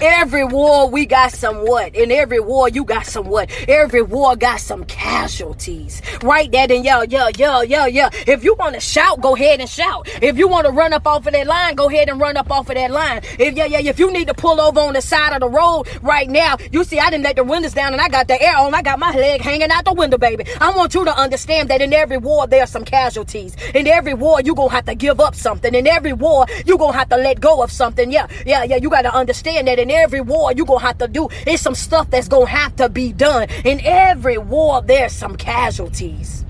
Every 0.00 0.44
war 0.44 0.88
we 0.88 1.06
got 1.06 1.32
some 1.32 1.66
what? 1.66 1.94
In 1.94 2.10
every 2.10 2.40
war 2.40 2.68
you 2.68 2.84
got 2.84 3.06
some 3.06 3.28
what? 3.28 3.50
Every 3.68 4.02
war 4.02 4.36
got 4.36 4.60
some 4.60 4.84
casualties. 4.84 6.02
Write 6.22 6.52
that 6.52 6.70
in 6.70 6.84
yo, 6.84 7.02
yo, 7.02 7.28
yo, 7.36 7.62
yo, 7.62 7.84
yo. 7.86 8.08
If 8.26 8.44
you 8.44 8.54
want 8.54 8.74
to 8.74 8.80
shout, 8.80 9.20
go 9.20 9.34
ahead 9.34 9.60
and 9.60 9.68
shout. 9.68 10.08
If 10.22 10.38
you 10.38 10.48
want 10.48 10.66
to 10.66 10.72
run 10.72 10.92
up 10.92 11.06
off 11.06 11.26
of 11.26 11.32
that 11.32 11.46
line, 11.46 11.74
go 11.74 11.88
ahead 11.88 12.08
and 12.08 12.20
run 12.20 12.36
up 12.36 12.50
off 12.50 12.68
of 12.68 12.74
that 12.74 12.90
line. 12.90 13.22
If 13.38 13.54
yeah, 13.54 13.66
yeah, 13.66 13.80
if 13.80 13.98
you 13.98 14.10
need 14.10 14.28
to 14.28 14.34
pull 14.34 14.60
over 14.60 14.80
on 14.80 14.94
the 14.94 15.02
side 15.02 15.32
of 15.32 15.40
the 15.40 15.48
road 15.48 15.86
right 16.02 16.28
now, 16.28 16.56
you 16.72 16.84
see 16.84 16.98
I 16.98 17.10
didn't 17.10 17.24
let 17.24 17.36
the 17.36 17.44
windows 17.44 17.74
down 17.74 17.92
and 17.92 18.00
I 18.00 18.08
got 18.08 18.28
the 18.28 18.40
air 18.40 18.56
on. 18.56 18.74
I 18.74 18.82
got 18.82 18.98
my 18.98 19.12
leg 19.12 19.40
hanging 19.40 19.70
out 19.70 19.84
the 19.84 19.92
window, 19.92 20.18
baby. 20.18 20.44
I 20.60 20.70
want 20.70 20.94
you 20.94 21.04
to 21.04 21.16
understand 21.16 21.68
that 21.70 21.80
in 21.82 21.92
every 21.92 22.18
war 22.18 22.46
there's 22.46 22.70
some 22.70 22.84
casualties. 22.84 23.56
In 23.74 23.86
every 23.86 24.14
war 24.14 24.40
you 24.40 24.54
gonna 24.54 24.70
have 24.70 24.86
to 24.86 24.94
give 24.94 25.20
up 25.20 25.34
something. 25.34 25.74
In 25.74 25.86
every 25.86 26.12
war 26.12 26.46
you 26.64 26.78
gonna 26.78 26.96
have 26.96 27.08
to 27.10 27.16
let 27.16 27.40
go 27.40 27.62
of 27.62 27.70
something. 27.70 28.10
Yeah, 28.10 28.26
yeah, 28.46 28.64
yeah. 28.64 28.76
You 28.76 28.90
got 28.90 29.02
to 29.02 29.14
understand 29.58 29.68
that 29.68 29.78
in 29.82 29.90
every 29.90 30.20
war 30.20 30.52
you're 30.52 30.66
going 30.66 30.80
to 30.80 30.86
have 30.86 30.98
to 30.98 31.08
do, 31.08 31.28
it's 31.46 31.62
some 31.62 31.74
stuff 31.74 32.10
that's 32.10 32.28
going 32.28 32.46
to 32.46 32.52
have 32.52 32.76
to 32.76 32.88
be 32.88 33.12
done. 33.12 33.48
In 33.64 33.80
every 33.82 34.38
war, 34.38 34.82
there's 34.82 35.12
some 35.12 35.36
casualties. 35.36 36.44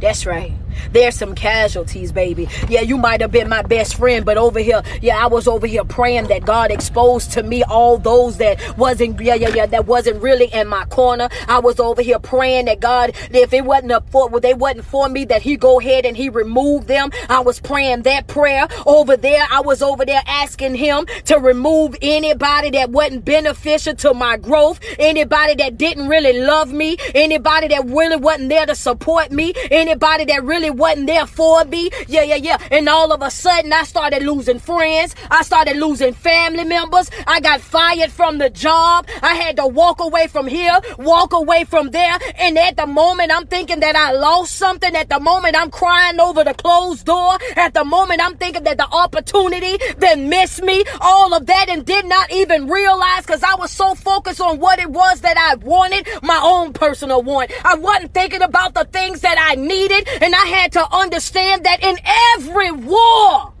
That's 0.00 0.26
right. 0.26 0.54
There's 0.92 1.14
some 1.14 1.34
casualties, 1.34 2.12
baby. 2.12 2.48
Yeah, 2.68 2.82
you 2.82 2.96
might 2.96 3.20
have 3.20 3.32
been 3.32 3.48
my 3.48 3.62
best 3.62 3.96
friend, 3.96 4.24
but 4.24 4.36
over 4.36 4.58
here, 4.58 4.82
yeah, 5.00 5.22
I 5.22 5.26
was 5.26 5.48
over 5.48 5.66
here 5.66 5.84
praying 5.84 6.28
that 6.28 6.44
God 6.44 6.70
exposed 6.70 7.32
to 7.32 7.42
me 7.42 7.62
all 7.62 7.98
those 7.98 8.38
that 8.38 8.76
wasn't, 8.76 9.20
yeah, 9.20 9.34
yeah, 9.34 9.48
yeah, 9.54 9.66
that 9.66 9.86
wasn't 9.86 10.22
really 10.22 10.46
in 10.46 10.68
my 10.68 10.84
corner. 10.86 11.28
I 11.48 11.58
was 11.58 11.80
over 11.80 12.02
here 12.02 12.18
praying 12.18 12.66
that 12.66 12.80
God, 12.80 13.14
if 13.30 13.52
it 13.52 13.64
wasn't 13.64 13.92
for, 14.10 14.28
well, 14.28 14.40
they 14.40 14.54
wasn't 14.54 14.84
for 14.84 15.08
me, 15.08 15.24
that 15.26 15.42
He 15.42 15.56
go 15.56 15.80
ahead 15.80 16.04
and 16.04 16.16
He 16.16 16.28
remove 16.28 16.86
them. 16.86 17.10
I 17.28 17.40
was 17.40 17.60
praying 17.60 18.02
that 18.02 18.26
prayer 18.26 18.68
over 18.86 19.16
there. 19.16 19.46
I 19.50 19.60
was 19.60 19.82
over 19.82 20.04
there 20.04 20.22
asking 20.26 20.74
Him 20.74 21.06
to 21.26 21.38
remove 21.38 21.96
anybody 22.02 22.70
that 22.70 22.90
wasn't 22.90 23.24
beneficial 23.24 23.94
to 23.96 24.12
my 24.12 24.36
growth, 24.36 24.80
anybody 24.98 25.54
that 25.54 25.78
didn't 25.78 26.08
really 26.08 26.38
love 26.40 26.72
me, 26.72 26.98
anybody 27.14 27.68
that 27.68 27.86
really 27.86 28.16
wasn't 28.16 28.48
there 28.50 28.66
to 28.66 28.74
support 28.74 29.30
me, 29.30 29.54
anybody 29.70 30.24
that 30.26 30.44
really 30.44 30.59
really 30.60 30.70
wasn't 30.70 31.06
there 31.06 31.26
for 31.26 31.64
me. 31.64 31.90
Yeah, 32.06 32.22
yeah, 32.22 32.36
yeah. 32.36 32.58
And 32.70 32.88
all 32.88 33.12
of 33.12 33.22
a 33.22 33.30
sudden, 33.30 33.72
I 33.72 33.84
started 33.84 34.22
losing 34.22 34.58
friends. 34.58 35.14
I 35.30 35.42
started 35.42 35.76
losing 35.76 36.12
family 36.12 36.64
members. 36.64 37.10
I 37.26 37.40
got 37.40 37.60
fired 37.60 38.12
from 38.12 38.38
the 38.38 38.50
job. 38.50 39.06
I 39.22 39.34
had 39.34 39.56
to 39.56 39.66
walk 39.66 40.00
away 40.00 40.26
from 40.26 40.46
here, 40.46 40.78
walk 40.98 41.32
away 41.32 41.64
from 41.64 41.90
there. 41.90 42.18
And 42.36 42.58
at 42.58 42.76
the 42.76 42.86
moment, 42.86 43.32
I'm 43.34 43.46
thinking 43.46 43.80
that 43.80 43.96
I 43.96 44.12
lost 44.12 44.56
something. 44.56 44.94
At 44.94 45.08
the 45.08 45.20
moment, 45.20 45.56
I'm 45.56 45.70
crying 45.70 46.20
over 46.20 46.44
the 46.44 46.54
closed 46.54 47.06
door. 47.06 47.38
At 47.56 47.72
the 47.74 47.84
moment, 47.84 48.20
I'm 48.22 48.36
thinking 48.36 48.64
that 48.64 48.76
the 48.76 48.88
opportunity 48.88 49.78
then 49.96 50.28
missed 50.28 50.62
me. 50.62 50.84
All 51.00 51.32
of 51.34 51.46
that 51.46 51.66
and 51.68 51.86
did 51.86 52.04
not 52.04 52.30
even 52.32 52.68
realize 52.68 53.22
because 53.22 53.42
I 53.42 53.54
was 53.54 53.70
so 53.70 53.94
focused 53.94 54.40
on 54.40 54.58
what 54.58 54.78
it 54.78 54.90
was 54.90 55.22
that 55.22 55.38
I 55.38 55.54
wanted, 55.56 56.06
my 56.22 56.40
own 56.42 56.72
personal 56.72 57.22
want. 57.22 57.50
I 57.64 57.76
wasn't 57.76 58.12
thinking 58.12 58.42
about 58.42 58.74
the 58.74 58.84
things 58.84 59.20
that 59.22 59.38
I 59.38 59.54
needed. 59.54 60.06
And 60.20 60.34
I 60.34 60.49
had 60.50 60.72
to 60.72 60.94
understand 60.94 61.64
that 61.64 61.82
in 61.82 61.96
every 62.36 62.70
war, 62.72 63.52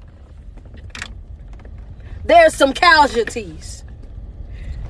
there's 2.24 2.54
some 2.54 2.72
casualties. 2.72 3.79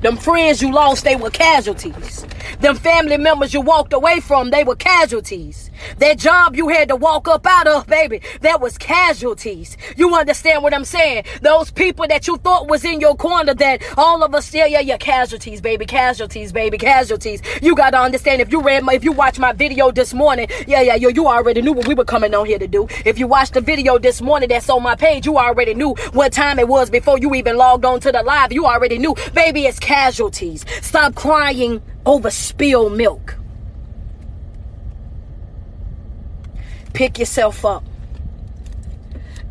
Them 0.00 0.16
friends 0.16 0.62
you 0.62 0.72
lost, 0.72 1.04
they 1.04 1.16
were 1.16 1.30
casualties. 1.30 2.26
Them 2.60 2.76
family 2.76 3.18
members 3.18 3.52
you 3.52 3.60
walked 3.60 3.92
away 3.92 4.20
from, 4.20 4.50
they 4.50 4.64
were 4.64 4.76
casualties. 4.76 5.70
That 5.98 6.18
job 6.18 6.56
you 6.56 6.68
had 6.68 6.88
to 6.88 6.96
walk 6.96 7.28
up 7.28 7.46
out 7.46 7.66
of, 7.66 7.86
baby, 7.86 8.22
that 8.40 8.60
was 8.60 8.78
casualties. 8.78 9.76
You 9.96 10.14
understand 10.14 10.62
what 10.62 10.74
I'm 10.74 10.84
saying? 10.84 11.24
Those 11.42 11.70
people 11.70 12.06
that 12.08 12.26
you 12.26 12.36
thought 12.38 12.68
was 12.68 12.84
in 12.84 13.00
your 13.00 13.14
corner 13.14 13.54
that 13.54 13.82
all 13.96 14.22
of 14.22 14.34
us, 14.34 14.52
yeah, 14.54 14.66
yeah, 14.66 14.80
yeah, 14.80 14.96
casualties, 14.96 15.60
baby, 15.60 15.86
casualties, 15.86 16.52
baby, 16.52 16.78
casualties. 16.78 17.42
You 17.62 17.74
gotta 17.74 17.98
understand 17.98 18.40
if 18.40 18.50
you 18.50 18.62
read 18.62 18.84
my, 18.84 18.94
if 18.94 19.04
you 19.04 19.12
watched 19.12 19.38
my 19.38 19.52
video 19.52 19.90
this 19.90 20.14
morning, 20.14 20.48
yeah, 20.66 20.80
yeah, 20.82 20.94
yo, 20.94 21.08
you 21.08 21.26
already 21.26 21.62
knew 21.62 21.72
what 21.72 21.86
we 21.86 21.94
were 21.94 22.04
coming 22.04 22.34
on 22.34 22.46
here 22.46 22.58
to 22.58 22.68
do. 22.68 22.86
If 23.04 23.18
you 23.18 23.26
watched 23.26 23.54
the 23.54 23.60
video 23.60 23.98
this 23.98 24.20
morning 24.20 24.48
that's 24.48 24.68
on 24.70 24.82
my 24.82 24.96
page, 24.96 25.26
you 25.26 25.38
already 25.38 25.74
knew 25.74 25.94
what 26.12 26.32
time 26.32 26.58
it 26.58 26.68
was 26.68 26.90
before 26.90 27.18
you 27.18 27.34
even 27.34 27.56
logged 27.56 27.84
on 27.84 28.00
to 28.00 28.12
the 28.12 28.22
live. 28.22 28.52
You 28.52 28.66
already 28.66 28.98
knew, 28.98 29.14
baby, 29.34 29.66
it's 29.66 29.78
casualties. 29.90 30.64
Stop 30.82 31.16
crying 31.16 31.82
over 32.06 32.30
spilled 32.30 32.96
milk. 32.96 33.36
Pick 36.92 37.18
yourself 37.18 37.64
up. 37.64 37.82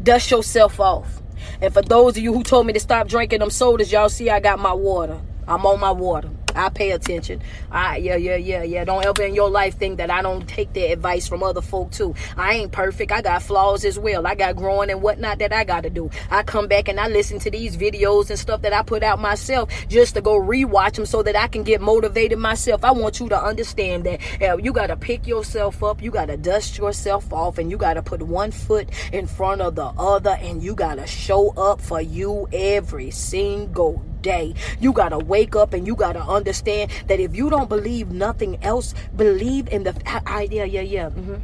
Dust 0.02 0.32
yourself 0.32 0.80
off. 0.80 1.22
And 1.62 1.74
for 1.74 1.82
those 1.82 2.16
of 2.16 2.24
you 2.24 2.34
who 2.34 2.44
told 2.44 2.68
me 2.68 2.72
to 2.72 2.80
stop 2.80 3.10
drinking 3.10 3.40
them 3.40 3.50
sodas, 3.50 3.92
y'all 3.92 4.08
see 4.08 4.30
I 4.30 4.40
got 4.40 4.60
my 4.60 4.72
water. 4.72 5.20
I'm 5.46 5.66
on 5.66 5.78
my 5.82 5.92
water. 5.92 6.30
I 6.60 6.70
pay 6.70 6.92
attention. 6.92 7.42
I 7.72 7.98
yeah, 7.98 8.16
yeah, 8.16 8.36
yeah, 8.36 8.64
yeah. 8.64 8.84
Don't 8.84 9.06
ever 9.06 9.24
in 9.24 9.34
your 9.34 9.50
life 9.50 9.78
think 9.78 9.98
that 9.98 10.12
I 10.12 10.22
don't 10.22 10.48
take 10.48 10.74
the 10.74 10.86
advice 10.92 11.28
from 11.28 11.42
other 11.42 11.62
folk 11.62 11.92
too. 11.92 12.14
I 12.36 12.56
ain't 12.56 12.72
perfect. 12.72 13.12
I 13.12 13.22
got 13.22 13.42
flaws 13.44 13.86
as 13.86 13.98
well. 13.98 14.28
I 14.28 14.36
got 14.36 14.56
growing 14.56 14.90
and 14.90 15.02
whatnot 15.02 15.40
that 15.40 15.54
I 15.54 15.64
gotta 15.64 15.90
do. 15.90 16.10
I 16.30 16.44
come 16.44 16.68
back 16.68 16.88
and 16.88 17.00
I 17.00 17.08
listen 17.08 17.40
to 17.40 17.52
these 17.52 17.78
videos 17.78 18.30
and 18.30 18.38
stuff 18.38 18.62
that 18.64 18.74
I 18.74 18.84
put 18.84 19.04
out 19.04 19.20
myself 19.20 19.70
just 19.88 20.16
to 20.16 20.22
go 20.22 20.40
rewatch 20.40 20.94
them 20.96 21.06
so 21.06 21.24
that 21.24 21.36
I 21.36 21.48
can 21.48 21.64
get 21.64 21.82
motivated 21.82 22.38
myself. 22.38 22.84
I 22.84 22.92
want 22.92 23.20
you 23.20 23.30
to 23.30 23.42
understand 23.42 24.06
that 24.06 24.20
you 24.62 24.74
gotta 24.74 24.98
pick 24.98 25.26
yourself 25.26 25.84
up, 25.84 26.02
you 26.02 26.12
gotta 26.12 26.38
dust 26.38 26.78
yourself 26.78 27.32
off, 27.32 27.58
and 27.58 27.72
you 27.72 27.78
gotta 27.78 28.02
put 28.02 28.22
one 28.22 28.52
foot 28.52 28.90
in 29.14 29.28
front 29.28 29.62
of 29.62 29.76
the 29.76 29.86
other, 29.86 30.38
and 30.42 30.62
you 30.62 30.76
gotta 30.76 31.08
show 31.08 31.50
up 31.52 31.80
for 31.80 32.02
you 32.02 32.48
every 32.52 33.12
single 33.12 34.04
day. 34.22 34.54
You 34.80 34.94
got 34.94 35.10
to 35.10 35.20
wake 35.20 35.56
up 35.56 35.74
and 35.74 35.86
you 35.88 35.96
got 35.96 36.14
to 36.14 36.22
understand 36.22 36.92
that 37.08 37.20
if 37.20 37.36
you 37.36 37.50
don't 37.50 37.70
believe 37.70 38.12
nothing 38.12 38.64
else, 38.64 38.94
believe 39.16 39.68
in 39.70 39.84
the 39.84 39.96
idea. 40.28 40.66
Yeah, 40.66 40.82
yeah, 40.82 41.10
mm-hmm. 41.10 41.36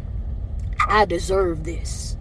I 0.88 1.06
deserve 1.06 1.64
this. 1.64 2.18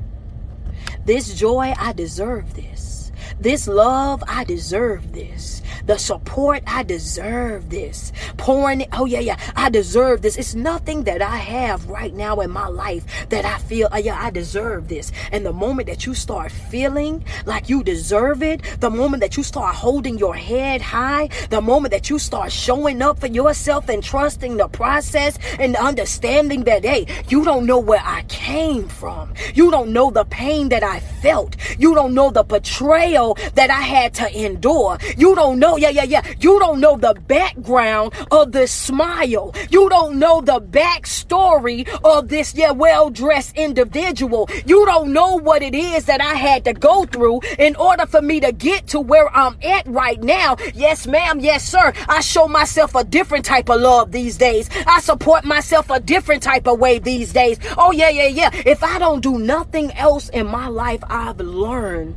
This 1.04 1.34
joy, 1.34 1.74
I 1.78 1.92
deserve 1.92 2.54
this. 2.54 3.12
This 3.40 3.66
love, 3.68 4.22
I 4.26 4.44
deserve 4.44 5.12
this 5.12 5.62
the 5.86 5.98
support. 5.98 6.62
I 6.66 6.82
deserve 6.82 7.70
this. 7.70 8.12
Pouring, 8.36 8.86
oh 8.92 9.04
yeah, 9.04 9.20
yeah, 9.20 9.38
I 9.56 9.70
deserve 9.70 10.22
this. 10.22 10.36
It's 10.36 10.54
nothing 10.54 11.04
that 11.04 11.22
I 11.22 11.36
have 11.36 11.88
right 11.88 12.14
now 12.14 12.40
in 12.40 12.50
my 12.50 12.68
life 12.68 13.04
that 13.28 13.44
I 13.44 13.58
feel, 13.58 13.88
oh 13.92 13.98
yeah, 13.98 14.18
I 14.20 14.30
deserve 14.30 14.88
this. 14.88 15.12
And 15.32 15.44
the 15.44 15.52
moment 15.52 15.88
that 15.88 16.06
you 16.06 16.14
start 16.14 16.52
feeling 16.52 17.24
like 17.46 17.68
you 17.68 17.82
deserve 17.82 18.42
it, 18.42 18.62
the 18.80 18.90
moment 18.90 19.20
that 19.20 19.36
you 19.36 19.42
start 19.42 19.74
holding 19.74 20.18
your 20.18 20.34
head 20.34 20.80
high, 20.80 21.28
the 21.50 21.60
moment 21.60 21.92
that 21.92 22.10
you 22.10 22.18
start 22.18 22.52
showing 22.52 23.02
up 23.02 23.18
for 23.20 23.26
yourself 23.26 23.88
and 23.88 24.02
trusting 24.02 24.56
the 24.56 24.68
process 24.68 25.38
and 25.58 25.76
understanding 25.76 26.64
that, 26.64 26.84
hey, 26.84 27.06
you 27.28 27.44
don't 27.44 27.66
know 27.66 27.78
where 27.78 28.02
I 28.04 28.22
came 28.28 28.88
from. 28.88 29.34
You 29.54 29.70
don't 29.70 29.92
know 29.92 30.10
the 30.10 30.24
pain 30.24 30.68
that 30.70 30.82
I 30.82 31.00
felt. 31.00 31.56
You 31.78 31.94
don't 31.94 32.14
know 32.14 32.30
the 32.30 32.42
betrayal 32.42 33.36
that 33.54 33.70
I 33.70 33.80
had 33.80 34.14
to 34.14 34.44
endure. 34.44 34.98
You 35.16 35.34
don't 35.34 35.58
know 35.58 35.73
Oh, 35.74 35.76
yeah, 35.76 35.88
yeah, 35.88 36.04
yeah. 36.04 36.22
You 36.38 36.60
don't 36.60 36.78
know 36.78 36.96
the 36.96 37.14
background 37.26 38.12
of 38.30 38.52
this 38.52 38.70
smile. 38.70 39.52
You 39.70 39.88
don't 39.88 40.20
know 40.20 40.40
the 40.40 40.60
backstory 40.60 41.88
of 42.04 42.28
this, 42.28 42.54
yeah, 42.54 42.70
well 42.70 43.10
dressed 43.10 43.56
individual. 43.56 44.48
You 44.66 44.86
don't 44.86 45.12
know 45.12 45.34
what 45.34 45.64
it 45.64 45.74
is 45.74 46.04
that 46.04 46.20
I 46.20 46.34
had 46.34 46.64
to 46.66 46.74
go 46.74 47.06
through 47.06 47.40
in 47.58 47.74
order 47.74 48.06
for 48.06 48.22
me 48.22 48.38
to 48.38 48.52
get 48.52 48.86
to 48.88 49.00
where 49.00 49.28
I'm 49.36 49.56
at 49.64 49.84
right 49.88 50.22
now. 50.22 50.58
Yes, 50.74 51.08
ma'am. 51.08 51.40
Yes, 51.40 51.68
sir. 51.68 51.92
I 52.08 52.20
show 52.20 52.46
myself 52.46 52.94
a 52.94 53.02
different 53.02 53.44
type 53.44 53.68
of 53.68 53.80
love 53.80 54.12
these 54.12 54.36
days. 54.36 54.70
I 54.86 55.00
support 55.00 55.44
myself 55.44 55.90
a 55.90 55.98
different 55.98 56.44
type 56.44 56.68
of 56.68 56.78
way 56.78 57.00
these 57.00 57.32
days. 57.32 57.58
Oh, 57.76 57.90
yeah, 57.90 58.10
yeah, 58.10 58.28
yeah. 58.28 58.50
If 58.64 58.84
I 58.84 59.00
don't 59.00 59.24
do 59.24 59.40
nothing 59.40 59.90
else 59.94 60.28
in 60.28 60.46
my 60.46 60.68
life, 60.68 61.02
I've 61.10 61.40
learned 61.40 62.14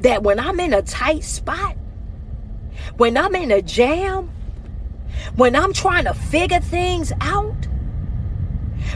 that 0.00 0.22
when 0.22 0.38
I'm 0.40 0.58
in 0.60 0.72
a 0.72 0.82
tight 0.82 1.24
spot, 1.24 1.76
when 2.96 3.16
I'm 3.16 3.34
in 3.34 3.50
a 3.50 3.62
jam, 3.62 4.30
when 5.36 5.54
I'm 5.54 5.72
trying 5.72 6.04
to 6.04 6.14
figure 6.14 6.60
things 6.60 7.12
out, 7.20 7.66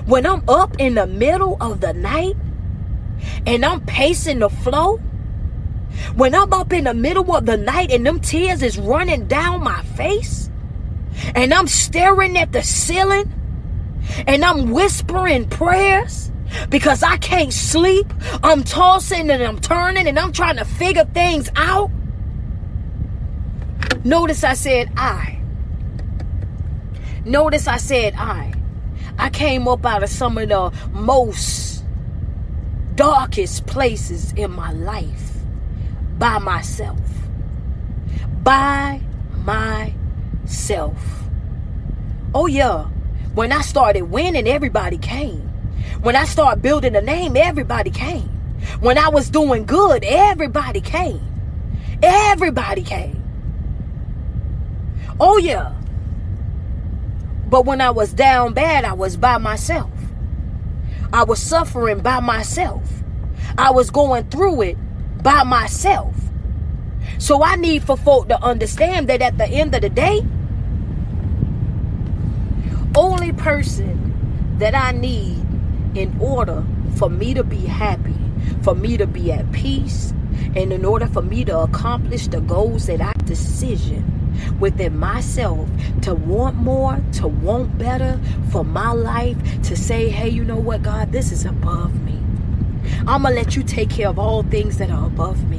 when 0.07 0.27
I'm 0.27 0.43
up 0.49 0.79
in 0.79 0.95
the 0.95 1.07
middle 1.07 1.57
of 1.61 1.81
the 1.81 1.93
night 1.93 2.37
and 3.47 3.65
I'm 3.65 3.85
pacing 3.85 4.41
the 4.41 4.49
flow, 4.49 4.97
when 6.17 6.35
I'm 6.35 6.53
up 6.53 6.73
in 6.73 6.85
the 6.85 6.95
middle 6.95 7.35
of 7.35 7.47
the 7.47 7.57
night 7.57 7.91
and 7.91 8.05
them 8.07 8.21
tears 8.21 8.63
is 8.63 8.79
running 8.79 9.27
down 9.27 9.63
my 9.63 9.83
face 9.83 10.51
and 11.35 11.55
I'm 11.55 11.69
staring 11.69 12.37
at 12.37 12.53
the 12.53 12.63
ceiling 12.63 13.33
and 14.27 14.45
I'm 14.45 14.71
whispering 14.73 15.49
prayers 15.49 16.31
because 16.69 17.03
I 17.03 17.17
can't 17.17 17.53
sleep. 17.53 18.13
I'm 18.43 18.65
tossing 18.65 19.31
and 19.31 19.43
I'm 19.43 19.61
turning 19.61 20.07
and 20.07 20.19
I'm 20.19 20.33
trying 20.33 20.57
to 20.57 20.65
figure 20.65 21.05
things 21.07 21.51
out. 21.57 21.91
Notice 24.05 24.45
I 24.45 24.55
said 24.55 24.91
I. 24.97 25.41
Notice 27.25 27.67
I 27.67 27.79
said 27.79 28.15
I. 28.17 28.53
I 29.19 29.31
came 29.31 29.67
up 29.69 29.87
out 29.87 30.03
of 30.03 30.11
some 30.11 30.37
of 30.37 30.49
the 30.49 30.73
most 30.91 31.85
darkest 32.95 33.67
places 33.67 34.33
in 34.33 34.51
my 34.51 34.73
life 34.73 35.33
by 36.19 36.39
myself. 36.39 36.99
By 38.43 39.01
myself. 39.45 40.99
Oh, 42.35 42.47
yeah. 42.47 42.85
When 43.35 43.53
I 43.53 43.63
started 43.63 44.03
winning, 44.03 44.47
everybody 44.47 44.99
came. 44.99 45.54
When 46.05 46.17
I 46.17 46.27
started 46.27 46.61
building 46.61 46.95
a 46.97 47.01
name, 47.01 47.35
everybody 47.35 47.89
came. 47.89 48.29
When 48.81 48.99
I 48.99 49.09
was 49.09 49.31
doing 49.31 49.65
good, 49.65 50.05
everybody 50.05 50.83
came. 50.83 51.23
Everybody 52.03 52.83
came. 52.83 53.23
Oh, 55.19 55.39
yeah. 55.39 55.73
But 57.49 57.65
when 57.65 57.81
I 57.81 57.89
was 57.89 58.13
down 58.13 58.53
bad, 58.53 58.85
I 58.85 58.93
was 58.93 59.17
by 59.17 59.39
myself. 59.39 59.91
I 61.11 61.25
was 61.25 61.43
suffering 61.43 62.01
by 62.01 62.21
myself. 62.21 62.87
I 63.57 63.71
was 63.71 63.89
going 63.89 64.29
through 64.29 64.61
it 64.61 64.77
by 65.23 65.43
myself. 65.43 66.15
So 67.17 67.43
I 67.43 67.57
need 67.57 67.83
for 67.83 67.97
folk 67.97 68.29
to 68.29 68.39
understand 68.43 69.09
that 69.09 69.23
at 69.23 69.39
the 69.39 69.47
end 69.47 69.75
of 69.75 69.81
the 69.81 69.89
day, 69.89 70.21
only 72.95 73.33
person 73.33 74.59
that 74.59 74.75
I 74.75 74.93
need 74.93 75.44
in 75.95 76.17
order 76.21 76.65
for 76.97 77.09
me 77.09 77.35
to 77.35 77.45
be 77.45 77.59
happy, 77.67 78.15
for 78.63 78.75
me 78.75 78.97
to 78.97 79.07
be 79.07 79.33
at 79.33 79.51
peace, 79.53 80.13
and 80.57 80.73
in 80.73 80.85
order 80.85 81.07
for 81.07 81.23
me 81.23 81.45
to 81.45 81.59
accomplish 81.59 82.29
the 82.29 82.41
goals 82.41 82.87
that 82.87 83.01
I 83.01 83.13
decision 83.25 84.11
within 84.59 84.99
myself 84.99 85.69
to 86.03 86.15
want 86.15 86.57
more, 86.57 87.01
to 87.13 87.29
want 87.29 87.79
better 87.79 88.21
for 88.51 88.65
my 88.65 88.93
life, 88.93 89.37
to 89.63 89.77
say, 89.77 90.09
hey, 90.09 90.29
you 90.29 90.45
know 90.45 90.59
what, 90.59 90.83
God, 90.83 91.13
this 91.13 91.33
is 91.33 91.45
above 91.45 92.03
me. 92.03 92.19
I'm 93.07 93.23
going 93.23 93.35
to 93.35 93.41
let 93.41 93.57
you 93.57 93.63
take 93.63 93.91
care 93.91 94.09
of 94.09 94.19
all 94.19 94.43
things 94.43 94.79
that 94.79 94.91
are 94.91 95.07
above 95.07 95.49
me. 95.49 95.54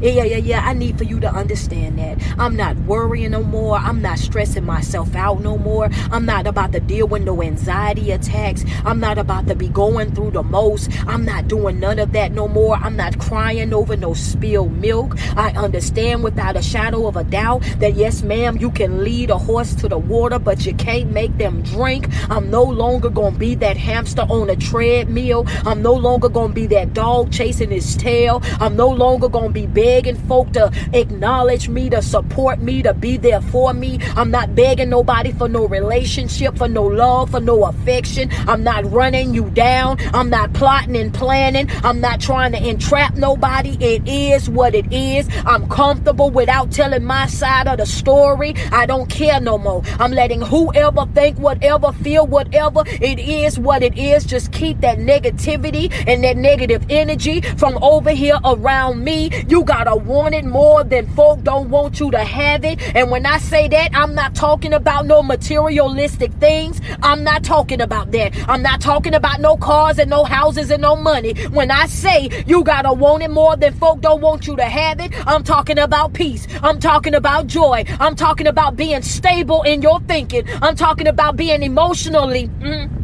Yeah, 0.00 0.24
yeah, 0.24 0.36
yeah. 0.36 0.60
I 0.64 0.72
need 0.72 0.98
for 0.98 1.04
you 1.04 1.18
to 1.20 1.32
understand 1.32 1.98
that. 1.98 2.18
I'm 2.38 2.56
not 2.56 2.76
worrying 2.78 3.32
no 3.32 3.42
more. 3.42 3.76
I'm 3.76 4.02
not 4.02 4.18
stressing 4.18 4.64
myself 4.64 5.14
out 5.14 5.40
no 5.40 5.56
more. 5.58 5.88
I'm 6.10 6.26
not 6.26 6.46
about 6.46 6.72
to 6.72 6.80
deal 6.80 7.06
with 7.08 7.22
no 7.22 7.42
anxiety 7.42 8.10
attacks. 8.10 8.64
I'm 8.84 9.00
not 9.00 9.18
about 9.18 9.46
to 9.48 9.54
be 9.54 9.68
going 9.68 10.14
through 10.14 10.32
the 10.32 10.42
most. 10.42 10.90
I'm 11.06 11.24
not 11.24 11.48
doing 11.48 11.80
none 11.80 11.98
of 11.98 12.12
that 12.12 12.32
no 12.32 12.48
more. 12.48 12.76
I'm 12.76 12.96
not 12.96 13.18
crying 13.18 13.72
over 13.72 13.96
no 13.96 14.14
spilled 14.14 14.72
milk. 14.72 15.16
I 15.36 15.50
understand 15.52 16.22
without 16.22 16.56
a 16.56 16.62
shadow 16.62 17.06
of 17.06 17.16
a 17.16 17.24
doubt 17.24 17.62
that 17.78 17.94
yes, 17.94 18.22
ma'am, 18.22 18.58
you 18.58 18.70
can 18.70 19.02
lead 19.02 19.30
a 19.30 19.38
horse 19.38 19.74
to 19.76 19.88
the 19.88 19.98
water, 19.98 20.38
but 20.38 20.66
you 20.66 20.74
can't 20.74 21.10
make 21.10 21.36
them 21.38 21.62
drink. 21.62 22.08
I'm 22.28 22.50
no 22.50 22.62
longer 22.62 23.08
gonna 23.08 23.38
be 23.38 23.54
that 23.56 23.76
hamster 23.76 24.22
on 24.22 24.50
a 24.50 24.56
treadmill. 24.56 25.46
I'm 25.64 25.82
no 25.82 25.94
longer 25.94 26.28
gonna 26.28 26.52
be 26.52 26.66
that 26.68 26.92
dog 26.92 27.32
chasing 27.32 27.70
his 27.70 27.96
tail. 27.96 28.42
I'm 28.60 28.76
no 28.76 28.88
longer 28.88 29.28
gonna 29.28 29.48
be 29.50 29.62
not 29.62 29.71
begging 29.74 30.16
folk 30.28 30.52
to 30.52 30.70
acknowledge 30.92 31.68
me, 31.68 31.90
to 31.90 32.02
support 32.02 32.60
me, 32.60 32.82
to 32.82 32.94
be 32.94 33.16
there 33.16 33.40
for 33.40 33.72
me. 33.72 33.98
I'm 34.16 34.30
not 34.30 34.54
begging 34.54 34.90
nobody 34.90 35.32
for 35.32 35.48
no 35.48 35.66
relationship, 35.66 36.56
for 36.56 36.68
no 36.68 36.84
love, 36.84 37.30
for 37.30 37.40
no 37.40 37.64
affection. 37.64 38.30
I'm 38.48 38.62
not 38.62 38.90
running 38.90 39.34
you 39.34 39.50
down. 39.50 39.98
I'm 40.14 40.30
not 40.30 40.52
plotting 40.52 40.96
and 40.96 41.12
planning. 41.12 41.68
I'm 41.84 42.00
not 42.00 42.20
trying 42.20 42.52
to 42.52 42.68
entrap 42.68 43.14
nobody. 43.14 43.76
It 43.80 44.06
is 44.06 44.48
what 44.48 44.74
it 44.74 44.92
is. 44.92 45.28
I'm 45.46 45.68
comfortable 45.68 46.30
without 46.30 46.70
telling 46.70 47.04
my 47.04 47.26
side 47.26 47.68
of 47.68 47.78
the 47.78 47.86
story. 47.86 48.54
I 48.70 48.86
don't 48.86 49.08
care 49.08 49.40
no 49.40 49.58
more. 49.58 49.82
I'm 49.98 50.12
letting 50.12 50.40
whoever 50.40 51.06
think 51.14 51.38
whatever, 51.38 51.92
feel 51.92 52.26
whatever. 52.26 52.82
It 52.86 53.18
is 53.18 53.58
what 53.58 53.82
it 53.82 53.96
is. 53.96 54.24
Just 54.24 54.52
keep 54.52 54.80
that 54.80 54.98
negativity 54.98 55.92
and 56.06 56.22
that 56.24 56.36
negative 56.36 56.84
energy 56.90 57.40
from 57.40 57.78
over 57.82 58.10
here 58.10 58.38
around 58.44 59.04
me. 59.04 59.30
You 59.48 59.61
gotta 59.64 59.96
want 59.96 60.34
it 60.34 60.44
more 60.44 60.84
than 60.84 61.06
folk 61.14 61.42
don't 61.42 61.70
want 61.70 62.00
you 62.00 62.10
to 62.10 62.24
have 62.24 62.64
it. 62.64 62.80
And 62.94 63.10
when 63.10 63.26
I 63.26 63.38
say 63.38 63.68
that, 63.68 63.90
I'm 63.94 64.14
not 64.14 64.34
talking 64.34 64.72
about 64.72 65.06
no 65.06 65.22
materialistic 65.22 66.32
things. 66.34 66.80
I'm 67.02 67.24
not 67.24 67.44
talking 67.44 67.80
about 67.80 68.10
that. 68.12 68.36
I'm 68.48 68.62
not 68.62 68.80
talking 68.80 69.14
about 69.14 69.40
no 69.40 69.56
cars 69.56 69.98
and 69.98 70.10
no 70.10 70.24
houses 70.24 70.70
and 70.70 70.82
no 70.82 70.96
money. 70.96 71.34
When 71.48 71.70
I 71.70 71.86
say 71.86 72.44
you 72.46 72.64
gotta 72.64 72.92
want 72.92 73.22
it 73.22 73.30
more 73.30 73.56
than 73.56 73.74
folk 73.74 74.00
don't 74.00 74.20
want 74.20 74.46
you 74.46 74.56
to 74.56 74.64
have 74.64 75.00
it, 75.00 75.12
I'm 75.26 75.44
talking 75.44 75.78
about 75.78 76.12
peace. 76.12 76.46
I'm 76.62 76.78
talking 76.78 77.14
about 77.14 77.46
joy. 77.46 77.84
I'm 78.00 78.16
talking 78.16 78.46
about 78.46 78.76
being 78.76 79.02
stable 79.02 79.62
in 79.62 79.82
your 79.82 80.00
thinking. 80.00 80.44
I'm 80.62 80.76
talking 80.76 81.06
about 81.06 81.36
being 81.36 81.62
emotionally. 81.62 82.48
Mm, 82.60 83.01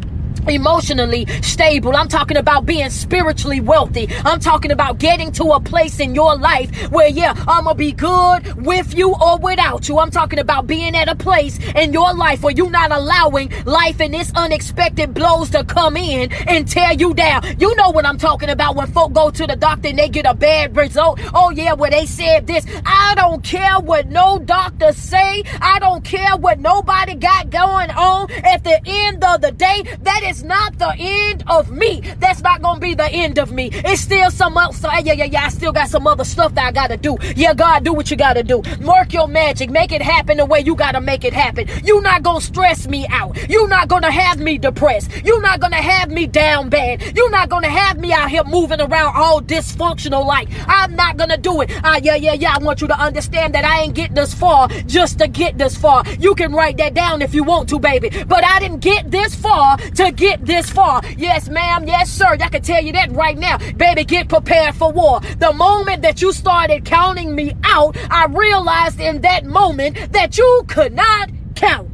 emotionally 0.49 1.25
stable. 1.41 1.95
I'm 1.95 2.07
talking 2.07 2.37
about 2.37 2.65
being 2.65 2.89
spiritually 2.89 3.61
wealthy. 3.61 4.07
I'm 4.25 4.39
talking 4.39 4.71
about 4.71 4.97
getting 4.97 5.31
to 5.33 5.45
a 5.51 5.59
place 5.59 5.99
in 5.99 6.15
your 6.15 6.35
life 6.37 6.91
where, 6.91 7.07
yeah, 7.07 7.33
I'm 7.47 7.65
gonna 7.65 7.75
be 7.75 7.91
good 7.91 8.65
with 8.65 8.95
you 8.95 9.13
or 9.15 9.37
without 9.37 9.87
you. 9.87 9.99
I'm 9.99 10.11
talking 10.11 10.39
about 10.39 10.67
being 10.67 10.95
at 10.95 11.07
a 11.07 11.15
place 11.15 11.59
in 11.75 11.93
your 11.93 12.13
life 12.13 12.43
where 12.43 12.53
you're 12.53 12.69
not 12.69 12.91
allowing 12.91 13.51
life 13.65 13.99
and 13.99 14.15
its 14.15 14.31
unexpected 14.35 15.13
blows 15.13 15.49
to 15.51 15.63
come 15.63 15.97
in 15.97 16.31
and 16.47 16.67
tear 16.67 16.93
you 16.93 17.13
down. 17.13 17.43
You 17.59 17.75
know 17.75 17.89
what 17.89 18.05
I'm 18.05 18.17
talking 18.17 18.49
about 18.49 18.75
when 18.75 18.87
folk 18.87 19.13
go 19.13 19.29
to 19.29 19.47
the 19.47 19.55
doctor 19.55 19.89
and 19.89 19.99
they 19.99 20.09
get 20.09 20.25
a 20.25 20.33
bad 20.33 20.75
result. 20.75 21.19
Oh 21.33 21.49
yeah, 21.51 21.73
where 21.73 21.91
they 21.91 22.05
said 22.05 22.47
this. 22.47 22.65
I 22.85 23.13
don't 23.15 23.43
care 23.43 23.79
what 23.79 24.07
no 24.07 24.39
doctor 24.39 24.93
say. 24.93 25.43
I 25.61 25.79
don't 25.79 26.03
care 26.03 26.35
what 26.37 26.59
nobody 26.59 27.15
got 27.15 27.49
going 27.49 27.91
on. 27.91 28.31
At 28.31 28.63
the 28.63 28.79
end 28.85 29.23
of 29.23 29.41
the 29.41 29.51
day, 29.51 29.83
that 30.01 30.23
is 30.23 30.38
not 30.43 30.77
the 30.77 30.95
end 30.97 31.43
of 31.47 31.71
me. 31.71 32.01
That's 32.19 32.38
not 32.49 32.61
gonna 32.63 32.79
be 32.79 32.95
the 32.95 33.09
end 33.11 33.37
of 33.37 33.51
me. 33.51 33.69
It's 33.71 34.01
still 34.01 34.31
some 34.31 34.57
else. 34.57 34.81
Yeah, 34.81 35.13
yeah, 35.13 35.25
yeah. 35.25 35.45
I 35.45 35.49
still 35.49 35.71
got 35.71 35.87
some 35.87 36.07
other 36.07 36.23
stuff 36.23 36.55
that 36.55 36.65
I 36.65 36.71
gotta 36.71 36.97
do. 36.97 37.15
Yeah, 37.35 37.53
God, 37.53 37.83
do 37.83 37.93
what 37.93 38.09
you 38.09 38.17
gotta 38.17 38.41
do. 38.41 38.63
Work 38.81 39.13
your 39.13 39.27
magic. 39.27 39.69
Make 39.69 39.91
it 39.91 40.01
happen 40.01 40.37
the 40.37 40.45
way 40.45 40.61
you 40.61 40.75
gotta 40.75 40.99
make 40.99 41.23
it 41.23 41.33
happen. 41.33 41.67
You're 41.83 42.01
not 42.01 42.23
gonna 42.23 42.41
stress 42.41 42.87
me 42.87 43.05
out. 43.09 43.37
You're 43.49 43.67
not 43.67 43.87
gonna 43.87 44.11
have 44.11 44.39
me 44.39 44.57
depressed. 44.57 45.11
You're 45.23 45.41
not 45.41 45.59
gonna 45.59 45.83
have 45.93 46.09
me 46.09 46.25
down 46.25 46.69
bad. 46.69 47.15
You're 47.15 47.29
not 47.29 47.49
gonna 47.49 47.69
have 47.69 47.99
me 47.99 48.11
out 48.13 48.29
here 48.29 48.43
moving 48.43 48.81
around 48.81 49.13
all 49.15 49.41
dysfunctional 49.41 50.25
like. 50.25 50.49
I'm 50.67 50.95
not 50.95 51.17
gonna 51.17 51.37
do 51.37 51.61
it. 51.61 51.69
Uh, 51.83 51.99
yeah, 52.01 52.15
yeah, 52.15 52.33
yeah. 52.33 52.55
I 52.55 52.63
want 52.63 52.81
you 52.81 52.87
to 52.87 52.99
understand 52.99 53.53
that 53.53 53.63
I 53.63 53.81
ain't 53.81 53.93
getting 53.93 54.15
this 54.15 54.33
far 54.33 54.69
just 54.87 55.19
to 55.19 55.27
get 55.27 55.59
this 55.59 55.77
far. 55.77 56.03
You 56.19 56.33
can 56.33 56.51
write 56.53 56.77
that 56.77 56.95
down 56.95 57.21
if 57.21 57.35
you 57.35 57.43
want 57.43 57.69
to, 57.69 57.79
baby. 57.79 58.09
But 58.27 58.43
I 58.43 58.59
didn't 58.59 58.79
get 58.79 59.11
this 59.11 59.35
far 59.35 59.77
to 59.77 60.11
get 60.11 60.45
this 60.45 60.67
far. 60.69 61.01
Yes, 61.15 61.47
ma'am. 61.47 61.87
Yes, 61.87 62.09
sir. 62.09 62.37
I 62.41 62.49
can 62.49 62.61
tell 62.61 62.83
you 62.83 62.93
that 62.93 63.11
right 63.11 63.37
now. 63.37 63.57
Baby, 63.73 64.03
get 64.05 64.29
prepared 64.29 64.75
for 64.75 64.91
war. 64.91 65.19
The 65.39 65.53
moment 65.53 66.01
that 66.01 66.21
you 66.21 66.31
started 66.31 66.85
counting 66.85 67.35
me 67.35 67.53
out, 67.63 67.97
I 68.09 68.25
realized 68.25 68.99
in 68.99 69.21
that 69.21 69.45
moment 69.45 70.11
that 70.13 70.37
you 70.37 70.63
could 70.67 70.93
not 70.93 71.29
count. 71.55 71.89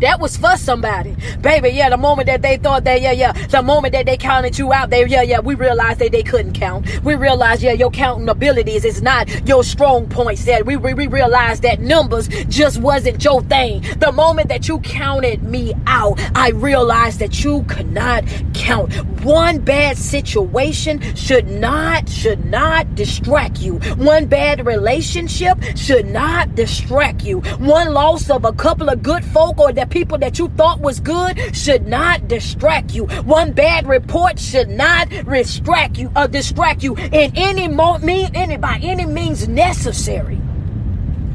That 0.00 0.18
was 0.18 0.36
for 0.36 0.56
somebody. 0.56 1.14
Baby, 1.42 1.70
yeah, 1.70 1.90
the 1.90 1.98
moment 1.98 2.26
that 2.26 2.40
they 2.40 2.56
thought 2.56 2.84
that, 2.84 3.02
yeah, 3.02 3.12
yeah, 3.12 3.32
the 3.32 3.62
moment 3.62 3.92
that 3.92 4.06
they 4.06 4.16
counted 4.16 4.58
you 4.58 4.72
out, 4.72 4.88
they, 4.88 5.06
yeah, 5.06 5.22
yeah, 5.22 5.40
we 5.40 5.54
realized 5.54 5.98
that 5.98 6.12
they 6.12 6.22
couldn't 6.22 6.54
count. 6.54 7.04
We 7.04 7.14
realized, 7.16 7.62
yeah, 7.62 7.72
your 7.72 7.90
counting 7.90 8.28
abilities 8.28 8.84
is 8.84 9.02
not 9.02 9.28
your 9.46 9.62
strong 9.62 10.08
points. 10.08 10.44
That 10.44 10.64
we, 10.64 10.76
we, 10.76 10.94
we 10.94 11.06
realized 11.06 11.62
that 11.62 11.80
numbers 11.80 12.28
just 12.46 12.80
wasn't 12.80 13.22
your 13.22 13.42
thing. 13.42 13.82
The 13.98 14.10
moment 14.10 14.48
that 14.48 14.68
you 14.68 14.78
counted 14.80 15.42
me 15.42 15.74
out, 15.86 16.18
I 16.34 16.50
realized 16.50 17.18
that 17.20 17.44
you 17.44 17.64
could 17.64 17.92
not 17.92 18.24
count. 18.54 18.94
One 19.22 19.58
bad 19.58 19.98
situation 19.98 21.14
should 21.14 21.48
not, 21.48 22.08
should 22.08 22.46
not 22.46 22.94
distract 22.94 23.60
you. 23.60 23.74
One 23.96 24.26
bad 24.26 24.64
relationship 24.64 25.58
should 25.76 26.08
not 26.08 26.54
distract 26.54 27.22
you. 27.22 27.40
One 27.58 27.92
loss 27.92 28.30
of 28.30 28.46
a 28.46 28.52
couple 28.52 28.88
of 28.88 29.02
good 29.02 29.24
folk 29.26 29.58
or 29.58 29.72
that 29.72 29.89
people 29.90 30.18
that 30.18 30.38
you 30.38 30.48
thought 30.50 30.80
was 30.80 31.00
good 31.00 31.54
should 31.54 31.86
not 31.86 32.28
distract 32.28 32.94
you. 32.94 33.06
One 33.24 33.52
bad 33.52 33.86
report 33.86 34.38
should 34.38 34.68
not 34.68 35.10
distract 35.10 35.98
you, 35.98 36.10
uh, 36.16 36.26
distract 36.26 36.82
you 36.82 36.96
in 36.96 37.32
any 37.36 37.68
mo- 37.68 37.98
mean, 37.98 38.30
any 38.34 38.56
by 38.56 38.78
any 38.82 39.06
means 39.06 39.48
necessary 39.48 40.38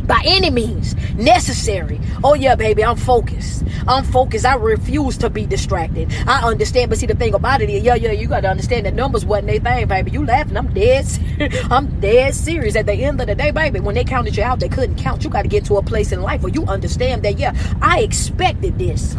by 0.08 0.22
any 0.26 0.50
means 0.50 0.96
necessary. 1.16 2.00
Oh 2.24 2.34
yeah, 2.34 2.56
baby, 2.56 2.84
I'm 2.84 2.98
focused. 2.98 3.64
I'm 3.88 4.04
focused. 4.04 4.46
I 4.46 4.56
refuse 4.56 5.18
to 5.20 5.30
be 5.30 5.46
distracted. 5.46 6.14
I 6.28 6.42
understand, 6.48 6.90
but 6.90 7.00
see 7.00 7.06
the 7.06 7.16
thing 7.16 7.34
about 7.34 7.62
it 7.62 7.70
yeah, 7.70 7.96
yeah, 7.96 8.12
you 8.12 8.28
gotta 8.28 8.50
understand 8.50 8.86
that 8.86 8.94
numbers 8.94 9.26
wasn't 9.26 9.48
their 9.48 9.60
thing, 9.60 9.88
baby. 9.88 10.12
You 10.12 10.26
laughing? 10.26 10.58
I'm 10.58 10.74
dead. 10.74 11.06
I'm 11.72 12.00
dead 12.00 12.34
serious. 12.34 12.76
At 12.76 12.86
the 12.86 12.94
end 12.94 13.20
of 13.22 13.28
the 13.28 13.36
day, 13.36 13.52
baby, 13.52 13.80
when 13.80 13.96
they 13.96 14.04
counted 14.04 14.38
you 14.38 14.44
out, 14.44 14.60
they 14.60 14.70
couldn't 14.70 14.96
count. 14.98 15.24
You 15.24 15.30
got 15.30 15.44
to 15.44 15.48
get 15.48 15.66
to 15.66 15.78
a 15.78 15.84
place 15.84 16.12
in 16.12 16.22
life 16.22 16.42
where 16.42 16.54
you 16.54 16.66
understand 16.66 17.24
that, 17.24 17.38
yeah, 17.38 17.54
I 17.82 18.00
expected 18.00 18.78
this 18.78 19.16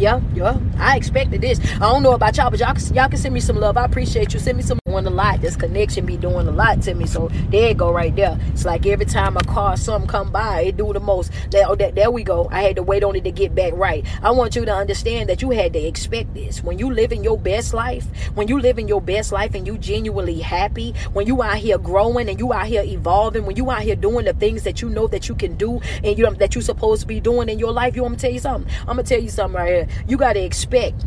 yeah, 0.00 0.20
yeah. 0.34 0.58
I 0.78 0.96
expected 0.96 1.42
this. 1.42 1.60
I 1.74 1.80
don't 1.80 2.02
know 2.02 2.14
about 2.14 2.36
y'all, 2.36 2.50
but 2.50 2.58
y'all 2.58 2.76
y'all 2.94 3.08
can 3.08 3.18
send 3.18 3.34
me 3.34 3.40
some 3.40 3.56
love. 3.56 3.76
I 3.76 3.84
appreciate 3.84 4.32
you. 4.32 4.40
Send 4.40 4.56
me 4.56 4.62
some 4.62 4.79
doing 4.90 5.06
a 5.06 5.10
lot. 5.10 5.40
This 5.40 5.56
connection 5.56 6.06
be 6.06 6.16
doing 6.16 6.48
a 6.48 6.50
lot 6.50 6.82
to 6.82 6.94
me. 6.94 7.06
So 7.06 7.28
there 7.50 7.68
you 7.68 7.74
go 7.74 7.92
right 7.92 8.14
there. 8.14 8.38
It's 8.48 8.64
like 8.64 8.86
every 8.86 9.06
time 9.06 9.36
a 9.36 9.44
car 9.44 9.76
something 9.76 10.08
come 10.08 10.30
by, 10.30 10.62
it 10.62 10.76
do 10.76 10.92
the 10.92 11.00
most. 11.00 11.30
There, 11.50 11.64
oh, 11.68 11.74
there, 11.74 11.92
there 11.92 12.10
we 12.10 12.24
go. 12.24 12.48
I 12.50 12.62
had 12.62 12.76
to 12.76 12.82
wait 12.82 13.04
on 13.04 13.16
it 13.16 13.24
to 13.24 13.30
get 13.30 13.54
back 13.54 13.72
right. 13.74 14.04
I 14.22 14.30
want 14.32 14.56
you 14.56 14.64
to 14.64 14.74
understand 14.74 15.28
that 15.28 15.42
you 15.42 15.50
had 15.50 15.72
to 15.74 15.78
expect 15.78 16.34
this. 16.34 16.62
When 16.62 16.78
you 16.78 16.92
live 16.92 17.12
in 17.12 17.22
your 17.22 17.38
best 17.38 17.72
life, 17.72 18.06
when 18.34 18.48
you 18.48 18.58
live 18.58 18.78
in 18.78 18.88
your 18.88 19.00
best 19.00 19.32
life 19.32 19.54
and 19.54 19.66
you 19.66 19.78
genuinely 19.78 20.40
happy, 20.40 20.94
when 21.12 21.26
you 21.26 21.42
out 21.42 21.56
here 21.56 21.78
growing 21.78 22.28
and 22.28 22.38
you 22.38 22.52
out 22.52 22.66
here 22.66 22.82
evolving, 22.82 23.46
when 23.46 23.56
you 23.56 23.70
out 23.70 23.82
here 23.82 23.96
doing 23.96 24.24
the 24.24 24.34
things 24.34 24.64
that 24.64 24.82
you 24.82 24.88
know 24.88 25.06
that 25.06 25.28
you 25.28 25.34
can 25.34 25.56
do 25.56 25.80
and 26.02 26.18
you 26.18 26.30
that 26.30 26.54
you're 26.54 26.62
supposed 26.62 27.02
to 27.02 27.06
be 27.06 27.20
doing 27.20 27.48
in 27.48 27.58
your 27.58 27.72
life, 27.72 27.96
you 27.96 28.02
want 28.02 28.12
me 28.12 28.16
to 28.16 28.22
tell 28.22 28.32
you 28.32 28.38
something? 28.38 28.70
I'm 28.80 28.96
gonna 28.96 29.02
tell 29.04 29.20
you 29.20 29.28
something 29.28 29.58
right 29.58 29.68
here. 29.68 29.88
You 30.06 30.16
gotta 30.16 30.44
expect 30.44 31.04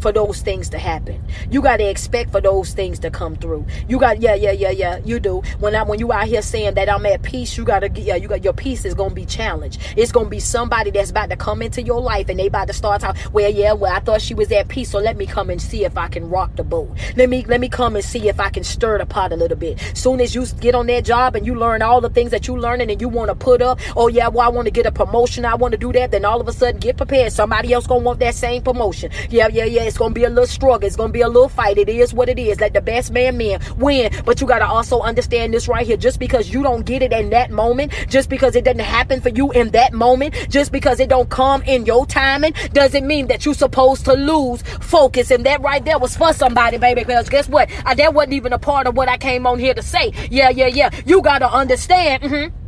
for 0.00 0.12
those 0.12 0.40
things 0.40 0.68
to 0.70 0.78
happen. 0.78 1.22
You 1.50 1.62
got 1.62 1.78
to 1.78 1.84
expect 1.88 2.30
for 2.30 2.40
those 2.40 2.72
things 2.72 2.98
to 3.00 3.10
come 3.10 3.36
through. 3.36 3.66
You 3.88 3.98
got 3.98 4.20
yeah 4.20 4.34
yeah 4.34 4.52
yeah 4.52 4.70
yeah 4.70 4.98
you 5.04 5.20
do. 5.20 5.42
When 5.58 5.74
I 5.74 5.82
when 5.82 5.98
you 5.98 6.12
out 6.12 6.26
here 6.26 6.42
saying 6.42 6.74
that 6.74 6.88
I'm 6.88 7.04
at 7.06 7.22
peace, 7.22 7.56
you 7.56 7.64
got 7.64 7.80
to 7.80 7.90
yeah 8.00 8.16
you 8.16 8.28
got 8.28 8.44
your 8.44 8.52
peace 8.52 8.84
is 8.84 8.94
going 8.94 9.10
to 9.10 9.14
be 9.14 9.24
challenged. 9.26 9.80
It's 9.96 10.12
going 10.12 10.26
to 10.26 10.30
be 10.30 10.40
somebody 10.40 10.90
that's 10.90 11.10
about 11.10 11.30
to 11.30 11.36
come 11.36 11.62
into 11.62 11.82
your 11.82 12.00
life 12.00 12.28
and 12.28 12.38
they 12.38 12.46
about 12.46 12.68
to 12.68 12.72
start 12.72 13.00
talking. 13.00 13.20
Well 13.32 13.50
yeah, 13.50 13.72
well 13.72 13.92
I 13.94 14.00
thought 14.00 14.22
she 14.22 14.34
was 14.34 14.50
at 14.52 14.68
peace, 14.68 14.90
so 14.90 14.98
let 14.98 15.16
me 15.16 15.26
come 15.26 15.50
and 15.50 15.60
see 15.60 15.84
if 15.84 15.96
I 15.96 16.08
can 16.08 16.28
rock 16.28 16.54
the 16.56 16.64
boat. 16.64 16.90
Let 17.16 17.28
me 17.28 17.44
let 17.46 17.60
me 17.60 17.68
come 17.68 17.96
and 17.96 18.04
see 18.04 18.28
if 18.28 18.40
I 18.40 18.50
can 18.50 18.64
stir 18.64 18.98
the 18.98 19.06
pot 19.06 19.32
a 19.32 19.36
little 19.36 19.56
bit. 19.56 19.80
Soon 19.94 20.20
as 20.20 20.34
you 20.34 20.46
get 20.60 20.74
on 20.74 20.86
that 20.86 21.04
job 21.04 21.36
and 21.36 21.46
you 21.46 21.54
learn 21.54 21.82
all 21.82 22.00
the 22.00 22.10
things 22.10 22.30
that 22.30 22.46
you 22.46 22.56
learning 22.56 22.90
and 22.90 23.00
you 23.00 23.08
want 23.08 23.28
to 23.28 23.34
put 23.34 23.62
up, 23.62 23.80
oh 23.96 24.08
yeah, 24.08 24.28
well 24.28 24.46
I 24.46 24.48
want 24.48 24.66
to 24.66 24.70
get 24.70 24.86
a 24.86 24.92
promotion, 24.92 25.44
I 25.44 25.54
want 25.54 25.72
to 25.72 25.78
do 25.78 25.92
that, 25.92 26.10
then 26.10 26.24
all 26.24 26.40
of 26.40 26.48
a 26.48 26.52
sudden 26.52 26.80
get 26.80 26.96
prepared. 26.96 27.32
Somebody 27.32 27.72
else 27.72 27.86
going 27.86 28.02
to 28.02 28.06
want 28.06 28.20
that 28.20 28.34
same 28.34 28.62
promotion. 28.62 29.10
Yeah, 29.30 29.48
yeah, 29.48 29.64
yeah, 29.64 29.87
it's 29.88 29.98
gonna 29.98 30.14
be 30.14 30.24
a 30.24 30.28
little 30.28 30.46
struggle. 30.46 30.86
It's 30.86 30.96
gonna 30.96 31.12
be 31.12 31.22
a 31.22 31.28
little 31.28 31.48
fight. 31.48 31.78
It 31.78 31.88
is 31.88 32.14
what 32.14 32.28
it 32.28 32.38
is. 32.38 32.60
Let 32.60 32.74
the 32.74 32.80
best 32.80 33.10
man 33.10 33.38
men 33.38 33.60
win. 33.76 34.12
But 34.24 34.40
you 34.40 34.46
gotta 34.46 34.66
also 34.66 35.00
understand 35.00 35.54
this 35.54 35.66
right 35.66 35.86
here. 35.86 35.96
Just 35.96 36.20
because 36.20 36.50
you 36.52 36.62
don't 36.62 36.84
get 36.84 37.02
it 37.02 37.12
in 37.12 37.30
that 37.30 37.50
moment, 37.50 37.92
just 38.08 38.28
because 38.28 38.54
it 38.54 38.64
doesn't 38.64 38.80
happen 38.80 39.20
for 39.20 39.30
you 39.30 39.50
in 39.52 39.70
that 39.70 39.92
moment, 39.94 40.34
just 40.50 40.70
because 40.70 41.00
it 41.00 41.08
don't 41.08 41.30
come 41.30 41.62
in 41.62 41.86
your 41.86 42.06
timing, 42.06 42.52
doesn't 42.72 43.06
mean 43.06 43.26
that 43.28 43.44
you're 43.44 43.54
supposed 43.54 44.04
to 44.04 44.12
lose 44.12 44.62
focus. 44.62 45.30
And 45.30 45.44
that 45.46 45.62
right 45.62 45.84
there 45.84 45.98
was 45.98 46.16
for 46.16 46.32
somebody, 46.32 46.76
baby. 46.76 47.02
Because 47.02 47.28
guess 47.28 47.48
what? 47.48 47.70
I, 47.86 47.94
that 47.94 48.12
wasn't 48.12 48.34
even 48.34 48.52
a 48.52 48.58
part 48.58 48.86
of 48.86 48.96
what 48.96 49.08
I 49.08 49.16
came 49.16 49.46
on 49.46 49.58
here 49.58 49.74
to 49.74 49.82
say. 49.82 50.12
Yeah, 50.30 50.50
yeah, 50.50 50.66
yeah. 50.66 50.90
You 51.06 51.22
gotta 51.22 51.50
understand. 51.50 52.22
Mm-hmm 52.22 52.67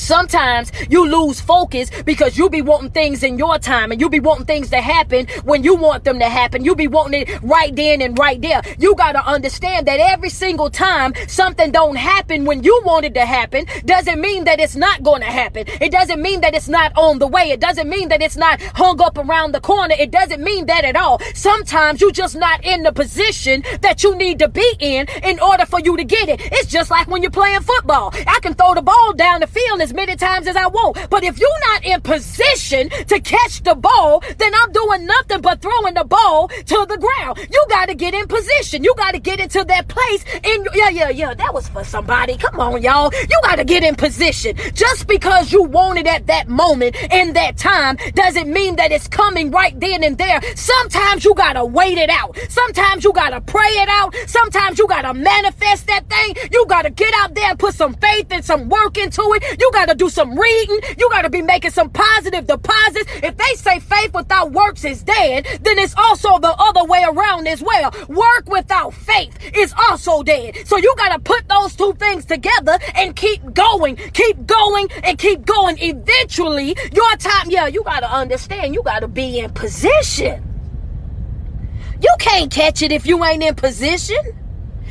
Sometimes 0.00 0.72
you 0.88 1.06
lose 1.06 1.40
focus 1.40 1.90
because 2.04 2.36
you 2.36 2.48
be 2.50 2.62
wanting 2.62 2.90
things 2.90 3.22
in 3.22 3.38
your 3.38 3.58
time 3.58 3.92
and 3.92 4.00
you 4.00 4.08
be 4.08 4.20
wanting 4.20 4.46
things 4.46 4.70
to 4.70 4.80
happen 4.80 5.26
when 5.44 5.62
you 5.62 5.74
want 5.76 6.04
them 6.04 6.18
to 6.18 6.28
happen. 6.28 6.64
You 6.64 6.74
be 6.74 6.88
wanting 6.88 7.22
it 7.22 7.42
right 7.42 7.74
then 7.74 8.00
and 8.00 8.18
right 8.18 8.40
there. 8.40 8.62
You 8.78 8.94
got 8.96 9.12
to 9.12 9.24
understand 9.26 9.86
that 9.86 10.00
every 10.00 10.30
single 10.30 10.70
time 10.70 11.12
something 11.28 11.70
don't 11.70 11.96
happen 11.96 12.44
when 12.44 12.62
you 12.62 12.80
want 12.84 13.04
it 13.04 13.14
to 13.14 13.26
happen 13.26 13.66
doesn't 13.84 14.20
mean 14.20 14.44
that 14.44 14.58
it's 14.58 14.76
not 14.76 15.02
going 15.02 15.20
to 15.20 15.26
happen. 15.26 15.64
It 15.80 15.92
doesn't 15.92 16.20
mean 16.20 16.40
that 16.40 16.54
it's 16.54 16.68
not 16.68 16.96
on 16.96 17.18
the 17.18 17.26
way. 17.26 17.50
It 17.50 17.60
doesn't 17.60 17.88
mean 17.88 18.08
that 18.08 18.22
it's 18.22 18.36
not 18.36 18.60
hung 18.74 19.00
up 19.02 19.18
around 19.18 19.52
the 19.52 19.60
corner. 19.60 19.94
It 19.98 20.10
doesn't 20.10 20.42
mean 20.42 20.66
that 20.66 20.84
at 20.84 20.96
all. 20.96 21.20
Sometimes 21.34 22.00
you 22.00 22.10
just 22.10 22.36
not 22.36 22.64
in 22.64 22.82
the 22.82 22.92
position 22.92 23.62
that 23.82 24.02
you 24.02 24.16
need 24.16 24.38
to 24.38 24.48
be 24.48 24.74
in 24.80 25.06
in 25.22 25.38
order 25.40 25.66
for 25.66 25.80
you 25.80 25.96
to 25.96 26.04
get 26.04 26.28
it. 26.28 26.40
It's 26.52 26.70
just 26.70 26.90
like 26.90 27.06
when 27.06 27.22
you're 27.22 27.30
playing 27.30 27.60
football. 27.60 28.12
I 28.26 28.38
can 28.40 28.54
throw 28.54 28.74
the 28.74 28.82
ball 28.82 29.12
down 29.14 29.40
the 29.40 29.46
field 29.46 29.80
as 29.90 29.94
many 29.94 30.16
times 30.16 30.46
as 30.46 30.56
I 30.56 30.68
want. 30.68 31.10
But 31.10 31.24
if 31.24 31.38
you're 31.38 31.60
not 31.72 31.84
in 31.84 32.00
position 32.00 32.88
to 33.08 33.20
catch 33.20 33.62
the 33.62 33.74
ball, 33.74 34.22
then 34.38 34.52
I'm 34.54 34.72
doing 34.72 35.06
nothing 35.06 35.40
but 35.40 35.60
throwing 35.60 35.94
the 35.94 36.04
ball 36.04 36.48
to 36.48 36.86
the 36.88 36.96
ground. 36.96 37.38
You 37.50 37.64
got 37.68 37.86
to 37.88 37.94
get 37.94 38.14
in 38.14 38.26
position. 38.28 38.84
You 38.84 38.94
got 38.96 39.12
to 39.12 39.18
get 39.18 39.40
into 39.40 39.64
that 39.64 39.88
place. 39.88 40.24
And 40.44 40.68
yeah, 40.74 40.90
yeah, 40.90 41.10
yeah. 41.10 41.34
That 41.34 41.52
was 41.52 41.68
for 41.68 41.84
somebody. 41.84 42.36
Come 42.36 42.60
on, 42.60 42.82
y'all. 42.82 43.10
You 43.12 43.38
got 43.42 43.56
to 43.56 43.64
get 43.64 43.82
in 43.82 43.96
position. 43.96 44.56
Just 44.74 45.06
because 45.08 45.52
you 45.52 45.64
want 45.64 45.98
it 45.98 46.06
at 46.06 46.26
that 46.28 46.48
moment 46.48 46.96
in 47.10 47.32
that 47.32 47.56
time 47.56 47.96
doesn't 48.14 48.48
mean 48.48 48.76
that 48.76 48.92
it's 48.92 49.08
coming 49.08 49.50
right 49.50 49.78
then 49.80 50.04
and 50.04 50.16
there. 50.18 50.40
Sometimes 50.54 51.24
you 51.24 51.34
got 51.34 51.54
to 51.54 51.64
wait 51.64 51.98
it 51.98 52.10
out. 52.10 52.38
Sometimes 52.48 53.02
you 53.02 53.12
got 53.12 53.30
to 53.30 53.40
pray 53.40 53.72
it 53.82 53.88
out. 53.88 54.14
Sometimes 54.26 54.78
you 54.78 54.86
got 54.86 55.02
to 55.02 55.14
manifest 55.14 55.86
that 55.88 56.08
thing. 56.08 56.36
You 56.52 56.64
got 56.66 56.82
to 56.82 56.90
get 56.90 57.12
out 57.14 57.34
there 57.34 57.50
and 57.50 57.58
put 57.58 57.74
some 57.74 57.94
faith 57.94 58.26
and 58.30 58.44
some 58.44 58.68
work 58.68 58.96
into 58.96 59.22
it. 59.34 59.60
You 59.60 59.69
got 59.70 59.88
to 59.88 59.94
do 59.94 60.08
some 60.08 60.38
reading. 60.38 60.80
You 60.98 61.08
got 61.10 61.22
to 61.22 61.30
be 61.30 61.42
making 61.42 61.70
some 61.70 61.90
positive 61.90 62.46
deposits. 62.46 63.10
If 63.22 63.36
they 63.36 63.54
say 63.56 63.78
faith 63.80 64.12
without 64.14 64.52
works 64.52 64.84
is 64.84 65.02
dead, 65.02 65.46
then 65.62 65.78
it's 65.78 65.94
also 65.96 66.38
the 66.38 66.54
other 66.58 66.84
way 66.84 67.04
around 67.04 67.46
as 67.48 67.62
well. 67.62 67.92
Work 68.08 68.48
without 68.48 68.94
faith 68.94 69.36
is 69.54 69.74
also 69.88 70.22
dead. 70.22 70.56
So 70.66 70.76
you 70.76 70.94
got 70.96 71.10
to 71.14 71.18
put 71.18 71.48
those 71.48 71.74
two 71.76 71.94
things 71.94 72.24
together 72.24 72.78
and 72.94 73.14
keep 73.16 73.54
going, 73.54 73.96
keep 73.96 74.46
going, 74.46 74.88
and 75.02 75.18
keep 75.18 75.44
going. 75.44 75.76
Eventually, 75.78 76.76
your 76.92 77.16
time, 77.16 77.50
yeah, 77.50 77.66
you 77.66 77.82
got 77.84 78.00
to 78.00 78.12
understand, 78.12 78.74
you 78.74 78.82
got 78.82 79.00
to 79.00 79.08
be 79.08 79.38
in 79.38 79.50
position. 79.52 80.46
You 82.00 82.14
can't 82.18 82.50
catch 82.50 82.82
it 82.82 82.92
if 82.92 83.06
you 83.06 83.22
ain't 83.24 83.42
in 83.42 83.54
position. 83.54 84.18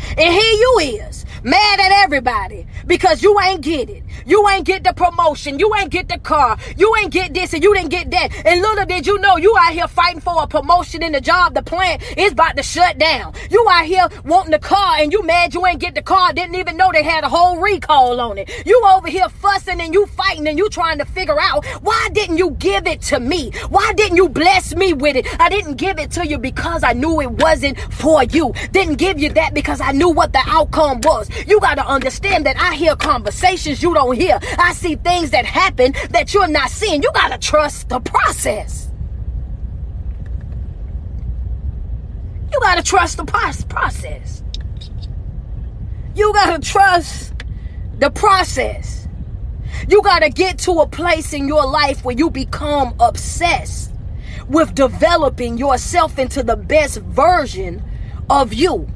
And 0.10 0.20
here 0.20 0.54
you 0.54 0.80
is, 1.02 1.26
mad 1.44 1.80
at 1.80 1.92
everybody 2.04 2.68
because 2.86 3.22
you 3.22 3.40
ain't 3.42 3.62
get 3.62 3.90
it. 3.90 4.04
You 4.26 4.48
ain't 4.50 4.66
get 4.66 4.84
the 4.84 4.94
promotion. 4.94 5.60
You 5.60 5.74
ain't 5.76 5.90
get 5.90 6.10
the 6.10 6.20
car. 6.20 6.58
You 6.78 6.94
ain't 7.00 7.12
get 7.12 7.34
this 7.34 7.54
and 7.54 7.64
you 7.64 7.74
didn't 7.74 7.90
get 7.90 8.12
that. 8.12 8.30
And 8.46 8.62
little 8.62 8.86
did 8.86 9.06
you 9.08 9.18
know 9.20 9.38
you 9.38 9.56
out 9.60 9.74
here 9.74 9.88
fighting 9.88 10.22
for 10.22 10.44
a 10.44 10.48
promotion 10.48 11.04
in 11.04 11.12
the 11.12 11.22
job. 11.22 11.54
The 11.54 11.64
plant 11.64 12.04
is 12.18 12.34
about 12.34 12.58
to 12.58 12.64
shut 12.64 12.98
down. 12.98 13.34
You 13.50 13.66
out 13.70 13.86
here 13.86 14.08
wanting 14.26 14.52
the 14.52 14.60
car 14.60 14.96
and 14.98 15.12
you 15.12 15.24
mad 15.24 15.54
you 15.54 15.66
ain't 15.66 15.80
get 15.80 15.96
the 15.96 16.02
car. 16.02 16.34
Didn't 16.34 16.56
even 16.56 16.78
know 16.78 16.90
they 16.92 17.04
had 17.04 17.24
a 17.24 17.30
whole 17.30 17.60
recall 17.60 18.20
on 18.20 18.38
it. 18.38 18.50
You 18.66 18.82
over 18.96 19.08
here 19.08 19.30
fussing 19.30 19.82
and 19.82 19.94
you 19.94 20.06
fighting 20.08 20.48
and 20.48 20.58
you 20.58 20.70
trying 20.70 20.98
to 21.00 21.06
figure 21.06 21.40
out 21.40 21.66
why 21.82 22.10
didn't 22.14 22.38
you 22.38 22.52
give 22.52 22.88
it 22.88 23.02
to 23.04 23.20
me? 23.20 23.52
Why 23.70 23.94
didn't 23.94 24.18
you 24.18 24.30
bless 24.30 24.76
me 24.76 24.94
with 24.94 25.16
it? 25.16 25.28
I 25.40 25.50
didn't 25.50 25.76
give 25.76 26.00
it 26.00 26.12
to 26.12 26.28
you 26.28 26.38
because 26.38 26.84
I 26.84 26.94
knew 26.94 27.22
it 27.22 27.32
wasn't 27.32 27.80
for 27.92 28.24
you. 28.24 28.54
Didn't 28.72 28.96
give 28.96 29.20
you 29.20 29.30
that 29.34 29.54
because 29.54 29.82
I 29.82 29.92
knew 29.92 30.10
what 30.10 30.34
the 30.34 30.42
outcome 30.46 31.02
was. 31.02 31.30
You 31.48 31.60
got 31.60 31.76
to 31.76 31.86
understand 31.86 32.46
that 32.46 32.58
I 32.58 32.76
hear 32.76 32.96
conversations 32.96 33.82
you 33.82 33.94
don't 33.94 33.99
hear. 34.08 34.40
I 34.58 34.74
see 34.74 34.96
things 34.96 35.32
that 35.32 35.46
happen 35.46 35.94
that 36.12 36.34
you're 36.34 36.48
not 36.48 36.70
seeing. 36.70 37.04
You 37.04 37.12
got 37.14 37.30
to 37.30 37.38
trust 37.38 37.90
the 37.90 38.00
process. 38.00 38.92
You 42.52 42.60
got 42.62 42.76
to 42.76 42.84
trust 42.84 43.18
the 43.18 43.26
process. 43.26 44.44
You 46.16 46.34
got 46.34 46.62
to 46.62 46.68
trust 46.68 47.34
the 48.00 48.10
process. 48.10 49.08
You 49.88 50.02
got 50.02 50.20
to 50.20 50.30
get 50.30 50.58
to 50.60 50.72
a 50.80 50.88
place 50.88 51.34
in 51.34 51.48
your 51.48 51.66
life 51.66 52.04
where 52.04 52.16
you 52.16 52.30
become 52.30 52.96
obsessed 53.00 53.94
with 54.48 54.74
developing 54.74 55.58
yourself 55.58 56.18
into 56.18 56.44
the 56.44 56.56
best 56.56 56.98
version 57.02 57.84
of 58.30 58.54
you. 58.54 58.88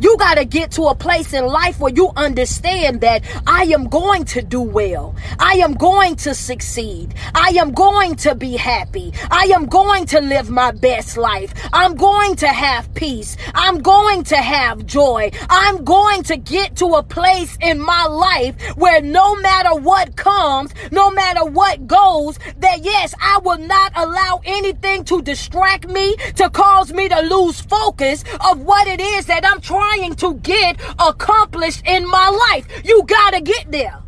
You 0.00 0.16
got 0.16 0.36
to 0.36 0.44
get 0.44 0.70
to 0.72 0.84
a 0.84 0.94
place 0.94 1.32
in 1.32 1.46
life 1.46 1.78
where 1.80 1.92
you 1.92 2.10
understand 2.16 3.00
that 3.02 3.22
I 3.46 3.64
am 3.64 3.88
going 3.88 4.24
to 4.26 4.42
do 4.42 4.60
well. 4.60 5.14
I 5.38 5.54
am 5.54 5.74
going 5.74 6.16
to 6.16 6.34
succeed. 6.34 7.14
I 7.34 7.54
am 7.58 7.72
going 7.72 8.16
to 8.16 8.34
be 8.34 8.56
happy. 8.56 9.12
I 9.30 9.50
am 9.54 9.66
going 9.66 10.06
to 10.06 10.20
live 10.20 10.50
my 10.50 10.70
best 10.72 11.16
life. 11.16 11.52
I'm 11.72 11.94
going 11.94 12.36
to 12.36 12.48
have 12.48 12.92
peace. 12.94 13.36
I'm 13.54 13.80
going 13.80 14.24
to 14.24 14.36
have 14.36 14.86
joy. 14.86 15.30
I'm 15.50 15.84
going 15.84 16.22
to 16.24 16.36
get 16.36 16.76
to 16.76 16.86
a 16.94 17.02
place 17.02 17.56
in 17.60 17.80
my 17.80 18.06
life 18.06 18.60
where 18.76 19.00
no 19.02 19.36
matter 19.36 19.74
what 19.74 20.16
comes, 20.16 20.72
no 20.90 21.10
matter 21.10 21.44
what 21.44 21.86
goes, 21.86 22.38
that 22.58 22.84
yes, 22.84 23.14
I 23.20 23.38
will 23.44 23.58
not 23.58 23.92
allow 23.96 24.40
anything 24.44 25.04
to 25.04 25.22
distract 25.22 25.88
me, 25.88 26.16
to 26.36 26.48
cause 26.50 26.92
me 26.92 27.08
to 27.08 27.20
lose 27.20 27.60
focus 27.60 28.24
of 28.48 28.60
what 28.60 28.86
it 28.88 29.00
is 29.00 29.26
that 29.26 29.46
I'm 29.46 29.60
trying 29.60 29.73
trying 29.74 30.14
to 30.14 30.34
get 30.34 30.80
accomplished 30.98 31.82
in 31.86 32.08
my 32.08 32.28
life. 32.50 32.66
You 32.84 33.02
got 33.04 33.32
to 33.32 33.40
get 33.40 33.70
there. 33.72 34.00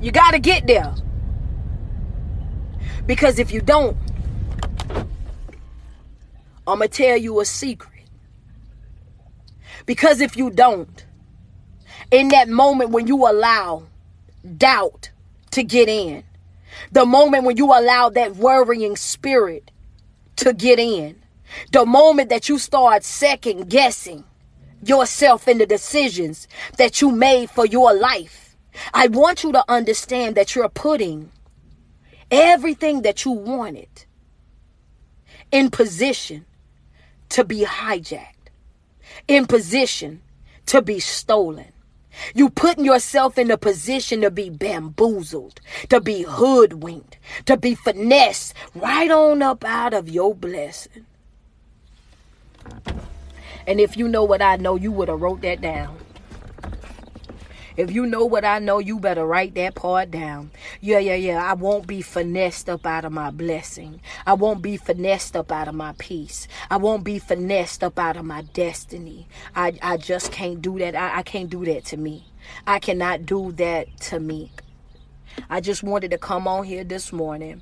You 0.00 0.10
got 0.10 0.32
to 0.32 0.38
get 0.38 0.66
there. 0.66 0.94
Because 3.06 3.38
if 3.38 3.52
you 3.52 3.60
don't, 3.60 3.96
I'm 6.66 6.80
to 6.80 6.88
tell 6.88 7.16
you 7.16 7.40
a 7.40 7.44
secret. 7.44 7.92
Because 9.86 10.20
if 10.20 10.36
you 10.36 10.50
don't, 10.50 11.06
in 12.10 12.28
that 12.28 12.48
moment 12.48 12.90
when 12.90 13.06
you 13.06 13.28
allow 13.28 13.84
doubt 14.56 15.10
to 15.52 15.62
get 15.62 15.88
in, 15.88 16.24
the 16.90 17.06
moment 17.06 17.44
when 17.44 17.56
you 17.56 17.66
allow 17.66 18.08
that 18.10 18.34
worrying 18.36 18.96
spirit 18.96 19.70
to 20.36 20.52
get 20.52 20.80
in, 20.80 21.22
the 21.72 21.86
moment 21.86 22.30
that 22.30 22.48
you 22.48 22.58
start 22.58 23.04
second 23.04 23.68
guessing 23.68 24.24
yourself 24.82 25.48
in 25.48 25.58
the 25.58 25.66
decisions 25.66 26.48
that 26.76 27.00
you 27.00 27.10
made 27.10 27.50
for 27.50 27.66
your 27.66 27.94
life, 27.94 28.56
I 28.92 29.08
want 29.08 29.42
you 29.42 29.52
to 29.52 29.64
understand 29.68 30.36
that 30.36 30.54
you're 30.54 30.68
putting 30.68 31.30
everything 32.30 33.02
that 33.02 33.24
you 33.24 33.32
wanted 33.32 34.04
in 35.50 35.70
position 35.70 36.44
to 37.30 37.44
be 37.44 37.64
hijacked, 37.64 38.50
in 39.28 39.46
position 39.46 40.22
to 40.66 40.82
be 40.82 41.00
stolen. 41.00 41.72
You 42.34 42.48
putting 42.48 42.84
yourself 42.84 43.36
in 43.36 43.50
a 43.50 43.58
position 43.58 44.22
to 44.22 44.30
be 44.30 44.48
bamboozled, 44.48 45.60
to 45.90 46.00
be 46.00 46.22
hoodwinked, 46.22 47.18
to 47.44 47.56
be 47.56 47.74
finessed 47.74 48.54
right 48.74 49.10
on 49.10 49.42
up 49.42 49.64
out 49.64 49.92
of 49.92 50.08
your 50.08 50.34
blessing. 50.34 51.06
And 53.66 53.80
if 53.80 53.96
you 53.96 54.08
know 54.08 54.24
what 54.24 54.42
I 54.42 54.56
know, 54.56 54.76
you 54.76 54.92
would 54.92 55.08
have 55.08 55.20
wrote 55.20 55.42
that 55.42 55.60
down. 55.60 55.98
If 57.76 57.90
you 57.90 58.06
know 58.06 58.24
what 58.24 58.44
I 58.44 58.58
know, 58.58 58.78
you 58.78 58.98
better 58.98 59.26
write 59.26 59.54
that 59.56 59.74
part 59.74 60.10
down. 60.10 60.50
Yeah, 60.80 60.98
yeah, 60.98 61.14
yeah. 61.14 61.44
I 61.44 61.52
won't 61.52 61.86
be 61.86 62.00
finessed 62.00 62.70
up 62.70 62.86
out 62.86 63.04
of 63.04 63.12
my 63.12 63.30
blessing. 63.30 64.00
I 64.26 64.32
won't 64.32 64.62
be 64.62 64.78
finessed 64.78 65.36
up 65.36 65.52
out 65.52 65.68
of 65.68 65.74
my 65.74 65.94
peace. 65.98 66.48
I 66.70 66.78
won't 66.78 67.04
be 67.04 67.18
finessed 67.18 67.84
up 67.84 67.98
out 67.98 68.16
of 68.16 68.24
my 68.24 68.42
destiny. 68.42 69.28
I, 69.54 69.78
I 69.82 69.98
just 69.98 70.32
can't 70.32 70.62
do 70.62 70.78
that. 70.78 70.96
I, 70.96 71.18
I 71.18 71.22
can't 71.22 71.50
do 71.50 71.66
that 71.66 71.84
to 71.86 71.98
me. 71.98 72.32
I 72.66 72.78
cannot 72.78 73.26
do 73.26 73.52
that 73.52 73.94
to 74.02 74.20
me. 74.20 74.52
I 75.50 75.60
just 75.60 75.82
wanted 75.82 76.12
to 76.12 76.18
come 76.18 76.48
on 76.48 76.64
here 76.64 76.82
this 76.82 77.12
morning 77.12 77.60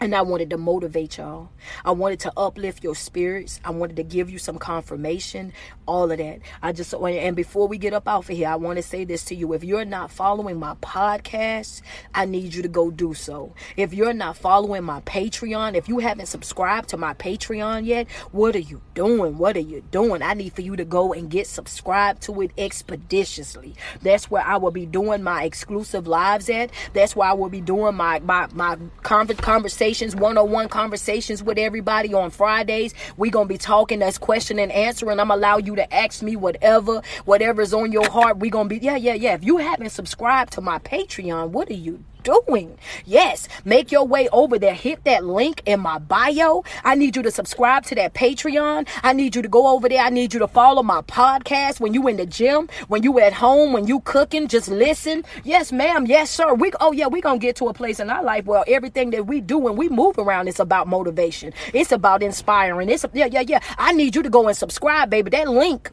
and 0.00 0.14
I 0.14 0.22
wanted 0.22 0.50
to 0.50 0.58
motivate 0.58 1.18
y'all. 1.18 1.50
I 1.84 1.90
wanted 1.90 2.20
to 2.20 2.32
uplift 2.36 2.84
your 2.84 2.94
spirits. 2.94 3.60
I 3.64 3.70
wanted 3.70 3.96
to 3.96 4.04
give 4.04 4.30
you 4.30 4.38
some 4.38 4.56
confirmation, 4.58 5.52
all 5.86 6.10
of 6.12 6.18
that. 6.18 6.38
I 6.62 6.72
just, 6.72 6.94
oh, 6.94 7.04
and 7.06 7.34
before 7.34 7.66
we 7.66 7.78
get 7.78 7.92
up 7.92 8.06
off 8.06 8.30
of 8.30 8.36
here, 8.36 8.48
I 8.48 8.56
want 8.56 8.76
to 8.76 8.82
say 8.82 9.04
this 9.04 9.24
to 9.26 9.34
you. 9.34 9.52
If 9.54 9.64
you're 9.64 9.84
not 9.84 10.12
following 10.12 10.56
my 10.58 10.74
podcast, 10.76 11.82
I 12.14 12.26
need 12.26 12.54
you 12.54 12.62
to 12.62 12.68
go 12.68 12.92
do 12.92 13.12
so. 13.12 13.54
If 13.76 13.92
you're 13.92 14.12
not 14.12 14.36
following 14.36 14.84
my 14.84 15.00
Patreon, 15.00 15.74
if 15.74 15.88
you 15.88 15.98
haven't 15.98 16.26
subscribed 16.26 16.90
to 16.90 16.96
my 16.96 17.14
Patreon 17.14 17.84
yet, 17.84 18.08
what 18.30 18.54
are 18.54 18.60
you 18.60 18.80
doing? 18.94 19.36
What 19.36 19.56
are 19.56 19.60
you 19.60 19.82
doing? 19.90 20.22
I 20.22 20.34
need 20.34 20.52
for 20.52 20.62
you 20.62 20.76
to 20.76 20.84
go 20.84 21.12
and 21.12 21.28
get 21.28 21.48
subscribed 21.48 22.22
to 22.22 22.40
it 22.42 22.52
expeditiously. 22.56 23.74
That's 24.02 24.30
where 24.30 24.44
I 24.44 24.58
will 24.58 24.70
be 24.70 24.86
doing 24.86 25.24
my 25.24 25.42
exclusive 25.42 26.06
lives 26.06 26.48
at. 26.48 26.70
That's 26.92 27.16
where 27.16 27.28
I 27.28 27.32
will 27.32 27.48
be 27.48 27.60
doing 27.60 27.96
my, 27.96 28.20
my, 28.20 28.46
my 28.52 28.76
conversation 29.02 29.87
conversations, 29.88 30.14
one-on-one 30.14 30.68
conversations 30.68 31.42
with 31.42 31.56
everybody 31.56 32.12
on 32.12 32.28
Fridays. 32.30 32.92
we 33.16 33.30
gonna 33.30 33.48
be 33.48 33.56
talking 33.56 34.00
that's 34.00 34.18
question 34.18 34.58
and 34.58 34.70
answer, 34.70 35.10
and 35.10 35.18
I'm 35.18 35.30
allow 35.30 35.56
you 35.56 35.76
to 35.76 35.94
ask 35.94 36.22
me 36.22 36.36
whatever, 36.36 37.00
whatever's 37.24 37.72
on 37.72 37.90
your 37.90 38.06
heart. 38.10 38.36
We 38.36 38.50
gonna 38.50 38.68
be 38.68 38.76
yeah, 38.82 38.96
yeah, 38.96 39.14
yeah. 39.14 39.32
If 39.32 39.44
you 39.44 39.56
haven't 39.56 39.88
subscribed 39.88 40.52
to 40.54 40.60
my 40.60 40.78
Patreon, 40.80 41.50
what 41.50 41.70
are 41.70 41.74
you 41.74 42.04
doing. 42.28 42.78
Yes, 43.06 43.48
make 43.64 43.90
your 43.90 44.06
way 44.06 44.28
over 44.30 44.58
there. 44.58 44.74
Hit 44.74 45.04
that 45.04 45.24
link 45.24 45.62
in 45.64 45.80
my 45.80 45.98
bio. 45.98 46.64
I 46.84 46.94
need 46.94 47.16
you 47.16 47.22
to 47.22 47.30
subscribe 47.30 47.84
to 47.86 47.94
that 47.94 48.14
Patreon. 48.14 48.86
I 49.02 49.12
need 49.14 49.34
you 49.34 49.42
to 49.42 49.48
go 49.48 49.68
over 49.68 49.88
there. 49.88 50.02
I 50.02 50.10
need 50.10 50.34
you 50.34 50.40
to 50.40 50.48
follow 50.48 50.82
my 50.82 51.00
podcast 51.02 51.80
when 51.80 51.94
you 51.94 52.06
in 52.08 52.16
the 52.16 52.26
gym, 52.26 52.68
when 52.88 53.02
you 53.02 53.18
at 53.18 53.32
home, 53.32 53.72
when 53.72 53.86
you 53.86 54.00
cooking, 54.00 54.48
just 54.48 54.68
listen. 54.68 55.24
Yes, 55.44 55.72
ma'am. 55.72 56.06
Yes, 56.06 56.30
sir. 56.30 56.54
We 56.54 56.72
oh 56.80 56.92
yeah, 56.92 57.06
we 57.06 57.20
gonna 57.20 57.38
get 57.38 57.56
to 57.56 57.68
a 57.68 57.74
place 57.74 58.00
in 58.00 58.10
our 58.10 58.22
life 58.22 58.44
where 58.44 58.64
everything 58.68 59.10
that 59.10 59.26
we 59.26 59.40
do 59.40 59.58
when 59.58 59.76
we 59.76 59.88
move 59.88 60.18
around 60.18 60.48
is 60.48 60.60
about 60.60 60.86
motivation. 60.86 61.52
It's 61.72 61.92
about 61.92 62.22
inspiring. 62.22 62.88
It's 62.90 63.06
yeah, 63.14 63.26
yeah, 63.26 63.44
yeah. 63.46 63.60
I 63.78 63.92
need 63.92 64.14
you 64.14 64.22
to 64.22 64.30
go 64.30 64.48
and 64.48 64.56
subscribe, 64.56 65.08
baby. 65.10 65.30
That 65.30 65.48
link. 65.48 65.90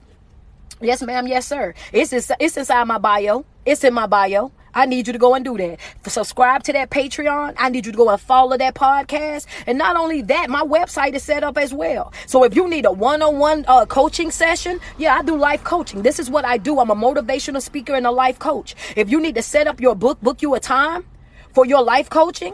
Yes, 0.81 1.01
ma'am. 1.01 1.27
Yes, 1.27 1.47
sir. 1.47 1.73
It's 1.93 2.11
it's 2.11 2.57
inside 2.57 2.83
my 2.85 2.97
bio. 2.97 3.45
It's 3.65 3.83
in 3.83 3.93
my 3.93 4.05
bio. 4.05 4.51
I 4.75 4.85
need 4.85 5.07
you 5.07 5.13
to 5.13 5.19
go 5.19 5.33
and 5.33 5.43
do 5.43 5.57
that. 5.57 5.79
Subscribe 6.05 6.61
to 6.63 6.73
that 6.73 6.89
Patreon. 6.89 7.55
I 7.57 7.69
need 7.69 7.85
you 7.85 7.93
to 7.93 7.97
go 7.97 8.09
and 8.09 8.19
follow 8.19 8.57
that 8.57 8.75
podcast. 8.75 9.47
And 9.65 9.77
not 9.77 9.95
only 9.95 10.21
that, 10.23 10.49
my 10.49 10.61
website 10.61 11.13
is 11.13 11.23
set 11.23 11.43
up 11.43 11.57
as 11.57 11.73
well. 11.73 12.11
So 12.27 12.43
if 12.43 12.55
you 12.55 12.69
need 12.69 12.85
a 12.85 12.91
one-on-one 12.91 13.65
uh, 13.67 13.85
coaching 13.85 14.31
session, 14.31 14.79
yeah, 14.97 15.15
I 15.15 15.23
do 15.23 15.37
life 15.37 15.63
coaching. 15.63 16.01
This 16.03 16.19
is 16.19 16.29
what 16.29 16.43
I 16.45 16.57
do. 16.57 16.79
I'm 16.79 16.91
a 16.91 16.95
motivational 16.95 17.61
speaker 17.61 17.95
and 17.95 18.05
a 18.05 18.11
life 18.11 18.37
coach. 18.37 18.75
If 18.97 19.09
you 19.09 19.21
need 19.21 19.35
to 19.35 19.41
set 19.41 19.65
up 19.65 19.79
your 19.79 19.95
book, 19.95 20.21
book 20.21 20.41
you 20.41 20.53
a 20.55 20.59
time 20.59 21.05
for 21.53 21.65
your 21.65 21.81
life 21.81 22.09
coaching, 22.09 22.53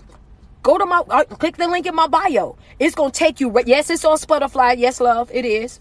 go 0.61 0.77
to 0.77 0.85
my 0.85 0.99
uh, 1.09 1.23
click 1.23 1.57
the 1.57 1.67
link 1.67 1.87
in 1.87 1.95
my 1.95 2.07
bio. 2.07 2.55
It's 2.77 2.93
gonna 2.93 3.11
take 3.11 3.39
you. 3.39 3.51
Yes, 3.65 3.89
it's 3.89 4.05
on 4.05 4.17
Spotify. 4.17 4.77
Yes, 4.77 5.01
love, 5.01 5.31
it 5.33 5.43
is. 5.43 5.79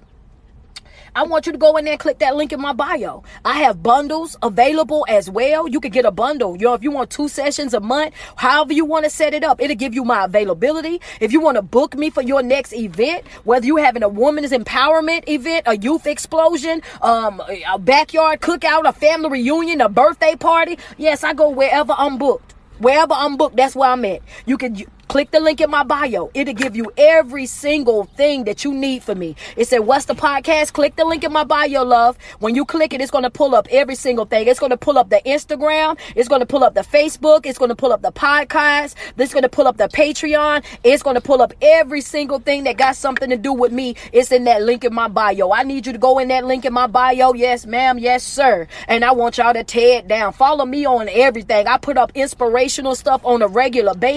I 1.15 1.25
want 1.25 1.47
you 1.47 1.53
to 1.53 1.59
go 1.59 1.77
in 1.77 1.85
there 1.85 1.93
and 1.93 2.01
click 2.01 2.19
that 2.21 2.37
link 2.37 2.53
in 2.53 2.61
my 2.61 2.73
bio. 2.73 3.23
I 3.45 3.61
have 3.61 3.83
bundles 3.83 4.37
available 4.43 5.05
as 5.09 5.29
well. 5.29 5.67
You 5.69 5.81
can 5.81 5.91
get 5.91 6.05
a 6.05 6.11
bundle. 6.11 6.57
You 6.57 6.67
know, 6.67 6.75
if 6.75 6.83
you 6.83 6.91
want 6.91 7.11
two 7.11 7.29
sessions 7.29 7.75
a 7.75 7.81
month, 7.81 8.15
however 8.37 8.73
you 8.73 8.85
want 8.85 9.05
to 9.05 9.11
set 9.11 9.35
it 9.35 9.43
up, 9.43 9.61
it'll 9.61 9.77
give 9.77 9.95
you 9.95 10.05
my 10.05 10.25
availability. 10.25 11.01
If 11.21 11.33
you 11.33 11.41
want 11.41 11.57
to 11.57 11.63
book 11.63 11.97
me 11.97 12.11
for 12.11 12.23
your 12.23 12.43
next 12.43 12.73
event, 12.73 13.27
whether 13.45 13.67
you're 13.67 13.85
having 13.85 14.03
a 14.03 14.09
woman's 14.09 14.53
empowerment 14.53 15.29
event, 15.29 15.65
a 15.67 15.77
youth 15.77 16.07
explosion, 16.07 16.83
um, 17.03 17.43
a 17.67 17.79
backyard 17.79 18.41
cookout, 18.41 18.89
a 18.89 18.93
family 18.93 19.31
reunion, 19.31 19.81
a 19.81 19.89
birthday 19.89 20.37
party, 20.37 20.79
yes, 20.97 21.25
I 21.25 21.35
go 21.35 21.51
wherever 21.51 21.95
I'm 21.97 22.19
booked. 22.19 22.55
Wherever 22.79 23.13
I'm 23.13 23.37
booked, 23.37 23.57
that's 23.57 23.77
where 23.77 23.91
I'm 23.91 24.05
at. 24.07 24.23
You 24.47 24.57
can 24.57 24.77
Click 25.11 25.33
the 25.33 25.41
link 25.41 25.61
in 25.61 25.69
my 25.69 25.83
bio. 25.83 26.31
It'll 26.35 26.55
give 26.55 26.77
you 26.77 26.93
every 26.97 27.45
single 27.47 28.05
thing 28.05 28.45
that 28.45 28.63
you 28.63 28.73
need 28.73 29.03
for 29.03 29.13
me. 29.13 29.35
It 29.57 29.67
said, 29.67 29.81
What's 29.81 30.05
the 30.05 30.15
podcast? 30.15 30.73
Click 30.73 30.95
the 30.95 31.05
link 31.05 31.25
in 31.25 31.33
my 31.33 31.43
bio, 31.43 31.83
love. 31.83 32.17
When 32.39 32.55
you 32.55 32.65
click 32.65 32.95
it, 32.95 33.01
it's 33.01 33.11
going 33.11 33.25
to 33.25 33.31
pull 33.31 33.57
up 33.57 33.67
every 33.73 33.97
single 33.97 34.25
thing. 34.25 34.47
It's 34.47 34.61
going 34.61 34.71
to 34.71 34.77
pull 34.77 34.99
up 34.99 35.11
the 35.11 35.21
Instagram. 35.27 35.99
It's 36.15 36.29
going 36.29 36.43
to 36.43 36.47
pull 36.47 36.63
up 36.63 36.75
the 36.75 36.83
Facebook. 36.83 37.45
It's 37.45 37.59
going 37.59 37.71
to 37.71 37.75
pull 37.75 37.93
up 37.93 38.03
the 38.03 38.13
podcast. 38.13 38.95
It's 39.19 39.33
going 39.33 39.43
to 39.43 39.49
pull 39.49 39.67
up 39.67 39.79
the 39.79 39.89
Patreon. 39.89 40.65
It's 40.85 41.03
going 41.03 41.17
to 41.17 41.21
pull 41.21 41.43
up 41.43 41.55
every 41.61 42.03
single 42.03 42.39
thing 42.39 42.63
that 42.63 42.77
got 42.77 42.95
something 42.95 43.31
to 43.31 43.37
do 43.37 43.53
with 43.53 43.73
me. 43.73 43.97
It's 44.13 44.31
in 44.31 44.45
that 44.45 44.63
link 44.63 44.85
in 44.85 44.95
my 44.95 45.09
bio. 45.09 45.51
I 45.51 45.65
need 45.65 45.89
you 45.89 45.93
to 45.93 45.99
go 45.99 46.21
in 46.21 46.29
that 46.29 46.45
link 46.45 46.65
in 46.65 46.73
my 46.73 46.87
bio. 46.87 47.35
Yes, 47.35 47.67
ma'am. 47.67 47.99
Yes, 47.99 48.23
sir. 48.23 48.69
And 48.87 49.05
I 49.05 49.11
want 49.11 49.39
y'all 49.39 49.55
to 49.55 49.65
tear 49.65 49.99
it 49.99 50.07
down. 50.07 50.35
Follow 50.35 50.65
me 50.65 50.87
on 50.87 51.09
everything. 51.09 51.67
I 51.67 51.79
put 51.79 51.99
up 51.99 52.13
inspirational 52.15 52.95
stuff 52.95 53.23
on 53.25 53.43
a 53.43 53.49
regular 53.49 53.95
basis 53.97 54.11